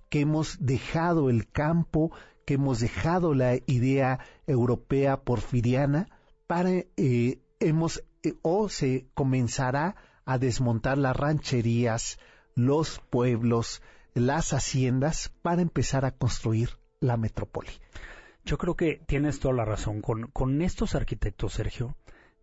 que 0.10 0.22
hemos 0.22 0.58
dejado 0.60 1.30
el 1.30 1.48
campo, 1.48 2.12
que 2.46 2.56
hemos 2.56 2.80
dejado 2.80 3.36
la 3.36 3.56
idea 3.67 4.20
europea 4.48 5.22
porfiriana 5.22 6.08
para 6.48 6.72
eh, 6.72 7.39
hemos 7.60 8.04
eh, 8.24 8.34
o 8.41 8.67
se 8.67 9.06
comenzará 9.13 9.96
a 10.26 10.39
desmontar 10.39 10.98
las 10.98 11.15
rancherías, 11.15 12.17
los 12.56 13.00
pueblos, 13.12 13.84
las 14.19 14.53
haciendas 14.53 15.32
para 15.41 15.62
empezar 15.62 16.06
a 16.06 16.12
construir 16.12 16.69
la 16.99 17.17
metrópoli. 17.17 17.71
Yo 18.45 18.58
creo 18.58 18.75
que 18.75 19.01
tienes 19.06 19.39
toda 19.39 19.53
la 19.53 19.65
razón. 19.65 20.01
Con, 20.01 20.27
con 20.32 20.62
estos 20.62 20.95
arquitectos, 20.95 21.53
Sergio, 21.53 21.95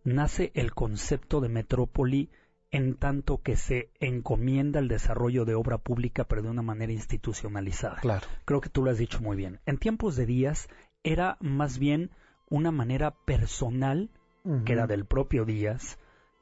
nace 0.03 0.51
el 0.53 0.73
concepto 0.73 1.41
de 1.41 1.49
metrópoli 1.49 2.29
en 2.71 2.95
tanto 2.95 3.41
que 3.41 3.55
se 3.55 3.89
encomienda 3.99 4.79
el 4.79 4.87
desarrollo 4.87 5.45
de 5.45 5.55
obra 5.55 5.77
pública, 5.77 6.25
pero 6.25 6.41
de 6.41 6.49
una 6.49 6.61
manera 6.61 6.91
institucionalizada. 6.91 7.97
Claro. 8.01 8.27
Creo 8.43 8.61
que 8.61 8.69
tú 8.69 8.83
lo 8.83 8.91
has 8.91 8.97
dicho 8.97 9.21
muy 9.21 9.37
bien. 9.37 9.59
En 9.65 9.77
tiempos 9.77 10.15
de 10.15 10.25
Díaz 10.25 10.67
era 11.03 11.37
más 11.39 11.79
bien 11.79 12.11
una 12.49 12.71
manera 12.71 13.11
personal, 13.11 14.09
que 14.65 14.73
era 14.73 14.85
del 14.85 15.05
propio 15.05 15.43
Díaz, 15.45 15.97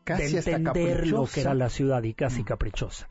de 0.05 0.25
entender 0.25 1.07
lo 1.07 1.25
que 1.25 1.41
era 1.41 1.53
la 1.53 1.69
ciudad 1.69 2.03
y 2.03 2.13
casi 2.13 2.43
caprichosa. 2.43 3.07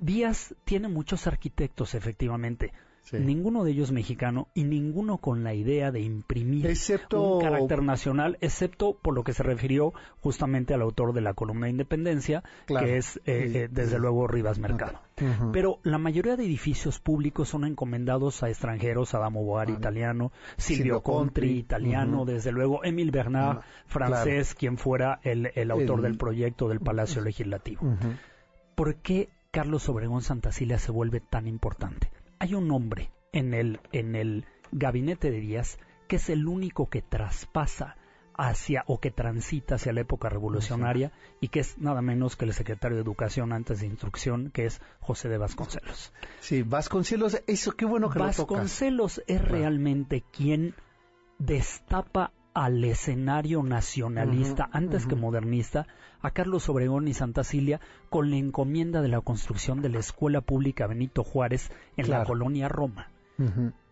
Díaz 0.00 0.54
tiene 0.64 0.88
muchos 0.88 1.26
arquitectos, 1.26 1.94
efectivamente, 1.94 2.72
Ninguno 3.12 3.62
de 3.62 3.70
ellos 3.70 3.92
mexicano 3.92 4.48
y 4.52 4.64
ninguno 4.64 5.18
con 5.18 5.44
la 5.44 5.54
idea 5.54 5.92
de 5.92 6.00
imprimir 6.00 6.72
un 7.12 7.40
carácter 7.40 7.82
nacional, 7.82 8.36
excepto 8.40 8.96
por 9.00 9.14
lo 9.14 9.22
que 9.22 9.32
se 9.32 9.44
refirió 9.44 9.92
justamente 10.20 10.74
al 10.74 10.82
autor 10.82 11.12
de 11.12 11.20
la 11.20 11.34
columna 11.34 11.66
de 11.66 11.70
Independencia, 11.70 12.42
que 12.66 12.96
es 12.96 13.18
eh, 13.18 13.22
eh, 13.26 13.68
desde 13.70 13.98
luego 13.98 14.26
Rivas 14.26 14.58
Mercado. 14.58 15.00
Pero 15.52 15.78
la 15.82 15.98
mayoría 15.98 16.36
de 16.36 16.44
edificios 16.44 16.98
públicos 16.98 17.48
son 17.48 17.64
encomendados 17.64 18.42
a 18.42 18.48
extranjeros, 18.48 19.14
Adamo 19.14 19.44
Boar, 19.44 19.70
italiano, 19.70 20.32
Silvio, 20.56 21.00
Contri, 21.02 21.56
italiano, 21.58 22.24
desde 22.24 22.52
luego 22.52 22.84
Emile 22.84 23.12
Bernard, 23.12 23.60
francés, 23.86 24.54
quien 24.54 24.78
fuera 24.78 25.20
el, 25.22 25.70
autor 25.70 26.02
del 26.02 26.18
proyecto 26.18 26.68
del 26.68 26.80
Palacio 26.80 27.22
Legislativo. 27.22 27.82
¿Por 28.74 28.96
qué 28.96 29.30
Carlos 29.52 29.88
Obregón 29.88 30.22
Santacilia 30.22 30.78
se 30.78 30.92
vuelve 30.92 31.20
tan 31.20 31.46
importante? 31.46 32.10
Hay 32.38 32.54
un 32.54 32.70
hombre 32.70 33.10
en 33.32 33.54
el, 33.54 33.80
en 33.92 34.14
el 34.14 34.44
gabinete 34.72 35.30
de 35.30 35.40
Díaz 35.40 35.78
que 36.08 36.16
es 36.16 36.30
el 36.30 36.46
único 36.46 36.88
que 36.88 37.02
traspasa 37.02 37.96
hacia 38.38 38.84
o 38.86 39.00
que 39.00 39.10
transita 39.10 39.76
hacia 39.76 39.92
la 39.92 40.02
época 40.02 40.28
revolucionaria 40.28 41.10
y 41.40 41.48
que 41.48 41.60
es 41.60 41.78
nada 41.78 42.02
menos 42.02 42.36
que 42.36 42.44
el 42.44 42.52
secretario 42.52 42.96
de 42.96 43.02
Educación 43.02 43.52
antes 43.52 43.80
de 43.80 43.86
Instrucción, 43.86 44.50
que 44.50 44.66
es 44.66 44.80
José 45.00 45.28
de 45.28 45.38
Vasconcelos. 45.38 46.12
Sí, 46.40 46.62
Vasconcelos, 46.62 47.40
eso 47.46 47.72
qué 47.72 47.86
bueno 47.86 48.10
que 48.10 48.18
Vasconcelos 48.18 49.22
es 49.26 49.42
realmente 49.42 50.22
quien 50.30 50.74
destapa 51.38 52.32
al 52.56 52.82
escenario 52.84 53.62
nacionalista, 53.62 54.70
antes 54.72 55.06
que 55.06 55.14
modernista, 55.14 55.86
a 56.22 56.30
Carlos 56.30 56.70
Obregón 56.70 57.06
y 57.06 57.12
Santa 57.12 57.44
Cilia 57.44 57.82
con 58.08 58.30
la 58.30 58.36
encomienda 58.36 59.02
de 59.02 59.08
la 59.08 59.20
construcción 59.20 59.82
de 59.82 59.90
la 59.90 59.98
Escuela 59.98 60.40
Pública 60.40 60.86
Benito 60.86 61.22
Juárez 61.22 61.70
en 61.98 62.08
la 62.08 62.24
colonia 62.24 62.70
Roma. 62.70 63.10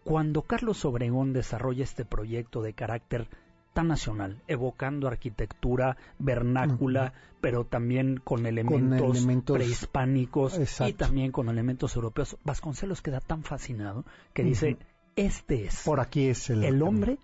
Cuando 0.02 0.40
Carlos 0.40 0.82
Obregón 0.86 1.34
desarrolla 1.34 1.84
este 1.84 2.06
proyecto 2.06 2.62
de 2.62 2.72
carácter 2.72 3.28
tan 3.74 3.88
nacional, 3.88 4.40
evocando 4.48 5.08
arquitectura 5.08 5.98
vernácula, 6.18 7.12
pero 7.42 7.66
también 7.66 8.16
con 8.16 8.46
elementos, 8.46 9.26
prehispánicos 9.44 10.80
y 10.88 10.94
también 10.94 11.32
con 11.32 11.50
elementos 11.50 11.96
europeos, 11.96 12.38
Vasconcelos 12.44 13.02
queda 13.02 13.20
tan 13.20 13.42
fascinado 13.42 14.06
que 14.32 14.42
dice, 14.42 14.78
este 15.16 15.66
es, 15.66 15.82
Por 15.84 16.00
aquí 16.00 16.28
es 16.28 16.48
el 16.48 16.80
hombre 16.82 17.18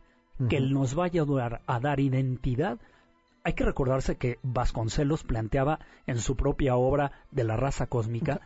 que 0.49 0.61
nos 0.61 0.95
vaya 0.95 1.25
a 1.67 1.81
dar, 1.81 2.01
identidad. 2.01 2.79
Hay 3.45 3.55
que 3.55 3.65
recordarse 3.65 4.17
que 4.17 4.39
Vasconcelos 4.43 5.25
planteaba 5.25 5.81
en 6.07 6.19
su 6.19 6.37
propia 6.37 6.77
obra 6.77 7.13
de 7.31 7.45
la 7.45 7.57
raza 7.57 7.87
cósmica 7.87 8.41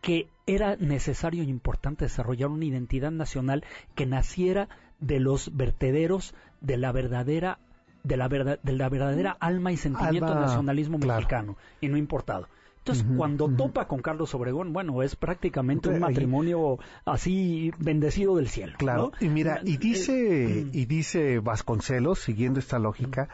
que 0.00 0.28
era 0.46 0.76
necesario 0.76 1.42
e 1.42 1.46
importante 1.46 2.06
desarrollar 2.06 2.48
una 2.48 2.64
identidad 2.64 3.10
nacional 3.10 3.64
que 3.94 4.06
naciera 4.06 4.68
de 4.98 5.20
los 5.20 5.54
vertederos 5.54 6.34
de 6.60 6.78
la 6.78 6.92
verdadera 6.92 7.58
de 8.02 8.16
la, 8.16 8.28
de 8.28 8.72
la 8.72 8.88
verdadera 8.88 9.36
alma 9.40 9.72
y 9.72 9.76
sentimiento 9.76 10.28
del 10.28 10.40
nacionalismo 10.40 10.96
mexicano 10.98 11.56
y 11.82 11.88
no 11.88 11.98
importado. 11.98 12.48
Entonces, 12.80 13.06
cuando 13.14 13.48
topa 13.48 13.86
con 13.86 14.00
Carlos 14.00 14.34
Obregón, 14.34 14.72
bueno, 14.72 15.02
es 15.02 15.14
prácticamente 15.14 15.90
un 15.90 16.00
matrimonio 16.00 16.78
así 17.04 17.72
bendecido 17.78 18.36
del 18.36 18.48
cielo. 18.48 18.72
Claro. 18.78 19.12
Y 19.20 19.28
mira, 19.28 19.60
y 19.62 19.76
dice, 19.76 20.66
y 20.72 20.86
dice 20.86 21.40
Vasconcelos, 21.40 22.20
siguiendo 22.20 22.58
esta 22.58 22.78
lógica, 22.78 23.28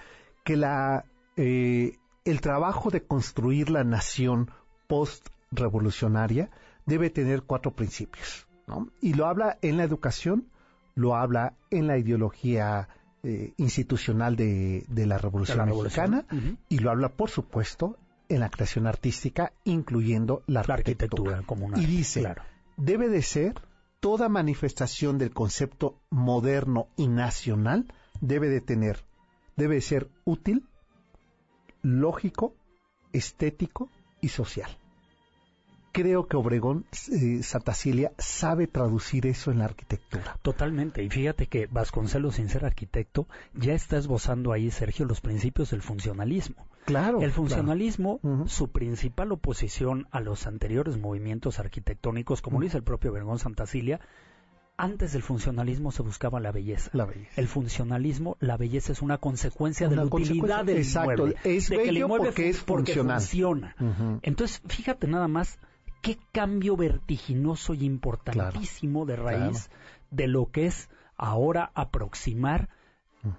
que 0.45 0.57
la 0.57 1.05
eh, 1.37 1.97
el 2.25 2.41
trabajo 2.41 2.91
de 2.91 3.05
construir 3.05 3.71
la 3.71 3.85
nación 3.85 4.51
post-revolucionaria 4.89 6.51
debe 6.85 7.09
tener 7.11 7.43
cuatro 7.43 7.71
principios. 7.71 8.47
¿no? 8.67 8.89
Y 9.01 9.15
lo 9.15 9.27
habla 9.27 9.59
en 9.63 9.77
la 9.77 9.85
educación, 9.85 10.49
lo 10.97 11.15
habla 11.15 11.55
en 11.71 11.87
la 11.87 11.99
ideología 11.99 12.89
eh, 13.23 13.53
institucional 13.59 14.35
de, 14.35 14.85
la 14.89 15.19
Revolución, 15.19 15.69
Mexicana 15.69 16.25
y 16.69 16.79
lo 16.79 16.91
habla, 16.91 17.11
por 17.11 17.31
supuesto, 17.31 17.97
en 18.29 18.41
la 18.41 18.51
creación 18.51 18.87
artística, 18.87 19.53
incluyendo 19.65 20.43
la, 20.47 20.61
arquitectura. 20.61 21.43
como 21.47 21.77
y 21.77 21.87
dice, 21.87 22.35
debe 22.77 23.09
de 23.09 23.23
ser 23.23 23.55
toda 24.01 24.29
manifestación 24.29 25.19
del 25.19 25.33
concepto 25.33 25.99
moderno 26.11 26.89
y 26.97 27.09
nacional 27.09 27.93
debe 28.21 28.49
de 28.49 28.61
tener, 28.61 29.05
debe 29.57 29.77
de 29.77 29.81
ser 29.81 30.09
útil, 30.25 30.67
lógico, 31.83 32.55
estético 33.13 33.91
y 34.21 34.29
social 34.29 34.71
creo 35.97 36.27
que 36.27 36.37
Obregón 36.37 36.85
eh, 37.11 37.43
Santa 37.43 37.73
Cilia 37.73 38.13
sabe 38.19 38.67
traducir 38.67 39.27
eso 39.27 39.51
en 39.51 39.61
la 39.61 39.65
arquitectura. 39.65 40.39
Totalmente. 40.43 41.03
Y 41.03 41.09
fíjate 41.09 41.47
que 41.47 41.69
Vasconcelos, 41.69 42.35
sin 42.35 42.51
ser 42.51 42.67
arquitecto, 42.67 43.27
ya 43.55 43.73
está 43.73 43.97
esbozando 43.97 44.53
ahí, 44.53 44.71
Sergio, 44.71 45.07
los 45.07 45.23
principios 45.23 45.71
del 45.71 45.81
funcionalismo. 45.81 46.67
Claro. 46.87 47.21
El 47.21 47.33
funcionalismo, 47.33 48.21
su 48.47 48.69
principal 48.71 49.33
oposición 49.33 50.07
a 50.13 50.21
los 50.21 50.47
anteriores 50.47 50.97
movimientos 50.97 51.59
arquitectónicos, 51.59 52.41
como 52.41 52.61
lo 52.61 52.65
dice 52.65 52.79
el 52.79 52.85
propio 52.85 53.11
Obregón 53.11 53.39
Santa 53.39 53.67
Cilia, 53.67 54.01
antes 54.77 55.13
del 55.13 55.23
funcionalismo 55.23 55.91
se 55.91 56.03
buscaba 56.03 56.39
la 56.39 56.53
belleza. 56.53 56.91
La 56.93 57.07
belleza. 57.07 57.33
El 57.37 57.49
funcionalismo, 57.49 58.37
la 58.41 58.57
belleza 58.57 58.93
es 58.93 59.03
una 59.03 59.19
consecuencia 59.19 59.89
de 59.89 59.97
la 59.97 60.05
utilidad 60.05 60.65
del 60.65 60.79
exacto. 60.79 61.29
Es 61.45 61.71
bello 61.71 62.09
porque 62.09 62.51
es 62.51 62.61
funcional. 62.61 63.21
funciona. 63.21 63.75
Entonces, 64.23 64.63
fíjate 64.67 65.07
nada 65.09 65.29
más 65.29 65.59
qué 66.03 66.19
cambio 66.33 66.77
vertiginoso 66.77 67.75
y 67.75 67.85
importantísimo 67.85 69.07
de 69.07 69.17
raíz 69.17 69.71
de 70.11 70.29
lo 70.29 70.51
que 70.51 70.67
es 70.67 70.89
ahora 71.17 71.73
aproximar 71.75 72.69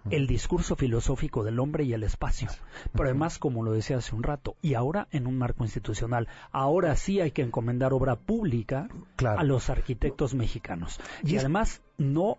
el 0.10 0.28
discurso 0.28 0.76
filosófico 0.76 1.43
del 1.43 1.60
hombre 1.60 1.84
y 1.84 1.93
el 1.93 2.04
espacio. 2.04 2.50
Pero 2.93 3.06
además, 3.06 3.39
como 3.39 3.63
lo 3.63 3.71
decía 3.71 3.97
hace 3.97 4.15
un 4.15 4.23
rato, 4.23 4.56
y 4.62 4.73
ahora 4.73 5.08
en 5.12 5.28
un 5.28 5.38
marco 5.38 5.63
institucional, 5.63 6.28
ahora 6.52 6.95
sí 6.95 7.21
hay 7.21 7.32
que 7.32 7.41
encomendar 7.41 7.93
obra 7.93 8.15
pública 8.15 8.89
a 9.23 9.43
los 9.43 9.69
arquitectos 9.69 10.34
mexicanos. 10.34 11.00
Y, 11.23 11.38
además, 11.38 11.82
no 11.97 12.38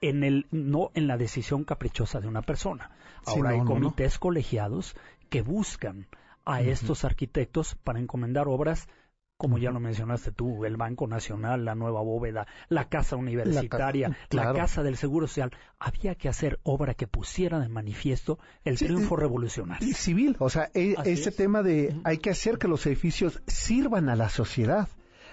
en 0.00 0.24
el 0.24 0.46
no 0.50 0.90
en 0.94 1.06
la 1.06 1.16
decisión 1.16 1.64
caprichosa 1.64 2.20
de 2.20 2.28
una 2.28 2.42
persona. 2.42 2.90
Ahora 3.24 3.50
hay 3.50 3.60
comités 3.60 4.18
colegiados 4.18 4.94
que 5.30 5.42
buscan 5.42 6.06
a 6.44 6.60
estos 6.60 7.04
arquitectos 7.04 7.74
para 7.74 7.98
encomendar 7.98 8.46
obras 8.46 8.88
como 9.36 9.58
ya 9.58 9.70
lo 9.70 9.80
mencionaste 9.80 10.32
tú, 10.32 10.64
el 10.64 10.76
Banco 10.76 11.06
Nacional, 11.06 11.64
la 11.64 11.74
nueva 11.74 12.00
bóveda, 12.00 12.46
la 12.68 12.88
Casa 12.88 13.16
Universitaria, 13.16 14.16
la, 14.30 14.52
Casa 14.54 14.82
del 14.82 14.96
Seguro 14.96 15.26
Social, 15.26 15.52
había 15.78 16.14
que 16.14 16.28
hacer 16.28 16.58
obra 16.62 16.94
que 16.94 17.06
pusiera 17.06 17.58
de 17.58 17.68
manifiesto 17.68 18.38
el 18.64 18.78
triunfo 18.78 19.16
revolucionario. 19.16 19.94
Civil, 19.94 20.36
o 20.38 20.48
sea, 20.48 20.70
e, 20.72 20.94
ese 21.04 21.32
tema 21.32 21.62
de 21.62 21.94
hay 22.04 22.18
que 22.18 22.30
hacer 22.30 22.58
que 22.58 22.68
los 22.68 22.86
edificios 22.86 23.42
sirvan 23.46 24.08
a 24.08 24.16
la 24.16 24.30
sociedad 24.30 24.88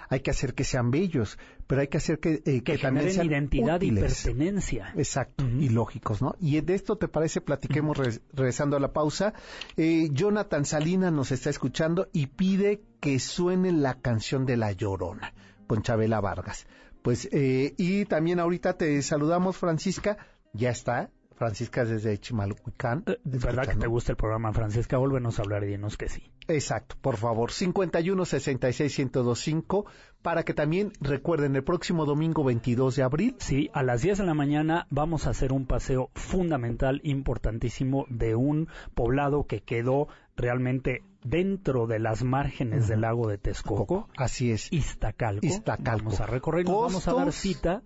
hay 0.10 0.22
que 0.22 0.32
hacer 0.32 0.54
que 0.54 0.64
sean 0.64 0.92
bellos, 0.92 1.38
pero 1.68 1.82
hay 1.82 1.88
que 1.88 1.98
hacer 1.98 2.20
que, 2.20 2.42
eh, 2.46 2.62
que, 2.64 2.78
también 2.78 3.12
sean 3.12 3.28
identidad 3.28 3.82
y 3.82 3.92
pertenencia. 3.92 4.94
Exacto, 4.96 5.46
y 5.46 5.70
lógicos, 5.70 6.22
¿no? 6.22 6.36
Y 6.40 6.60
de 6.62 6.76
esto, 6.76 6.98
¿te 6.98 7.08
parece? 7.08 7.42
Platiquemos 7.42 7.98
regresando 8.34 8.78
a 8.78 8.80
la 8.80 8.94
pausa. 8.94 9.34
Eh, 9.78 10.10
Jonathan 10.12 10.66
Salina 10.66 11.12
nos 11.12 11.32
está 11.32 11.50
escuchando 11.50 12.10
y 12.14 12.28
pide 12.28 12.82
que 13.00 13.20
suene 13.20 13.72
la 13.72 13.96
canción 13.96 14.46
de 14.46 14.58
La 14.58 14.72
Llorona 14.72 15.34
con 15.68 15.82
Chabela 15.82 16.22
Vargas. 16.22 16.68
Pues, 17.02 17.28
eh, 17.32 17.74
y 17.78 18.06
también 18.06 18.40
ahorita 18.40 18.78
te 18.78 19.02
saludamos, 19.02 19.58
Francisca. 19.58 20.18
Ya 20.54 20.70
está, 20.70 21.10
Francisca 21.44 21.84
desde 21.84 22.18
Chimalhuacán. 22.18 23.04
Eh, 23.06 23.20
¿Verdad 23.26 23.68
que 23.68 23.76
te 23.76 23.88
gusta 23.88 24.14
el 24.14 24.16
programa, 24.16 24.54
Francisca? 24.54 24.98
Volvenos 24.98 25.40
a 25.40 25.42
hablar 25.42 25.66
y 25.66 25.68
dinos 25.68 25.98
que 25.98 26.08
sí. 26.08 26.24
Exacto, 26.48 26.96
por 27.02 27.18
favor, 27.18 27.52
51 27.52 28.24
66 28.24 29.00
1025 29.00 29.86
para 30.22 30.44
que 30.44 30.54
también 30.54 30.94
recuerden 31.02 31.58
el 31.58 31.64
próximo 31.66 32.06
domingo 32.06 32.46
22 32.46 32.96
de 32.96 33.04
abril. 33.04 33.36
Sí, 33.40 33.70
a 33.74 33.84
las 33.84 34.04
10 34.04 34.20
de 34.20 34.24
la 34.24 34.34
mañana 34.34 34.88
vamos 34.90 35.28
a 35.28 35.32
hacer 35.32 35.52
un 35.52 35.66
paseo 35.66 36.12
fundamental, 36.16 37.02
importantísimo, 37.04 38.06
de 38.08 38.36
un 38.36 38.70
poblado 38.96 39.46
que 39.46 39.64
quedó 39.64 40.08
realmente 40.38 41.04
dentro 41.26 41.88
de 41.88 42.00
las 42.00 42.24
márgenes 42.24 42.88
del 42.88 43.02
lago 43.02 43.28
de 43.28 43.38
Texcoco. 43.38 44.08
Así 44.16 44.52
es. 44.52 44.72
Iztacalco. 44.72 45.46
Iztacalco. 45.46 46.06
Vamos 46.06 46.22
a 46.22 46.26
recorrer, 46.26 46.66
vamos 46.66 47.06
a 47.06 47.14
dar 47.14 47.34
cita 47.34 47.84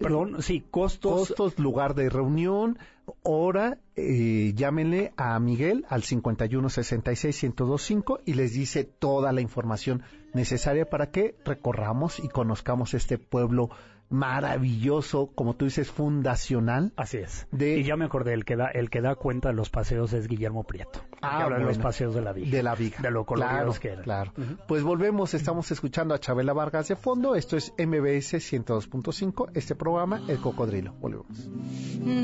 Perdón, 0.00 0.42
sí, 0.42 0.64
costos. 0.70 1.28
Costos, 1.28 1.58
lugar 1.58 1.94
de 1.94 2.08
reunión, 2.08 2.78
hora, 3.22 3.76
eh, 3.96 4.54
llámenle 4.56 5.12
a 5.18 5.38
Miguel 5.38 5.84
al 5.90 6.02
5166-1025 6.02 8.22
y 8.24 8.32
les 8.32 8.54
dice 8.54 8.84
toda 8.84 9.30
la 9.32 9.42
información 9.42 10.02
necesaria 10.32 10.88
para 10.88 11.10
que 11.10 11.34
recorramos 11.44 12.18
y 12.18 12.28
conozcamos 12.28 12.94
este 12.94 13.18
pueblo 13.18 13.68
maravilloso, 14.10 15.30
como 15.34 15.54
tú 15.54 15.64
dices, 15.64 15.90
fundacional. 15.90 16.92
Así 16.96 17.18
es. 17.18 17.46
Y 17.58 17.84
ya 17.84 17.96
me 17.96 18.04
acordé, 18.04 18.34
el 18.34 18.44
que 18.44 18.56
da, 18.56 18.66
el 18.66 18.90
que 18.90 19.00
da 19.00 19.14
cuenta 19.14 19.48
de 19.48 19.54
los 19.54 19.70
paseos 19.70 20.12
es 20.12 20.26
Guillermo 20.26 20.64
Prieto. 20.64 21.00
Ah, 21.22 21.44
habla 21.44 21.58
de 21.58 21.64
los 21.64 21.78
paseos 21.78 22.14
de 22.14 22.20
la 22.20 22.32
Viga. 22.32 22.50
De 22.50 22.62
la 22.62 22.74
Viga. 22.74 22.98
De 23.00 23.10
lo 23.10 23.24
coloridos 23.24 23.78
que 23.78 23.90
eran. 23.90 24.04
Claro. 24.04 24.32
Pues 24.66 24.82
volvemos, 24.82 25.32
estamos 25.34 25.70
escuchando 25.70 26.14
a 26.14 26.18
Chabela 26.18 26.52
Vargas 26.52 26.88
de 26.88 26.96
fondo. 26.96 27.34
Esto 27.36 27.56
es 27.56 27.72
MBS 27.78 28.34
102.5, 28.34 29.50
este 29.54 29.74
programa, 29.74 30.20
El 30.28 30.40
Cocodrilo. 30.40 30.92
Volvemos. 30.94 31.50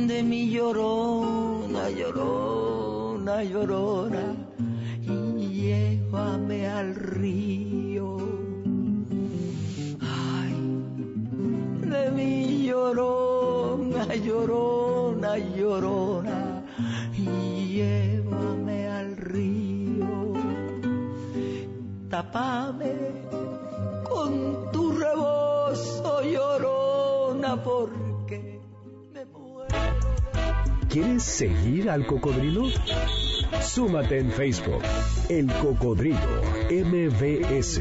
De 0.09 0.23
mi 0.23 0.51
llorona, 0.51 1.89
llorona, 1.91 3.45
llorona, 3.45 4.35
y 5.03 5.49
llévame 5.49 6.67
al 6.67 6.95
río 6.95 8.46
de 11.91 12.11
mi 12.11 12.67
llorona, 12.67 14.15
llorona, 14.15 15.39
llorona, 15.39 16.65
y 17.17 17.77
llévame 17.77 18.89
al 18.89 19.17
río. 19.17 20.33
Tapame 22.11 22.95
con 24.09 24.71
tu 24.73 24.93
rebozo, 24.93 26.23
llorona, 26.23 27.63
porque 27.63 28.61
me 29.13 29.25
muero. 29.27 29.75
¿Quieres 30.89 31.23
seguir 31.23 31.91
al 31.91 32.07
cocodrilo? 32.07 32.69
Súmate 33.61 34.19
en 34.19 34.31
Facebook, 34.31 34.83
El 35.29 35.47
Cocodrilo 35.53 36.43
MBS. 36.71 37.81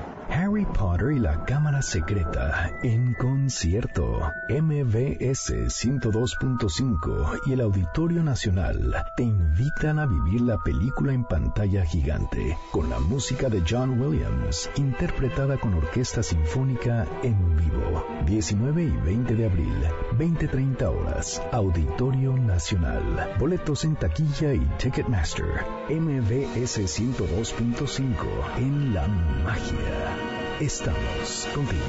Harry 0.51 0.65
Potter 0.65 1.13
y 1.13 1.19
la 1.19 1.45
Cámara 1.45 1.81
Secreta 1.81 2.73
en 2.83 3.13
concierto. 3.13 4.19
MBS 4.49 5.49
102.5 5.49 7.39
y 7.45 7.53
el 7.53 7.61
Auditorio 7.61 8.21
Nacional 8.21 8.93
te 9.15 9.23
invitan 9.23 9.97
a 9.97 10.05
vivir 10.05 10.41
la 10.41 10.57
película 10.57 11.13
en 11.13 11.23
pantalla 11.23 11.85
gigante 11.85 12.57
con 12.71 12.89
la 12.89 12.99
música 12.99 13.47
de 13.47 13.63
John 13.65 13.97
Williams, 14.01 14.69
interpretada 14.75 15.57
con 15.57 15.73
orquesta 15.73 16.21
sinfónica 16.21 17.07
en 17.23 17.55
vivo. 17.55 18.05
19 18.25 18.83
y 18.83 18.91
20 19.05 19.35
de 19.35 19.45
abril, 19.45 19.77
20-30 20.17 20.83
horas, 20.83 21.41
Auditorio 21.53 22.35
Nacional. 22.35 23.35
Boletos 23.39 23.85
en 23.85 23.95
taquilla 23.95 24.53
y 24.53 24.67
Ticketmaster. 24.77 25.63
MBS 25.89 26.77
102.5 26.77 28.57
en 28.57 28.93
la 28.93 29.07
magia. 29.07 30.40
Estamos 30.61 31.49
contigo. 31.55 31.81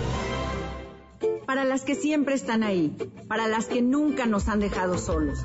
Para 1.44 1.66
las 1.66 1.82
que 1.82 1.94
siempre 1.94 2.34
están 2.34 2.62
ahí, 2.62 2.96
para 3.28 3.46
las 3.46 3.66
que 3.66 3.82
nunca 3.82 4.24
nos 4.24 4.48
han 4.48 4.60
dejado 4.60 4.96
solos, 4.96 5.42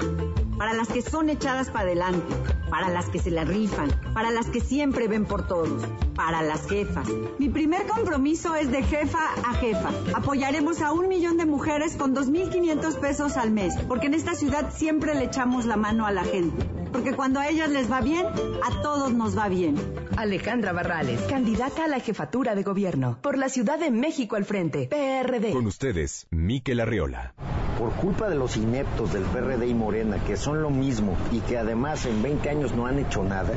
para 0.57 0.73
las 0.73 0.87
que 0.87 1.01
son 1.01 1.29
echadas 1.29 1.69
para 1.69 1.81
adelante, 1.81 2.33
para 2.69 2.87
las 2.87 3.09
que 3.09 3.19
se 3.19 3.29
la 3.29 3.43
rifan, 3.43 3.89
para 4.13 4.31
las 4.31 4.45
que 4.45 4.61
siempre 4.61 5.09
ven 5.09 5.25
por 5.25 5.45
todos, 5.45 5.83
para 6.15 6.41
las 6.41 6.69
jefas. 6.69 7.09
Mi 7.37 7.49
primer 7.49 7.85
compromiso 7.85 8.55
es 8.55 8.71
de 8.71 8.81
jefa 8.81 9.33
a 9.43 9.55
jefa. 9.55 9.89
Apoyaremos 10.13 10.81
a 10.81 10.93
un 10.93 11.09
millón 11.09 11.35
de 11.35 11.45
mujeres 11.45 11.97
con 11.97 12.15
2.500 12.15 12.95
pesos 13.01 13.35
al 13.35 13.51
mes, 13.51 13.75
porque 13.89 14.07
en 14.07 14.13
esta 14.13 14.35
ciudad 14.35 14.73
siempre 14.73 15.15
le 15.15 15.25
echamos 15.25 15.65
la 15.65 15.75
mano 15.75 16.05
a 16.05 16.11
la 16.11 16.23
gente 16.23 16.76
porque 16.91 17.13
cuando 17.13 17.39
a 17.39 17.47
ellas 17.47 17.69
les 17.69 17.91
va 17.91 18.02
bien, 18.02 18.26
a 18.26 18.82
todos 18.82 19.13
nos 19.13 19.38
va 19.38 19.47
bien. 19.47 19.76
Alejandra 20.15 20.73
Barrales, 20.73 21.21
candidata 21.23 21.86
a 21.86 21.88
la 21.88 22.00
jefatura 22.00 22.56
de 22.56 22.63
gobierno 22.63 23.19
por 23.21 23.38
la 23.38 23.50
Ciudad 23.50 23.80
de 23.80 23.91
México 23.91 24.36
al 24.36 24.45
frente, 24.45 24.88
PRD. 24.88 25.52
Con 25.52 25.67
ustedes, 25.67 26.28
Miquel 26.32 26.80
Arriola. 26.80 27.34
Por 27.78 27.91
culpa 27.93 28.28
de 28.30 28.36
los 28.36 28.58
ineptos 28.58 29.13
del 29.13 29.23
PRD 29.23 29.67
y 29.67 29.73
Morena, 29.73 30.17
que 30.26 30.36
son 30.36 30.62
lo 30.62 30.69
mismo 30.69 31.15
y 31.32 31.39
que 31.41 31.58
además 31.58 32.06
en 32.06 32.23
20 32.23 32.50
años 32.50 32.73
no 32.73 32.88
han 32.88 32.97
hecho 32.97 33.23
nada, 33.23 33.54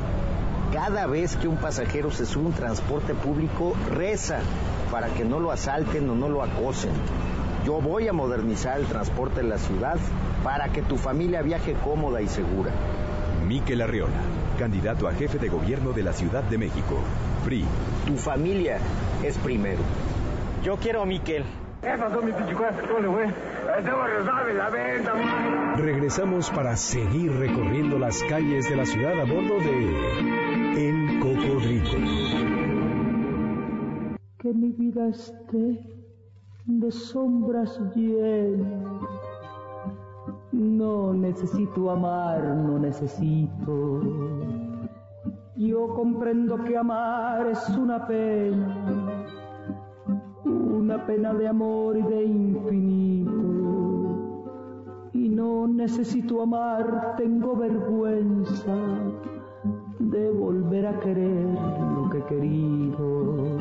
cada 0.71 1.07
vez 1.07 1.35
que 1.35 1.47
un 1.47 1.57
pasajero 1.57 2.11
se 2.11 2.25
sube 2.25 2.45
a 2.45 2.47
un 2.47 2.53
transporte 2.53 3.13
público, 3.13 3.73
reza 3.89 4.39
para 4.91 5.07
que 5.07 5.25
no 5.25 5.39
lo 5.39 5.51
asalten 5.51 6.09
o 6.09 6.15
no 6.15 6.29
lo 6.29 6.43
acosen. 6.43 6.91
Yo 7.65 7.81
voy 7.81 8.07
a 8.07 8.13
modernizar 8.13 8.79
el 8.79 8.85
transporte 8.85 9.41
en 9.41 9.49
la 9.49 9.57
ciudad 9.57 9.97
para 10.43 10.69
que 10.71 10.81
tu 10.81 10.97
familia 10.97 11.41
viaje 11.41 11.73
cómoda 11.73 12.21
y 12.21 12.27
segura. 12.27 12.71
Miquel 13.51 13.81
Arriola, 13.81 14.21
candidato 14.57 15.09
a 15.09 15.11
jefe 15.11 15.37
de 15.37 15.49
gobierno 15.49 15.91
de 15.91 16.03
la 16.03 16.13
Ciudad 16.13 16.41
de 16.41 16.57
México. 16.57 16.95
PRI. 17.43 17.65
Tu 18.07 18.15
familia 18.15 18.77
es 19.25 19.37
primero. 19.39 19.81
Yo 20.63 20.77
quiero 20.77 21.01
a 21.01 21.05
Miquel. 21.05 21.43
Regresamos 25.75 26.49
para 26.49 26.77
seguir 26.77 27.33
recorriendo 27.33 27.99
las 27.99 28.23
calles 28.23 28.69
de 28.69 28.75
la 28.77 28.85
ciudad 28.85 29.19
a 29.19 29.25
bordo 29.25 29.59
de 29.59 30.87
El 30.87 31.19
Cocodrilo. 31.19 32.07
Que 34.39 34.53
mi 34.53 34.71
vida 34.71 35.09
esté 35.09 35.77
de 36.67 36.89
sombras 36.89 37.77
llenas. 37.93 39.20
No 40.51 41.13
necesito 41.13 41.89
amar, 41.89 42.43
no 42.57 42.77
necesito. 42.77 44.01
Yo 45.55 45.93
comprendo 45.93 46.61
que 46.63 46.75
amar 46.75 47.47
es 47.47 47.69
una 47.69 48.05
pena, 48.05 49.25
una 50.43 51.05
pena 51.05 51.33
de 51.33 51.47
amor 51.47 51.97
y 51.97 52.01
de 52.01 52.23
infinito. 52.25 53.31
Y 55.13 55.29
no 55.29 55.67
necesito 55.67 56.41
amar, 56.41 57.15
tengo 57.15 57.55
vergüenza 57.55 58.75
de 59.99 60.31
volver 60.31 60.87
a 60.87 60.99
querer 60.99 61.47
lo 61.95 62.09
que 62.09 62.17
he 62.17 62.25
querido. 62.25 63.57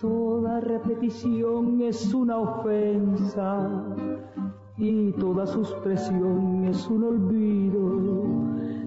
Toda 0.00 0.58
repetición 0.60 1.80
es 1.82 2.12
una 2.14 2.38
ofensa 2.38 3.68
y 4.78 5.12
toda 5.12 5.46
suspresión 5.46 6.64
es 6.66 6.86
un 6.86 7.04
olvido. 7.04 7.98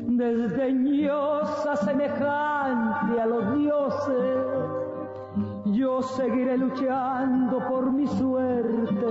Desdeñosa 0.07 1.75
semejante 1.75 3.19
a 3.19 3.25
los 3.25 3.57
dioses, 3.57 4.45
yo 5.65 6.01
seguiré 6.01 6.57
luchando 6.57 7.59
por 7.67 7.91
mi 7.91 8.07
suerte, 8.07 9.07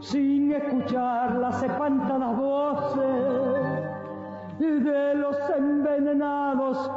sin 0.00 0.52
escuchar 0.52 1.36
las 1.36 1.62
espantadas 1.62 2.36
voces 2.36 3.46
de 4.58 5.14
los 5.14 5.36
envenenados 5.56 6.90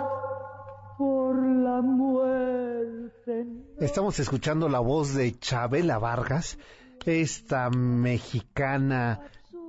por 0.98 1.36
la 1.36 1.82
muerte. 1.82 3.48
Estamos 3.80 4.20
escuchando 4.20 4.68
la 4.68 4.80
voz 4.80 5.14
de 5.14 5.38
Chabela 5.40 5.98
Vargas, 6.00 6.58
esta 7.06 7.70
mexicana. 7.70 9.22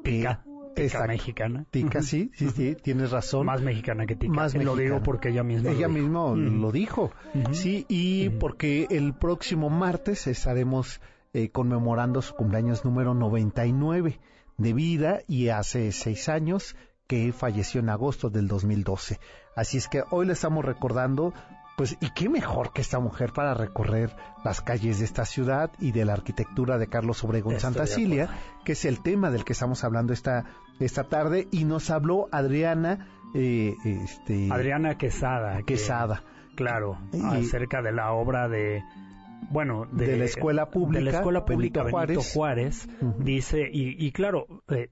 Tica, 0.03 0.45
tica 0.74 1.07
mexicana. 1.07 1.66
Tica, 1.70 2.03
sí, 2.03 2.31
sí, 2.35 2.51
sí, 2.51 2.76
tienes 2.83 3.11
razón. 3.11 3.47
Más 3.47 3.62
mexicana 3.62 4.07
que 4.07 4.16
tica. 4.16 4.33
Más 4.33 4.55
lo 4.55 4.76
digo 4.76 5.03
porque 5.03 5.31
ella 5.31 5.43
misma 5.43 5.70
ella 5.70 5.89
lo 5.89 5.95
dijo. 5.95 6.01
mismo 6.01 6.37
lo 6.37 6.72
dijo. 6.72 7.12
Sí, 7.53 7.87
y 7.89 8.31
porque 8.31 8.87
el 8.91 9.14
próximo 9.14 9.70
martes 9.70 10.26
estaremos 10.26 11.01
eh, 11.33 11.51
conmemorando 11.51 12.22
su 12.22 12.35
cumpleaños 12.35 12.85
número 12.85 13.14
99 13.14 14.18
de 14.57 14.72
vida 14.72 15.20
y 15.26 15.49
hace 15.49 15.93
seis 15.93 16.28
años 16.28 16.76
que 17.07 17.33
falleció 17.33 17.81
en 17.81 17.89
agosto 17.89 18.31
del 18.31 18.47
2012. 18.47 19.18
Así 19.57 19.78
es 19.78 19.89
que 19.89 20.05
hoy 20.11 20.26
le 20.26 20.35
estamos 20.35 20.64
recordando 20.64 21.35
pues, 21.81 21.97
y 21.99 22.11
qué 22.11 22.28
mejor 22.28 22.74
que 22.74 22.83
esta 22.83 22.99
mujer 23.01 23.33
para 23.33 23.55
recorrer 23.55 24.14
las 24.45 24.61
calles 24.61 24.99
de 24.99 25.07
esta 25.07 25.24
ciudad 25.24 25.70
y 25.78 25.93
de 25.93 26.05
la 26.05 26.12
arquitectura 26.12 26.76
de 26.76 26.89
Carlos 26.89 27.24
Obregón 27.24 27.55
Estoy 27.55 27.62
Santa 27.72 27.81
de 27.85 27.87
Cilia, 27.87 28.28
que 28.66 28.72
es 28.72 28.85
el 28.85 29.01
tema 29.01 29.31
del 29.31 29.45
que 29.47 29.55
estamos 29.55 29.83
hablando 29.83 30.12
esta, 30.12 30.45
esta 30.78 31.05
tarde, 31.05 31.49
y 31.51 31.64
nos 31.64 31.89
habló 31.89 32.28
Adriana, 32.33 33.09
eh, 33.35 33.76
este, 33.83 34.49
Adriana 34.53 34.99
Quesada. 34.99 35.57
que- 35.61 35.64
Quesada. 35.64 36.22
claro, 36.55 36.99
Y- 37.14 37.24
acerca 37.24 37.81
de 37.81 37.93
la 37.93 38.12
obra 38.12 38.47
de 38.51 38.83
bueno, 39.49 39.87
de, 39.91 40.07
De 40.07 40.16
la 40.18 40.26
escuela 40.26 40.66
pública, 40.68 40.99
de 40.99 41.05
la 41.12 41.16
escuela 41.16 41.45
pública 41.47 41.83
Benito 41.83 41.97
Benito, 42.07 42.20
Juárez. 42.35 42.89
Juárez, 42.91 43.16
dice 43.20 43.70
y, 43.72 44.07
y 44.07 44.12
claro 44.12 44.45
eh, 44.68 44.91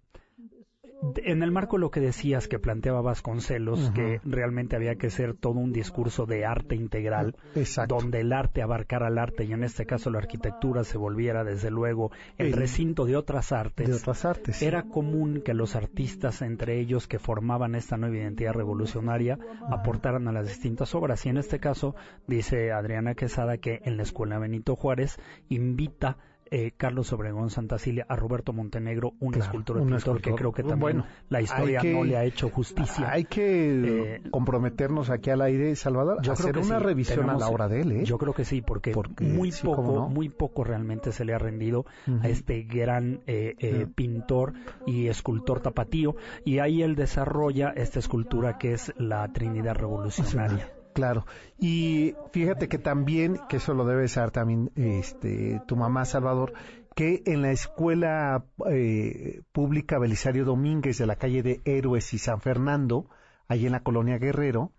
en 1.25 1.43
el 1.43 1.53
marco 1.53 1.77
de 1.77 1.81
lo 1.83 1.91
que 1.91 2.01
decías 2.01 2.49
que 2.49 2.59
planteaba 2.59 3.01
Vasconcelos, 3.01 3.85
Ujú. 3.87 3.95
que 3.95 4.21
realmente 4.25 4.75
había 4.75 4.97
que 4.97 5.11
ser 5.11 5.35
todo 5.35 5.55
un 5.61 5.73
discurso 5.73 6.27
de 6.27 6.45
arte 6.45 6.75
integral, 6.75 7.37
Exacto. 7.55 7.97
donde 7.97 8.21
el 8.21 8.33
arte 8.33 8.63
abarcara 8.63 9.07
al 9.07 9.19
arte 9.19 9.45
y 9.45 9.53
en 9.53 9.63
este 9.63 9.87
caso 9.87 10.11
la 10.11 10.19
arquitectura 10.19 10.83
se 10.85 10.99
volviera 10.99 11.45
desde 11.45 11.71
luego 11.71 12.11
el 12.37 12.49
El- 12.49 12.53
recinto 12.55 13.05
de 13.05 13.17
otras 13.17 13.53
artes. 13.53 13.87
de 13.89 13.95
otras 13.95 14.25
artes. 14.25 14.61
Era 14.63 14.83
común 14.85 15.41
que 15.45 15.55
los 15.55 15.77
artistas, 15.77 16.43
entre 16.43 16.81
ellos 16.81 17.07
que 17.07 17.19
formaban 17.19 17.75
esta 17.77 17.97
nueva 17.97 18.17
identidad 18.17 18.53
revolucionaria, 18.55 19.39
aportaran 19.71 20.27
a 20.29 20.33
las 20.33 20.49
distintas 20.49 20.95
obras. 20.95 21.25
Y 21.27 21.29
en 21.29 21.37
este 21.37 21.61
caso, 21.61 21.95
dice 22.27 22.73
Adriana 22.73 23.15
Quesada 23.15 23.59
que 23.59 23.81
en 23.85 23.97
la 23.97 24.03
Escuela 24.03 24.39
Benito 24.39 24.75
Juárez 24.75 25.17
invita 25.49 26.17
eh, 26.51 26.73
Carlos 26.77 27.13
Obregón 27.13 27.51
Santacilia 27.51 28.07
a 28.09 28.17
Roberto 28.17 28.53
Montenegro, 28.53 29.15
un 29.21 29.33
Claro, 29.33 29.45
escultor 29.47 29.77
y 29.79 29.81
un 29.83 29.89
pintor 29.91 30.21
que 30.21 30.35
creo 30.35 30.53
que 30.53 30.63
también 30.63 30.81
Bueno, 30.81 31.07
la 31.29 31.41
historia 31.41 31.81
que- 31.81 31.93
no 31.93 32.05
le 32.05 32.17
ha 32.17 32.25
hecho 32.25 32.49
justicia. 32.51 33.11
Hay 33.11 33.25
que 33.25 34.15
Eh, 34.19 34.23
comprometernos 34.31 35.11
aquí 35.11 35.31
al 35.31 35.43
aire, 35.43 35.75
Salvador, 35.77 36.19
Yo 36.23 36.33
a 36.33 36.35
creo 36.35 36.49
hacer 36.51 36.55
que 36.63 36.67
una 36.67 36.79
sí, 36.79 36.85
revisión 36.85 37.21
tenemos- 37.21 37.43
a 37.43 37.47
la 37.47 37.53
obra 37.53 37.69
de 37.69 37.81
él, 37.83 37.93
¿eh? 37.93 38.05
Yo 38.05 38.19
creo 38.19 38.33
que 38.33 38.45
sí, 38.45 38.63
porque, 38.63 38.93
Porque 38.93 39.25
muy 39.25 39.53
sí, 39.53 39.65
poco, 39.67 39.83
no. 39.83 40.09
muy 40.09 40.29
poco 40.29 40.65
realmente 40.65 41.13
se 41.13 41.25
le 41.25 41.35
ha 41.35 41.39
rendido 41.39 41.85
a 42.23 42.29
este 42.29 42.63
gran 42.63 43.21
eh, 43.27 43.55
eh, 43.59 43.87
pintor 43.95 44.53
y 44.87 45.09
escultor 45.09 45.61
tapatío, 45.61 46.17
y 46.45 46.59
ahí 46.61 46.83
él 46.83 46.95
desarrolla 46.97 47.71
esta 47.71 47.99
escultura 47.99 48.59
que 48.59 48.73
es 48.73 48.93
la 48.99 49.27
Trinidad 49.33 49.75
Revolucionaria. 49.77 50.71
Claro. 50.99 51.27
Y 51.61 52.17
fíjate 52.33 52.69
que 52.69 52.79
también, 52.79 53.39
que 53.49 53.59
eso 53.59 53.73
lo 53.73 53.85
debe 53.85 54.09
saber 54.09 54.33
también 54.33 54.73
este, 54.75 55.63
tu 55.69 55.77
mamá, 55.77 56.05
Salvador, 56.05 56.55
que 56.97 57.23
en 57.27 57.41
la 57.43 57.53
escuela 57.53 58.47
eh, 58.69 59.43
pública 59.53 60.01
Belisario 60.01 60.45
Domínguez 60.45 60.99
de 60.99 61.07
la 61.07 61.15
calle 61.15 61.45
de 61.45 61.61
Héroes 61.65 62.13
y 62.15 62.19
San 62.19 62.41
Fernando, 62.41 63.09
allí 63.47 63.67
en 63.67 63.73
la 63.73 63.85
colonia 63.85 64.19
Guerrero, 64.19 64.73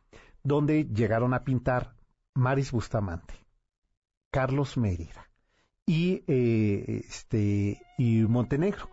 donde 0.44 0.90
llegaron 0.94 1.34
a 1.34 1.46
pintar 1.46 1.96
Maris 2.34 2.74
Bustamante, 2.74 3.36
Carlos 4.30 4.78
Mérida 4.78 5.30
y, 5.86 6.26
eh, 6.28 7.06
este, 7.08 7.82
y 7.98 8.24
Montenegro. 8.24 8.90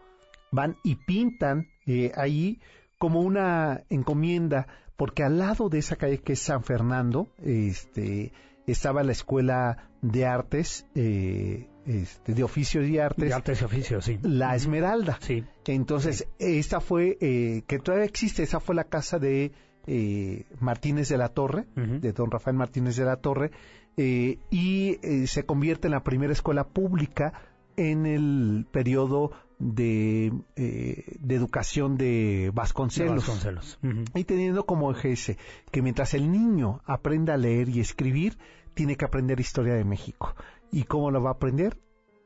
Van 0.52 0.76
y 0.84 0.94
pintan 0.94 1.66
eh, 1.86 2.12
ahí 2.14 2.60
como 2.98 3.20
una 3.20 3.82
encomienda, 3.90 4.68
porque 4.96 5.22
al 5.22 5.38
lado 5.38 5.68
de 5.68 5.78
esa 5.78 5.96
calle 5.96 6.18
que 6.18 6.34
es 6.34 6.40
San 6.40 6.62
Fernando, 6.62 7.28
este, 7.42 8.32
estaba 8.66 9.02
la 9.02 9.12
escuela 9.12 9.88
de 10.02 10.26
artes, 10.26 10.86
eh, 10.94 11.68
este, 11.86 12.34
de 12.34 12.42
oficios 12.42 12.86
y 12.86 12.98
artes, 12.98 13.28
De 13.28 13.34
artes 13.34 13.60
y 13.60 13.64
oficios, 13.64 14.04
sí. 14.04 14.18
la 14.22 14.54
Esmeralda. 14.54 15.18
Sí. 15.20 15.44
Entonces, 15.66 16.26
esta 16.38 16.80
fue, 16.80 17.18
eh, 17.20 17.62
que 17.66 17.78
todavía 17.78 18.06
existe, 18.06 18.42
esa 18.42 18.60
fue 18.60 18.74
la 18.74 18.84
casa 18.84 19.18
de 19.18 19.52
eh, 19.86 20.44
Martínez 20.60 21.08
de 21.08 21.16
la 21.16 21.28
Torre, 21.28 21.66
de 21.76 22.12
don 22.12 22.30
Rafael 22.30 22.56
Martínez 22.56 22.96
de 22.96 23.04
la 23.04 23.16
Torre, 23.16 23.52
eh, 23.96 24.38
y 24.50 24.98
eh, 25.02 25.26
se 25.26 25.46
convierte 25.46 25.88
en 25.88 25.92
la 25.92 26.02
primera 26.02 26.32
escuela 26.32 26.64
pública 26.64 27.32
en 27.76 28.04
el 28.04 28.66
periodo 28.70 29.30
de, 29.58 30.32
eh, 30.56 31.16
de 31.18 31.34
educación 31.34 31.96
de 31.96 32.50
Vasconcelos. 32.54 33.78
Y 34.14 34.24
teniendo 34.24 34.66
como 34.66 34.92
eje 34.92 35.12
ese, 35.12 35.38
que 35.70 35.82
mientras 35.82 36.14
el 36.14 36.30
niño 36.30 36.80
aprenda 36.84 37.34
a 37.34 37.36
leer 37.36 37.68
y 37.68 37.80
escribir, 37.80 38.36
tiene 38.74 38.96
que 38.96 39.04
aprender 39.04 39.40
historia 39.40 39.74
de 39.74 39.84
México. 39.84 40.34
¿Y 40.70 40.84
cómo 40.84 41.10
lo 41.10 41.22
va 41.22 41.30
a 41.30 41.34
aprender? 41.34 41.78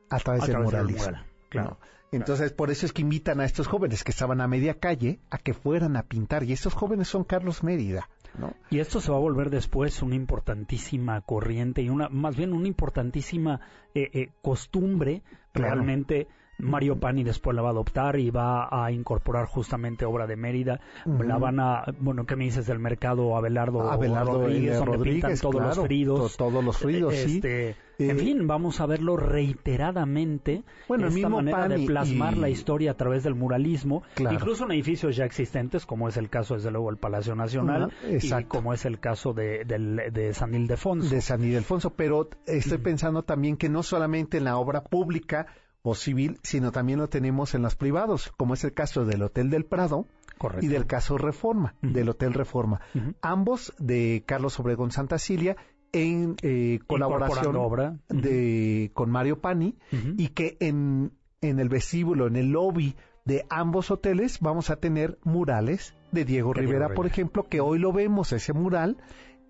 A 0.09 0.19
través 0.19 0.43
A 0.43 0.45
del 0.47 0.53
través 0.55 0.71
moralismo. 0.71 1.05
mural, 1.05 1.25
claro. 1.49 1.69
¿no? 1.69 1.91
Entonces, 2.11 2.51
por 2.51 2.71
eso 2.71 2.85
es 2.85 2.91
que 2.91 3.01
invitan 3.01 3.39
a 3.39 3.45
estos 3.45 3.67
jóvenes 3.67 4.03
que 4.03 4.11
estaban 4.11 4.41
a 4.41 4.47
media 4.47 4.73
calle 4.73 5.21
a 5.29 5.37
que 5.37 5.53
fueran 5.53 5.95
a 5.95 6.03
pintar. 6.03 6.43
Y 6.43 6.51
estos 6.51 6.73
jóvenes 6.73 7.07
son 7.07 7.23
Carlos 7.23 7.63
Mérida. 7.63 8.09
¿no? 8.37 8.53
Y 8.69 8.79
esto 8.79 8.99
se 8.99 9.11
va 9.11 9.17
a 9.17 9.21
volver 9.21 9.49
después 9.49 10.01
una 10.01 10.15
importantísima 10.15 11.21
corriente 11.21 11.81
y 11.81 11.89
una, 11.89 12.09
más 12.09 12.35
bien 12.35 12.51
una 12.51 12.67
importantísima 12.67 13.61
eh, 13.95 14.09
eh, 14.13 14.29
costumbre. 14.41 15.23
Claro. 15.53 15.75
Realmente 15.75 16.27
Mario 16.61 16.99
Pani 16.99 17.23
después 17.23 17.55
la 17.55 17.61
va 17.61 17.69
a 17.69 17.71
adoptar 17.71 18.17
y 18.19 18.29
va 18.29 18.69
a 18.71 18.91
incorporar 18.91 19.45
justamente 19.45 20.05
obra 20.05 20.27
de 20.27 20.35
Mérida. 20.35 20.79
La 21.05 21.37
van 21.37 21.59
a, 21.59 21.83
bueno, 21.99 22.25
¿qué 22.25 22.35
me 22.35 22.45
dices 22.45 22.67
del 22.67 22.79
mercado 22.79 23.35
Abelardo, 23.35 23.89
Abelardo 23.91 24.33
Rodríguez, 24.43 24.77
donde 24.77 24.97
pintan 24.99 25.31
Rodríguez, 25.31 25.41
todos 25.41 25.61
los 25.63 25.75
to- 25.75 26.37
todos 26.37 26.63
los 26.63 26.77
fridos, 26.77 27.13
sí. 27.15 27.35
Este, 27.35 27.75
Eh, 27.99 28.09
en 28.09 28.17
fin, 28.17 28.47
vamos 28.47 28.81
a 28.81 28.87
verlo 28.87 29.15
reiteradamente. 29.15 30.63
Bueno, 30.87 31.05
esta 31.07 31.15
mismo 31.15 31.35
manera 31.37 31.59
Pani 31.59 31.81
de 31.81 31.85
plasmar 31.87 32.33
y- 32.35 32.39
la 32.39 32.49
historia 32.49 32.91
a 32.91 32.93
través 32.95 33.23
del 33.23 33.35
muralismo, 33.35 34.03
Claro. 34.15 34.35
incluso 34.35 34.65
en 34.65 34.71
edificios 34.71 35.15
ya 35.15 35.25
existentes, 35.25 35.85
como 35.85 36.07
es 36.09 36.17
el 36.17 36.29
caso, 36.29 36.55
desde 36.55 36.71
luego, 36.71 36.89
el 36.89 36.97
Palacio 36.97 37.35
Nacional, 37.35 37.91
Ajá, 37.91 38.41
y 38.41 38.43
como 38.45 38.73
es 38.73 38.85
el 38.85 38.99
caso 38.99 39.33
de, 39.33 39.65
del- 39.65 40.11
de 40.11 40.33
San 40.33 40.53
Ildefonso. 40.55 41.13
de 41.13 41.21
San 41.21 41.43
Ildefonso, 41.43 41.91
pero 41.91 42.29
estoy 42.45 42.77
pensando 42.79 43.23
también 43.23 43.57
que 43.57 43.69
no 43.69 43.83
solamente 43.83 44.37
en 44.37 44.45
la 44.45 44.57
obra 44.57 44.83
pública 44.83 45.47
o 45.83 45.95
civil, 45.95 46.39
sino 46.43 46.71
también 46.71 46.99
lo 46.99 47.09
tenemos 47.09 47.55
en 47.55 47.63
los 47.63 47.75
privados, 47.75 48.31
como 48.37 48.53
es 48.53 48.63
el 48.63 48.73
caso 48.73 49.05
del 49.05 49.23
Hotel 49.23 49.49
del 49.49 49.65
Prado 49.65 50.05
Correcto. 50.37 50.65
y 50.65 50.69
del 50.69 50.85
caso 50.85 51.17
Reforma, 51.17 51.75
del 51.81 52.09
Hotel 52.09 52.33
Reforma. 52.33 52.81
Ambos 53.21 53.73
de 53.79 54.23
Carlos 54.25 54.59
Obregón 54.59 54.91
Santa 54.91 55.17
Cilia 55.17 55.55
en 55.91 56.35
eh, 56.41 56.79
colaboración 56.87 57.99
de 58.09 58.91
con 58.93 59.09
Mario 59.09 59.41
Pani 59.41 59.75
y 60.17 60.29
que 60.29 60.57
en, 60.59 61.11
en 61.41 61.59
el 61.59 61.69
vestíbulo, 61.69 62.27
en 62.27 62.35
el 62.35 62.51
lobby 62.51 62.95
de 63.25 63.45
ambos 63.49 63.91
hoteles 63.91 64.39
vamos 64.39 64.69
a 64.69 64.77
tener 64.77 65.19
murales 65.23 65.93
de 66.11 66.25
Diego 66.25 66.53
De 66.53 66.61
Diego 66.61 66.73
Rivera, 66.73 66.93
por 66.93 67.05
ejemplo, 67.05 67.47
que 67.47 67.61
hoy 67.61 67.79
lo 67.79 67.93
vemos, 67.93 68.33
ese 68.33 68.53
mural, 68.53 68.97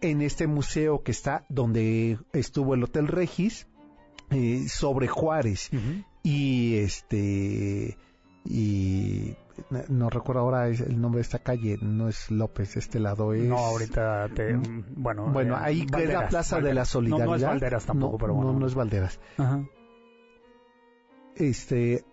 en 0.01 0.21
este 0.21 0.47
museo 0.47 1.03
que 1.03 1.11
está 1.11 1.45
donde 1.49 2.19
estuvo 2.33 2.73
el 2.73 2.83
Hotel 2.83 3.07
Regis, 3.07 3.67
eh, 4.29 4.67
sobre 4.69 5.07
Juárez 5.07 5.69
y 6.23 6.77
este 6.77 7.97
y 8.45 9.35
no, 9.89 10.09
recuerdo 10.09 10.41
ahora 10.41 10.67
el 10.67 10.99
nombre 10.99 11.19
de 11.19 11.23
esta 11.23 11.39
calle, 11.39 11.77
no 11.81 12.07
es 12.07 12.31
López, 12.31 12.77
este 12.77 12.99
lado 12.99 13.33
es... 13.33 13.43
No, 13.43 13.57
ahorita 13.57 14.29
te... 14.33 14.55
Bueno, 14.95 15.27
bueno 15.27 15.55
eh, 15.55 15.59
ahí 15.61 15.85
es 15.97 16.09
la 16.09 16.27
Plaza 16.27 16.59
de 16.59 16.73
la 16.73 16.85
Solidaridad. 16.85 17.25
No, 17.25 17.31
no 17.31 17.37
es 17.37 17.43
Valderas 17.43 17.85
tampoco, 17.85 18.17
pero 18.17 18.33
bueno. 18.33 18.53
No, 18.53 18.59
no 18.59 18.65
es 18.65 18.73
Valderas. 18.73 19.19
Ajá. 19.37 19.63
Este... 21.35 22.03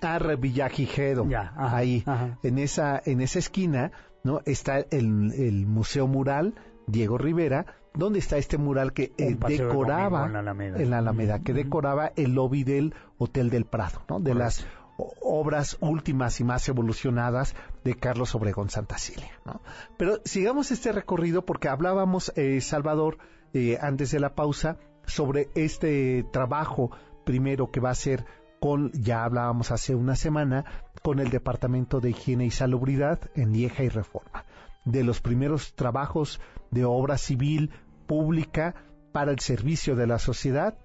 Arre 0.00 0.36
Villajigedo, 0.36 1.26
ya, 1.26 1.54
ahí, 1.56 2.04
en 2.42 2.58
esa 2.58 3.00
en 3.06 3.22
esa 3.22 3.38
esquina, 3.38 3.90
¿no? 4.22 4.42
Está 4.44 4.80
el, 4.80 5.32
el 5.32 5.66
Museo 5.66 6.06
Mural 6.06 6.54
Diego 6.86 7.16
Rivera, 7.16 7.64
donde 7.94 8.18
está 8.18 8.36
este 8.36 8.58
mural 8.58 8.92
que 8.92 9.12
eh, 9.16 9.36
decoraba 9.46 10.26
en 10.26 10.32
la 10.32 10.40
Alameda, 10.40 10.78
en 10.78 10.90
la 10.90 10.98
Alameda 10.98 11.38
que 11.40 11.52
decoraba 11.52 12.12
el 12.16 12.34
lobby 12.34 12.64
del 12.64 12.94
Hotel 13.18 13.50
del 13.50 13.64
Prado, 13.64 14.02
¿no? 14.08 14.20
De 14.20 14.34
las 14.34 14.66
obras 14.96 15.76
últimas 15.80 16.40
y 16.40 16.44
más 16.44 16.68
evolucionadas 16.68 17.54
de 17.82 17.94
Carlos 17.94 18.34
Obregón 18.34 18.70
Santa 18.70 18.98
Cilia. 18.98 19.30
¿no? 19.44 19.60
Pero 19.96 20.20
sigamos 20.24 20.70
este 20.70 20.92
recorrido 20.92 21.44
porque 21.44 21.68
hablábamos, 21.68 22.32
eh, 22.36 22.60
Salvador, 22.60 23.18
eh, 23.52 23.78
antes 23.80 24.10
de 24.12 24.20
la 24.20 24.34
pausa, 24.34 24.78
sobre 25.06 25.48
este 25.54 26.24
trabajo 26.32 26.90
primero 27.24 27.70
que 27.70 27.80
va 27.80 27.90
a 27.90 27.94
ser 27.94 28.24
con, 28.60 28.92
ya 28.92 29.24
hablábamos 29.24 29.70
hace 29.70 29.94
una 29.94 30.16
semana, 30.16 30.64
con 31.02 31.18
el 31.18 31.28
Departamento 31.28 32.00
de 32.00 32.10
Higiene 32.10 32.46
y 32.46 32.50
Salubridad 32.50 33.20
en 33.34 33.52
Lieja 33.52 33.82
y 33.82 33.88
Reforma. 33.88 34.44
De 34.84 35.04
los 35.04 35.20
primeros 35.20 35.74
trabajos 35.74 36.40
de 36.70 36.84
obra 36.84 37.18
civil 37.18 37.70
pública 38.06 38.74
para 39.12 39.30
el 39.30 39.40
servicio 39.40 39.96
de 39.96 40.06
la 40.06 40.18
sociedad 40.18 40.78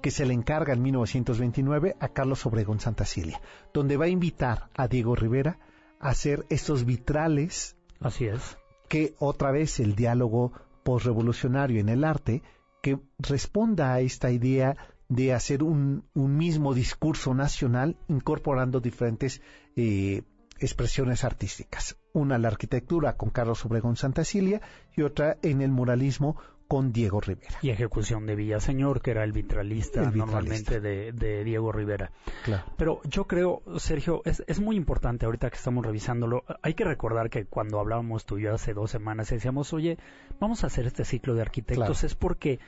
que 0.00 0.10
se 0.10 0.24
le 0.24 0.34
encarga 0.34 0.72
en 0.72 0.82
1929 0.82 1.96
a 2.00 2.08
Carlos 2.08 2.46
Obregón 2.46 2.80
Santa 2.80 3.04
Cilia, 3.04 3.40
donde 3.74 3.96
va 3.96 4.06
a 4.06 4.08
invitar 4.08 4.70
a 4.74 4.88
Diego 4.88 5.14
Rivera 5.14 5.58
a 6.00 6.10
hacer 6.10 6.46
estos 6.48 6.84
vitrales. 6.84 7.76
Así 8.00 8.26
es. 8.26 8.56
Que 8.88 9.14
otra 9.18 9.50
vez 9.50 9.80
el 9.80 9.94
diálogo 9.94 10.52
postrevolucionario 10.82 11.80
en 11.80 11.88
el 11.88 12.04
arte, 12.04 12.42
que 12.82 12.98
responda 13.18 13.92
a 13.92 14.00
esta 14.00 14.30
idea 14.30 14.76
de 15.08 15.34
hacer 15.34 15.62
un, 15.62 16.04
mismo 16.14 16.74
discurso 16.74 17.34
nacional 17.34 17.96
incorporando 18.08 18.80
diferentes 18.80 19.42
eh, 19.76 20.22
expresiones 20.62 21.24
artísticas. 21.24 21.96
Una 22.12 22.38
la 22.38 22.48
arquitectura 22.48 23.16
con 23.16 23.30
Carlos 23.30 23.64
Obregón 23.64 23.96
Santa 23.96 24.24
Cilia 24.24 24.60
y 24.96 25.02
otra 25.02 25.36
en 25.42 25.60
el 25.60 25.70
muralismo 25.70 26.36
con 26.72 26.90
Diego 26.90 27.20
Rivera. 27.20 27.58
Y 27.60 27.68
ejecución 27.68 28.24
de 28.24 28.34
Villaseñor, 28.34 29.02
que 29.02 29.10
era 29.10 29.24
el 29.24 29.32
vitralista, 29.32 30.10
normalmente 30.10 30.80
de, 30.80 31.44
Diego 31.44 31.70
Rivera. 31.70 32.12
Claro. 32.44 32.64
Pero 32.78 33.00
yo 33.04 33.26
creo, 33.26 33.62
Sergio, 33.76 34.22
es, 34.24 34.42
es 34.46 34.58
muy 34.58 34.76
importante 34.76 35.26
ahorita 35.26 35.50
que 35.50 35.56
estamos 35.56 35.84
revisándolo. 35.84 36.44
Hay 36.62 36.72
que 36.72 36.84
recordar 36.84 37.28
que 37.28 37.44
cuando 37.44 37.78
hablábamos 37.78 38.24
tú 38.24 38.38
y 38.38 38.44
yo 38.44 38.54
hace 38.54 38.72
dos 38.72 38.90
semanas 38.90 39.28
decíamos, 39.28 39.74
oye, 39.74 39.98
vamos 40.40 40.64
a 40.64 40.68
hacer 40.68 40.86
este 40.86 41.04
ciclo 41.04 41.34
de 41.34 41.42
arquitectos, 41.42 42.04
es 42.04 42.14
porque 42.14 42.58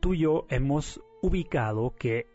tú 0.00 0.12
y 0.12 0.18
yo 0.18 0.46
hemos 0.50 1.00
ubicado 1.22 1.94
que 1.98 2.26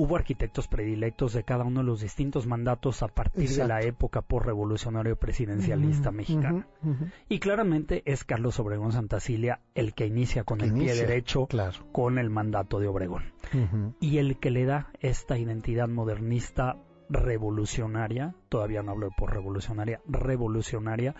hubo 0.00 0.16
arquitectos 0.16 0.66
predilectos 0.66 1.34
de 1.34 1.44
cada 1.44 1.64
uno 1.64 1.80
de 1.80 1.86
los 1.86 2.00
distintos 2.00 2.46
mandatos 2.46 3.02
a 3.02 3.08
partir 3.08 3.50
de 3.50 3.68
la 3.68 3.82
época 3.82 4.22
por 4.22 4.46
revolucionario 4.46 5.16
presidencialista 5.16 6.10
mexicana. 6.10 6.66
Y 7.28 7.38
claramente 7.38 8.02
es 8.06 8.24
Carlos 8.24 8.58
Obregón 8.60 8.92
Santacilia 8.92 9.60
el 9.74 9.92
que 9.92 10.06
inicia 10.06 10.44
con 10.44 10.62
el 10.62 10.72
pie 10.72 10.94
derecho 10.94 11.46
con 11.92 12.18
el 12.18 12.30
mandato 12.30 12.80
de 12.80 12.88
Obregón. 12.88 13.34
Y 14.00 14.18
el 14.18 14.38
que 14.38 14.50
le 14.50 14.64
da 14.64 14.90
esta 15.00 15.36
identidad 15.36 15.88
modernista 15.88 16.76
revolucionaria, 17.10 18.34
todavía 18.48 18.82
no 18.82 18.92
hablo 18.92 19.08
de 19.08 19.14
por 19.18 19.34
revolucionaria, 19.34 20.00
revolucionaria, 20.06 21.14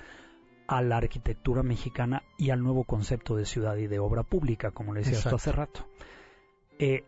a 0.69 0.81
la 0.81 0.97
arquitectura 0.97 1.63
mexicana 1.63 2.23
y 2.39 2.51
al 2.51 2.63
nuevo 2.63 2.85
concepto 2.85 3.37
de 3.37 3.45
ciudad 3.45 3.77
y 3.77 3.89
de 3.89 3.99
obra 3.99 4.23
pública, 4.23 4.71
como 4.71 4.95
le 4.95 5.01
decía 5.01 5.19
esto 5.19 5.37
hace 5.37 5.53
rato. 5.53 5.85
Eh, 6.79 7.05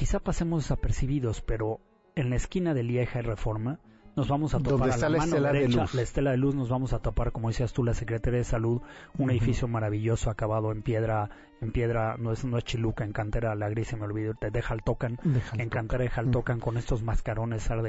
quizá 0.00 0.18
pasemos 0.18 0.62
desapercibidos, 0.62 1.42
pero 1.42 1.78
en 2.14 2.30
la 2.30 2.36
esquina 2.36 2.72
de 2.72 2.82
Lieja 2.82 3.18
y 3.18 3.22
Reforma 3.22 3.80
nos 4.16 4.28
vamos 4.28 4.54
a 4.54 4.58
topar 4.58 4.92
a 4.92 4.96
la, 4.96 5.10
mano 5.10 5.38
derecha, 5.38 5.84
la 5.92 6.00
estela 6.00 6.30
de 6.30 6.38
luz, 6.38 6.54
nos 6.54 6.70
vamos 6.70 6.94
a 6.94 7.00
topar, 7.00 7.32
como 7.32 7.48
decías 7.48 7.74
tú, 7.74 7.84
la 7.84 7.92
Secretaría 7.92 8.38
de 8.38 8.44
Salud, 8.44 8.80
un 9.18 9.30
edificio 9.30 9.68
maravilloso 9.68 10.30
acabado 10.30 10.72
en 10.72 10.80
piedra, 10.80 11.28
en 11.60 11.70
piedra, 11.70 12.16
no 12.18 12.32
es, 12.32 12.46
no 12.46 12.56
es 12.56 12.64
chiluca, 12.64 13.04
en 13.04 13.12
cantera, 13.12 13.54
la 13.54 13.68
gris 13.68 13.88
se 13.88 13.98
me 13.98 14.06
olvidó, 14.06 14.32
de 14.40 14.62
Jaltocan, 14.62 15.18
en 15.58 15.68
cantera 15.68 16.04
de 16.04 16.08
Jaltocan 16.08 16.60
con 16.60 16.78
estos 16.78 17.02
mascarones 17.02 17.70
Art 17.70 17.84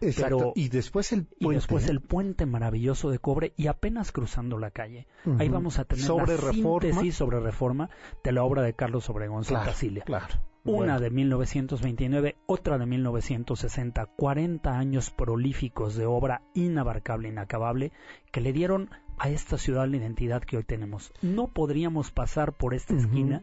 Exacto. 0.00 0.52
y 0.54 0.68
después 0.68 1.10
el 1.10 1.24
puente. 1.24 1.44
Y 1.44 1.54
después 1.54 1.88
el 1.88 2.00
puente 2.00 2.46
maravilloso 2.46 3.10
de 3.10 3.18
cobre 3.18 3.52
y 3.56 3.66
apenas 3.66 4.12
cruzando 4.12 4.58
la 4.58 4.70
calle. 4.70 5.08
Ahí 5.40 5.48
vamos 5.48 5.80
a 5.80 5.86
tener 5.86 6.04
sobre 6.04 6.36
la 6.36 6.52
reforma. 6.52 6.82
síntesis 6.82 7.16
sobre 7.16 7.40
reforma 7.40 7.90
de 8.22 8.30
la 8.30 8.44
obra 8.44 8.62
de 8.62 8.74
Carlos 8.74 9.10
Obregón 9.10 9.42
claro, 9.42 9.72
Cilia. 9.72 10.04
Claro. 10.04 10.47
Una 10.68 10.98
de 10.98 11.10
1929, 11.10 12.36
otra 12.46 12.78
de 12.78 12.86
1960, 12.86 14.06
40 14.06 14.78
años 14.78 15.10
prolíficos 15.10 15.96
de 15.96 16.06
obra 16.06 16.42
inabarcable, 16.54 17.28
inacabable, 17.28 17.92
que 18.30 18.40
le 18.40 18.52
dieron 18.52 18.90
a 19.18 19.30
esta 19.30 19.58
ciudad 19.58 19.88
la 19.88 19.96
identidad 19.96 20.42
que 20.42 20.56
hoy 20.58 20.64
tenemos. 20.64 21.12
No 21.22 21.48
podríamos 21.48 22.10
pasar 22.10 22.52
por 22.52 22.74
esta 22.74 22.94
esquina 22.94 23.42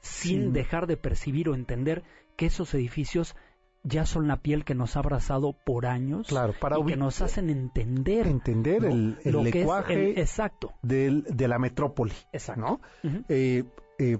sin 0.00 0.52
dejar 0.52 0.86
de 0.86 0.96
percibir 0.96 1.48
o 1.48 1.54
entender 1.54 2.02
que 2.36 2.46
esos 2.46 2.74
edificios 2.74 3.36
ya 3.82 4.06
son 4.06 4.26
la 4.26 4.38
piel 4.38 4.64
que 4.64 4.74
nos 4.74 4.96
ha 4.96 5.00
abrazado 5.00 5.52
por 5.52 5.86
años 5.86 6.28
claro, 6.28 6.54
para 6.58 6.78
y 6.78 6.84
que 6.84 6.96
nos 6.96 7.20
hacen 7.20 7.50
entender 7.50 8.26
entender 8.26 8.84
el, 8.86 9.18
lenguaje 9.22 10.20
exacto. 10.20 10.72
del, 10.82 11.24
de 11.24 11.48
la 11.48 11.58
metrópoli 11.58 12.14
exacto. 12.32 12.80
eh, 13.28 13.64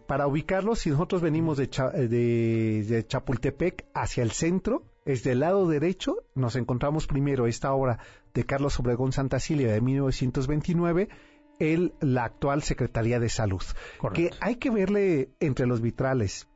para 0.07 0.27
ubicarlos, 0.27 0.81
si 0.81 0.91
nosotros 0.91 1.21
venimos 1.21 1.57
de, 1.59 1.69
eh, 1.95 2.09
de, 2.09 3.07
Chapultepec 3.07 3.87
hacia 3.95 4.23
el 4.23 4.31
centro, 4.31 4.85
es 5.05 5.25
del 5.25 5.41
lado 5.41 5.69
derecho, 5.69 6.25
nos 6.35 6.57
encontramos 6.57 7.07
primero 7.07 7.47
esta 7.47 7.73
obra 7.73 7.99
de 8.33 8.45
Carlos 8.45 8.79
Obregón 8.81 9.13
Santa 9.13 9.41
Cilia 9.41 9.73
de 9.73 9.81
1929, 9.81 11.09
el, 11.59 11.95
la 12.01 12.25
actual 12.25 12.63
Secretaría 12.63 13.21
de 13.21 13.29
Salud. 13.29 13.63
Que 14.13 14.31
hay 14.41 14.57
que 14.57 14.71
verle 14.71 15.31
entre 15.41 15.67
los 15.67 15.81
vitrales, 15.81 16.49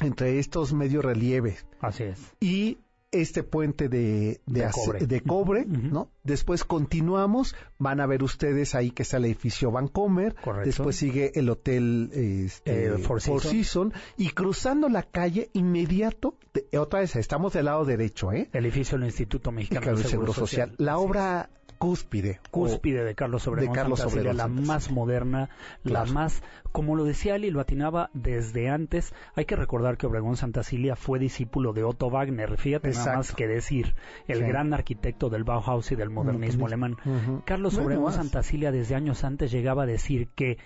entre 0.00 0.38
estos 0.38 0.72
medio 0.72 1.02
relieves. 1.02 1.66
Así 1.80 2.04
es. 2.04 2.34
Y 2.40 2.78
este 3.20 3.42
puente 3.42 3.88
de, 3.88 4.40
de, 4.46 5.20
cobre, 5.20 5.64
¿no? 5.66 6.10
Después 6.22 6.64
continuamos, 6.64 7.54
van 7.78 8.00
a 8.00 8.06
ver 8.06 8.22
ustedes 8.22 8.74
ahí 8.74 8.90
que 8.90 9.02
está 9.02 9.18
el 9.18 9.26
edificio 9.26 9.70
Vancomer, 9.70 10.34
después 10.64 10.96
sigue 10.96 11.32
el 11.34 11.48
hotel 11.50 12.10
este, 12.12 12.86
eh, 12.86 12.98
Four, 12.98 13.20
Seasons. 13.20 13.94
y 14.16 14.30
cruzando 14.30 14.88
la 14.88 15.02
calle 15.02 15.50
inmediato, 15.52 16.36
otra 16.78 17.00
vez, 17.00 17.16
estamos 17.16 17.52
del 17.52 17.66
lado 17.66 17.84
derecho, 17.84 18.32
¿eh? 18.32 18.48
El 18.52 18.64
edificio 18.64 18.98
del 18.98 19.06
Instituto 19.06 19.52
Mexicano 19.52 19.96
de 19.96 20.04
Seguro, 20.04 20.32
Social. 20.32 20.74
La 20.78 20.98
obra 20.98 21.50
cúspide. 21.84 22.40
Cúspide 22.50 23.04
de 23.04 23.14
Carlos 23.14 23.46
Obregón. 23.46 23.72
De 23.72 23.78
Carlos 23.78 24.34
la 24.34 24.48
más 24.48 24.90
moderna, 24.90 25.50
la 25.82 26.04
más, 26.06 26.42
como 26.72 26.96
lo 26.96 27.04
decía 27.04 27.34
Ali, 27.34 27.50
lo 27.50 27.60
atinaba 27.60 28.10
desde 28.14 28.70
antes. 28.70 29.12
Hay 29.34 29.44
que 29.44 29.56
recordar 29.56 29.98
que 29.98 30.06
Obregón 30.06 30.36
Santacilia 30.36 30.96
fue 30.96 31.18
discípulo 31.18 31.72
de 31.72 31.84
Otto 31.84 32.08
Wagner. 32.08 32.56
Fíjate 32.56 32.90
nada 32.90 33.16
más 33.16 33.32
que 33.32 33.46
decir, 33.46 33.94
el 34.28 34.46
gran 34.46 34.72
arquitecto 34.72 35.28
del 35.28 35.44
Bauhaus 35.44 35.92
y 35.92 35.96
del 35.96 36.10
modernismo 36.10 36.66
alemán. 36.66 36.96
Carlos 37.44 37.76
Obregón 37.76 38.12
Santacilia 38.12 38.72
desde 38.72 38.94
años 38.94 39.22
antes 39.24 39.50
llegaba 39.50 39.82
a 39.82 39.86
decir 39.86 40.28
que 40.34 40.58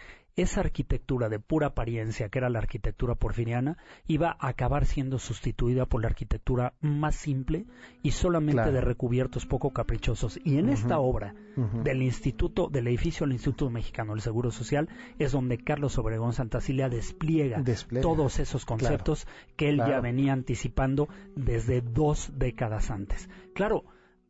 esa 0.42 0.60
arquitectura 0.60 1.28
de 1.28 1.38
pura 1.38 1.68
apariencia, 1.68 2.28
que 2.28 2.38
era 2.38 2.48
la 2.48 2.58
arquitectura 2.58 3.14
porfiriana, 3.14 3.76
iba 4.06 4.36
a 4.38 4.48
acabar 4.48 4.86
siendo 4.86 5.18
sustituida 5.18 5.86
por 5.86 6.02
la 6.02 6.08
arquitectura 6.08 6.74
más 6.80 7.16
simple 7.16 7.66
y 8.02 8.12
solamente 8.12 8.70
de 8.70 8.80
recubiertos 8.80 9.46
poco 9.46 9.70
caprichosos. 9.70 10.38
Y 10.44 10.58
en 10.58 10.68
esta 10.68 10.98
obra 10.98 11.34
del 11.82 12.02
Instituto, 12.02 12.68
del 12.68 12.86
edificio 12.86 13.26
del 13.26 13.34
Instituto 13.34 13.70
Mexicano 13.70 14.12
del 14.12 14.22
Seguro 14.22 14.50
Social, 14.50 14.88
es 15.18 15.32
donde 15.32 15.58
Carlos 15.58 15.98
Obregón 15.98 16.32
Santacilia 16.32 16.88
despliega, 16.88 17.62
todos 18.00 18.38
esos 18.38 18.64
conceptos 18.64 19.26
que 19.56 19.68
él 19.68 19.78
ya 19.78 20.00
venía 20.00 20.32
anticipando 20.32 21.08
desde 21.34 21.80
dos 21.80 22.32
décadas 22.34 22.90
antes. 22.90 23.28
Claro, 23.54 23.84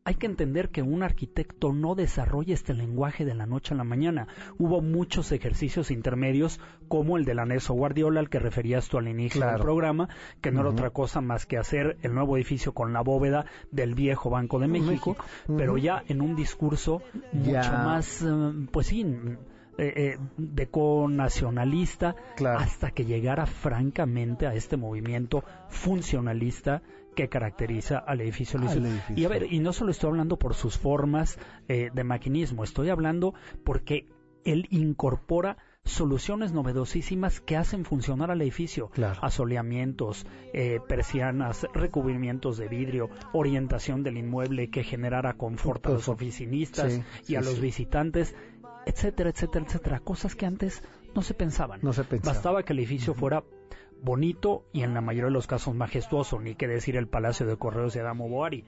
hay 0.09 0.15
que 0.15 0.25
entender 0.25 0.71
que 0.71 0.81
un 0.81 1.03
arquitecto 1.03 1.75
no 1.75 1.95
desarrolla 1.95 2.55
este 2.55 2.73
lenguaje 2.73 3.27
de 3.27 3.35
la 3.35 3.45
noche 3.45 3.75
a 3.75 3.77
la 3.77 3.85
mañana. 3.85 4.27
Hubo 4.59 4.81
muchos 4.81 5.33
ejercicios 5.33 5.91
intermedios, 5.91 6.61
como 6.89 7.19
el 7.19 7.27
del 7.27 7.39
anexo 7.39 7.75
Guardiola, 7.75 8.21
al 8.21 8.31
que 8.31 8.39
referías 8.39 8.89
tú 8.89 8.97
al 8.97 9.07
inicio 9.07 9.47
del 9.47 9.61
programa, 9.61 10.09
que 10.41 10.51
no 10.51 10.61
era 10.61 10.71
otra 10.71 10.89
cosa 10.89 11.21
más 11.21 11.45
que 11.45 11.59
hacer 11.59 11.99
el 12.01 12.15
nuevo 12.15 12.39
edificio 12.39 12.73
con 12.73 12.95
la 12.95 13.03
bóveda 13.03 13.45
del 13.71 13.95
viejo 13.95 14.31
Banco 14.31 14.59
de 14.59 14.69
México, 14.69 15.15
pero 15.59 15.77
ya 15.77 16.03
en 16.09 16.23
un 16.23 16.35
discurso 16.35 17.03
mucho 17.35 17.73
más, 17.73 18.23
eh, 18.23 18.67
pues 18.73 18.87
sí, 18.87 19.05
eh, 19.81 19.93
eh, 19.95 20.19
de 20.39 20.69
nacionalista 21.09 22.17
hasta 22.57 22.93
que 22.93 23.05
llegara 23.05 23.45
francamente 23.45 24.47
a 24.47 24.55
este 24.55 24.79
movimiento 24.79 25.45
funcionalista 25.69 26.83
que 27.19 27.29
caracteriza 27.29 27.99
al 27.99 28.21
edificio 28.21 28.61
Luis. 28.61 28.79
Y 29.17 29.25
a 29.25 29.29
ver, 29.29 29.53
y 29.53 29.59
no 29.59 29.73
solo 29.73 29.91
estoy 29.91 30.11
hablando 30.11 30.39
por 30.39 30.55
sus 30.55 30.79
formas 30.79 31.37
eh, 31.67 31.91
de 31.93 32.05
maquinismo, 32.05 32.63
estoy 32.63 32.91
hablando 32.91 33.35
porque 33.65 34.07
él 34.45 34.69
incorpora 34.71 35.57
soluciones 35.85 36.53
novedosísimas 36.53 37.41
que 37.41 37.57
hacen 37.57 37.85
funcionar 37.85 38.31
al 38.31 38.41
edificio. 38.41 38.93
Asoleamientos, 39.21 40.27
eh, 40.53 40.79
persianas, 40.87 41.67
recubrimientos 41.75 42.57
de 42.57 42.69
vidrio, 42.69 43.11
orientación 43.33 44.05
del 44.05 44.17
inmueble 44.17 44.71
que 44.71 44.85
generara 44.85 45.33
confort 45.33 45.85
a 45.87 45.91
los 45.91 46.09
oficinistas 46.09 47.01
y 47.27 47.35
a 47.35 47.41
los 47.41 47.61
visitantes, 47.61 48.37
etcétera, 48.87 49.31
etcétera, 49.31 49.67
etcétera. 49.67 49.99
Cosas 49.99 50.37
que 50.37 50.47
antes 50.47 50.85
no 51.17 51.23
se 51.23 51.35
pensaban. 51.35 51.81
No 51.83 51.93
se 51.93 52.05
pensaban. 52.05 52.37
Bastaba 52.37 52.63
que 52.63 52.75
el 52.75 52.79
edificio 52.79 53.13
fuera 53.13 53.43
bonito 54.03 54.65
y 54.73 54.83
en 54.83 54.95
la 54.95 55.01
mayoría 55.01 55.27
de 55.27 55.33
los 55.33 55.47
casos 55.47 55.75
majestuoso, 55.75 56.41
ni 56.41 56.55
que 56.55 56.69
decir 56.69 56.97
el 56.97 57.09
Palacio 57.09 57.47
de 57.47 57.57
Correos 57.57 57.95
de 57.95 58.01
Adamo 58.01 58.29
Boari. 58.29 58.65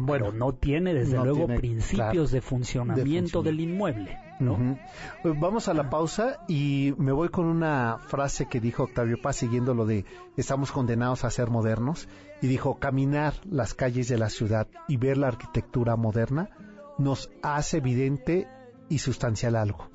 Bueno, 0.00 0.32
no 0.32 0.54
tiene 0.54 0.94
desde 0.94 1.18
luego 1.18 1.46
principios 1.46 2.30
de, 2.30 2.40
funcionamiento 2.40 3.42
del 3.42 3.60
inmueble. 3.60 4.18
¿no? 4.40 4.78
Pues 5.22 5.38
vamos 5.38 5.68
a 5.68 5.74
la 5.74 5.90
pausa 5.90 6.44
y 6.48 6.94
me 6.96 7.12
voy 7.12 7.28
con 7.28 7.46
una 7.46 7.98
frase 7.98 8.46
que 8.46 8.60
dijo 8.60 8.84
Octavio 8.84 9.20
Paz 9.20 9.36
siguiendo 9.36 9.74
lo 9.74 9.86
de 9.86 10.04
estamos 10.36 10.72
condenados 10.72 11.24
a 11.24 11.30
ser 11.30 11.50
modernos 11.50 12.08
y 12.40 12.46
dijo 12.46 12.78
caminar 12.78 13.34
las 13.44 13.74
calles 13.74 14.08
de 14.08 14.18
la 14.18 14.30
ciudad 14.30 14.66
y 14.88 14.96
ver 14.96 15.18
la 15.18 15.28
arquitectura 15.28 15.96
moderna 15.96 16.50
nos 16.98 17.30
hace 17.42 17.78
evidente 17.78 18.48
y 18.88 18.98
sustancial 18.98 19.56
algo. 19.56 19.90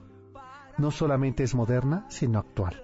No 0.77 0.91
solamente 0.91 1.43
es 1.43 1.55
moderna, 1.55 2.05
sino 2.09 2.39
actual. 2.39 2.83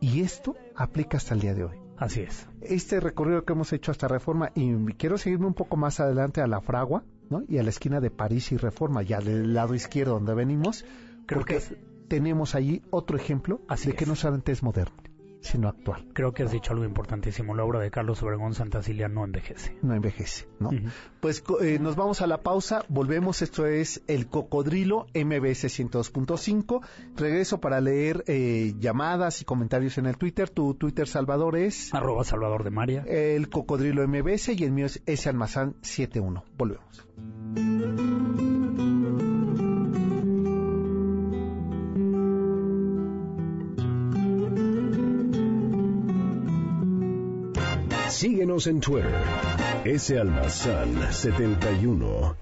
Y 0.00 0.20
esto 0.20 0.54
aplica 0.78 1.16
hasta 1.16 1.34
el 1.34 1.40
día 1.40 1.54
de 1.54 1.64
hoy. 1.64 1.76
Así 1.96 2.20
es. 2.20 2.46
Este 2.60 3.00
recorrido 3.00 3.44
que 3.44 3.52
hemos 3.52 3.72
hecho 3.72 3.90
hasta 3.90 4.06
Reforma, 4.06 4.52
y 4.54 4.72
quiero 4.94 5.18
seguirme 5.18 5.46
un 5.46 5.54
poco 5.54 5.76
más 5.76 5.98
adelante 5.98 6.40
a 6.40 6.46
la 6.46 6.60
Fragua, 6.60 7.02
¿no? 7.28 7.42
Y 7.48 7.58
a 7.58 7.62
la 7.64 7.70
esquina 7.70 8.00
de 8.00 8.10
París 8.10 8.52
y 8.52 8.56
Reforma, 8.56 9.02
ya 9.02 9.20
del 9.20 9.52
lado 9.52 9.74
izquierdo 9.74 10.14
donde 10.14 10.34
venimos, 10.34 10.84
creo 11.26 11.44
que 11.44 11.60
tenemos 12.06 12.54
allí 12.54 12.82
otro 12.90 13.16
ejemplo 13.16 13.60
de 13.84 13.94
que 13.94 14.06
no 14.06 14.14
solamente 14.14 14.52
es 14.52 14.62
moderno 14.62 15.07
sino 15.40 15.68
actual. 15.68 16.06
Creo 16.12 16.32
que 16.32 16.42
has 16.42 16.52
dicho 16.52 16.72
algo 16.72 16.84
importantísimo. 16.84 17.54
La 17.54 17.64
obra 17.64 17.80
de 17.80 17.90
Carlos 17.90 18.22
Obregón 18.22 18.54
Santacilia 18.54 19.08
no 19.08 19.24
envejece. 19.24 19.76
No 19.82 19.94
envejece, 19.94 20.48
¿no? 20.58 20.70
Pues 21.20 21.42
eh, 21.60 21.78
nos 21.80 21.96
vamos 21.96 22.22
a 22.22 22.26
la 22.26 22.42
pausa, 22.42 22.84
volvemos. 22.88 23.42
Esto 23.42 23.66
es 23.66 24.02
El 24.06 24.28
Cocodrilo 24.28 25.06
MBS 25.14 25.64
102.5. 25.64 26.80
Regreso 27.16 27.60
para 27.60 27.80
leer 27.80 28.24
eh, 28.26 28.74
llamadas 28.78 29.40
y 29.42 29.44
comentarios 29.44 29.98
en 29.98 30.06
el 30.06 30.16
Twitter. 30.16 30.50
Tu 30.50 30.74
Twitter, 30.74 31.06
Salvador, 31.06 31.56
es... 31.56 31.94
Arroba 31.94 32.24
Salvador 32.24 32.64
de 32.64 32.70
María. 32.70 33.02
El 33.06 33.48
Cocodrilo 33.48 34.06
MBS 34.06 34.48
y 34.50 34.64
el 34.64 34.72
mío 34.72 34.86
es 34.86 35.02
S. 35.06 35.28
Almazán 35.28 35.76
71. 35.82 36.44
Volvemos. 36.56 37.06
Síguenos 48.18 48.66
en 48.66 48.80
Twitter. 48.80 49.14
S. 49.84 50.18
Almazán 50.18 51.12
71. 51.12 52.36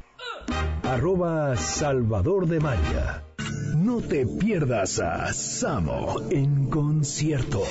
Arroba 0.84 1.54
Salvador 1.54 2.46
de 2.46 2.60
María. 2.60 3.22
No 3.76 4.00
te 4.00 4.24
pierdas 4.26 4.98
a 5.00 5.30
Samo 5.34 6.16
en 6.30 6.70
concierto. 6.70 7.62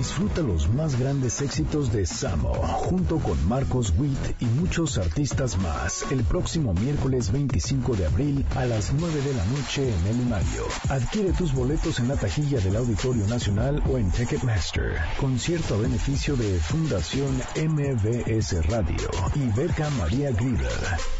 Disfruta 0.00 0.40
los 0.40 0.66
más 0.70 0.98
grandes 0.98 1.42
éxitos 1.42 1.92
de 1.92 2.06
Samo 2.06 2.54
junto 2.54 3.18
con 3.18 3.46
Marcos 3.46 3.92
Witt 3.98 4.40
y 4.40 4.46
muchos 4.46 4.96
artistas 4.96 5.58
más 5.58 6.10
el 6.10 6.24
próximo 6.24 6.72
miércoles 6.72 7.30
25 7.30 7.96
de 7.96 8.06
abril 8.06 8.46
a 8.56 8.64
las 8.64 8.94
9 8.94 9.20
de 9.20 9.34
la 9.34 9.44
noche 9.44 9.94
en 9.94 10.06
el 10.06 10.26
Mario. 10.26 10.64
Adquiere 10.88 11.34
tus 11.34 11.52
boletos 11.52 11.98
en 11.98 12.08
la 12.08 12.16
tajilla 12.16 12.60
del 12.60 12.76
Auditorio 12.76 13.26
Nacional 13.26 13.82
o 13.90 13.98
en 13.98 14.10
Ticketmaster. 14.10 14.96
Concierto 15.18 15.74
a 15.74 15.78
beneficio 15.82 16.34
de 16.34 16.58
Fundación 16.60 17.36
MBS 17.56 18.66
Radio 18.68 19.10
y 19.34 19.54
Beca 19.54 19.90
María 19.90 20.30
Grieber. 20.30 21.19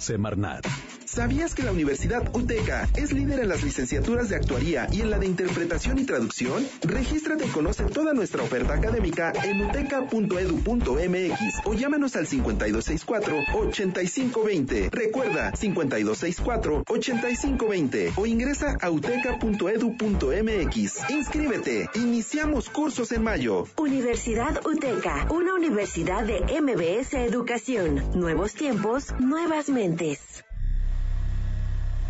Semarnat. 0.00 0.64
¿Sabías 1.12 1.56
que 1.56 1.64
la 1.64 1.72
Universidad 1.72 2.30
UTECA 2.36 2.88
es 2.94 3.12
líder 3.12 3.40
en 3.40 3.48
las 3.48 3.64
licenciaturas 3.64 4.28
de 4.28 4.36
actuaría 4.36 4.86
y 4.92 5.00
en 5.00 5.10
la 5.10 5.18
de 5.18 5.26
interpretación 5.26 5.98
y 5.98 6.04
traducción? 6.04 6.64
Regístrate 6.82 7.46
y 7.46 7.48
conoce 7.48 7.82
toda 7.86 8.12
nuestra 8.12 8.44
oferta 8.44 8.74
académica 8.74 9.32
en 9.42 9.60
uteca.edu.mx 9.60 11.40
o 11.64 11.74
llámanos 11.74 12.14
al 12.14 12.28
5264-8520. 12.28 14.90
Recuerda, 14.92 15.50
5264-8520 15.54 18.12
o 18.14 18.24
ingresa 18.24 18.76
a 18.80 18.88
uteca.edu.mx. 18.88 21.10
Inscríbete. 21.10 21.90
Iniciamos 21.96 22.70
cursos 22.70 23.10
en 23.10 23.24
mayo. 23.24 23.66
Universidad 23.78 24.64
UTECA, 24.64 25.26
una 25.32 25.54
universidad 25.54 26.24
de 26.24 26.40
MBS 26.60 27.14
Educación. 27.14 28.00
Nuevos 28.14 28.54
tiempos, 28.54 29.12
nuevas 29.18 29.70
mentes. 29.70 30.20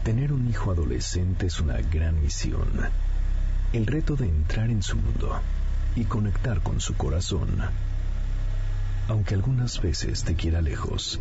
Tener 0.05 0.33
un 0.33 0.49
hijo 0.49 0.71
adolescente 0.71 1.47
es 1.47 1.61
una 1.61 1.79
gran 1.83 2.23
misión. 2.23 2.69
El 3.75 3.87
reto 3.87 4.17
de 4.17 4.27
entrar 4.27 4.71
en 4.71 4.83
su 4.83 4.97
mundo 4.97 5.39
y 5.95 6.05
conectar 6.05 6.63
con 6.63 6.81
su 6.81 6.95
corazón. 6.95 7.61
Aunque 9.09 9.35
algunas 9.35 9.83
veces 9.83 10.25
te 10.25 10.37
quiera 10.37 10.63
lejos, 10.63 11.21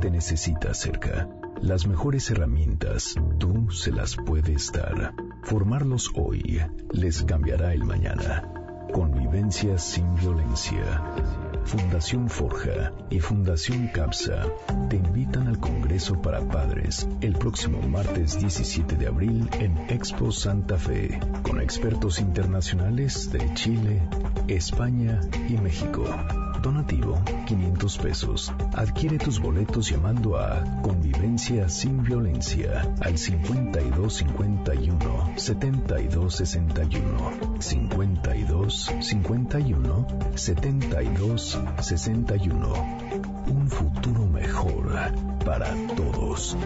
te 0.00 0.10
necesita 0.10 0.74
cerca. 0.74 1.26
Las 1.62 1.86
mejores 1.86 2.30
herramientas 2.30 3.14
tú 3.38 3.70
se 3.70 3.92
las 3.92 4.14
puedes 4.16 4.72
dar. 4.72 5.14
Formarlos 5.42 6.10
hoy 6.16 6.60
les 6.92 7.22
cambiará 7.22 7.72
el 7.72 7.84
mañana. 7.84 8.44
Convivencia 8.92 9.78
sin 9.78 10.16
violencia. 10.16 11.45
Fundación 11.66 12.30
Forja 12.30 12.92
y 13.10 13.18
Fundación 13.18 13.88
CAPSA 13.88 14.46
te 14.88 14.96
invitan 14.96 15.48
al 15.48 15.58
Congreso 15.58 16.22
para 16.22 16.40
Padres 16.40 17.08
el 17.20 17.32
próximo 17.34 17.82
martes 17.82 18.38
17 18.38 18.94
de 18.94 19.08
abril 19.08 19.50
en 19.58 19.76
Expo 19.90 20.30
Santa 20.30 20.78
Fe, 20.78 21.18
con 21.42 21.60
expertos 21.60 22.20
internacionales 22.20 23.32
de 23.32 23.52
Chile, 23.54 24.00
España 24.46 25.20
y 25.48 25.54
México. 25.54 26.04
Donativo 26.62 27.20
500 27.46 27.98
pesos. 27.98 28.52
Adquiere 28.74 29.18
tus 29.18 29.40
boletos 29.40 29.90
llamando 29.90 30.36
a 30.36 30.62
Convivencia 30.82 31.68
sin 31.68 32.02
Violencia 32.02 32.92
al 33.00 33.18
5251 33.18 35.32
7261 35.36 37.32
52 37.60 38.92
51 39.00 40.06
72 40.34 41.58
61. 41.80 42.72
Un 43.46 43.70
futuro 43.70 44.26
mejor 44.26 45.12
para 45.44 45.72
todos. 45.96 46.56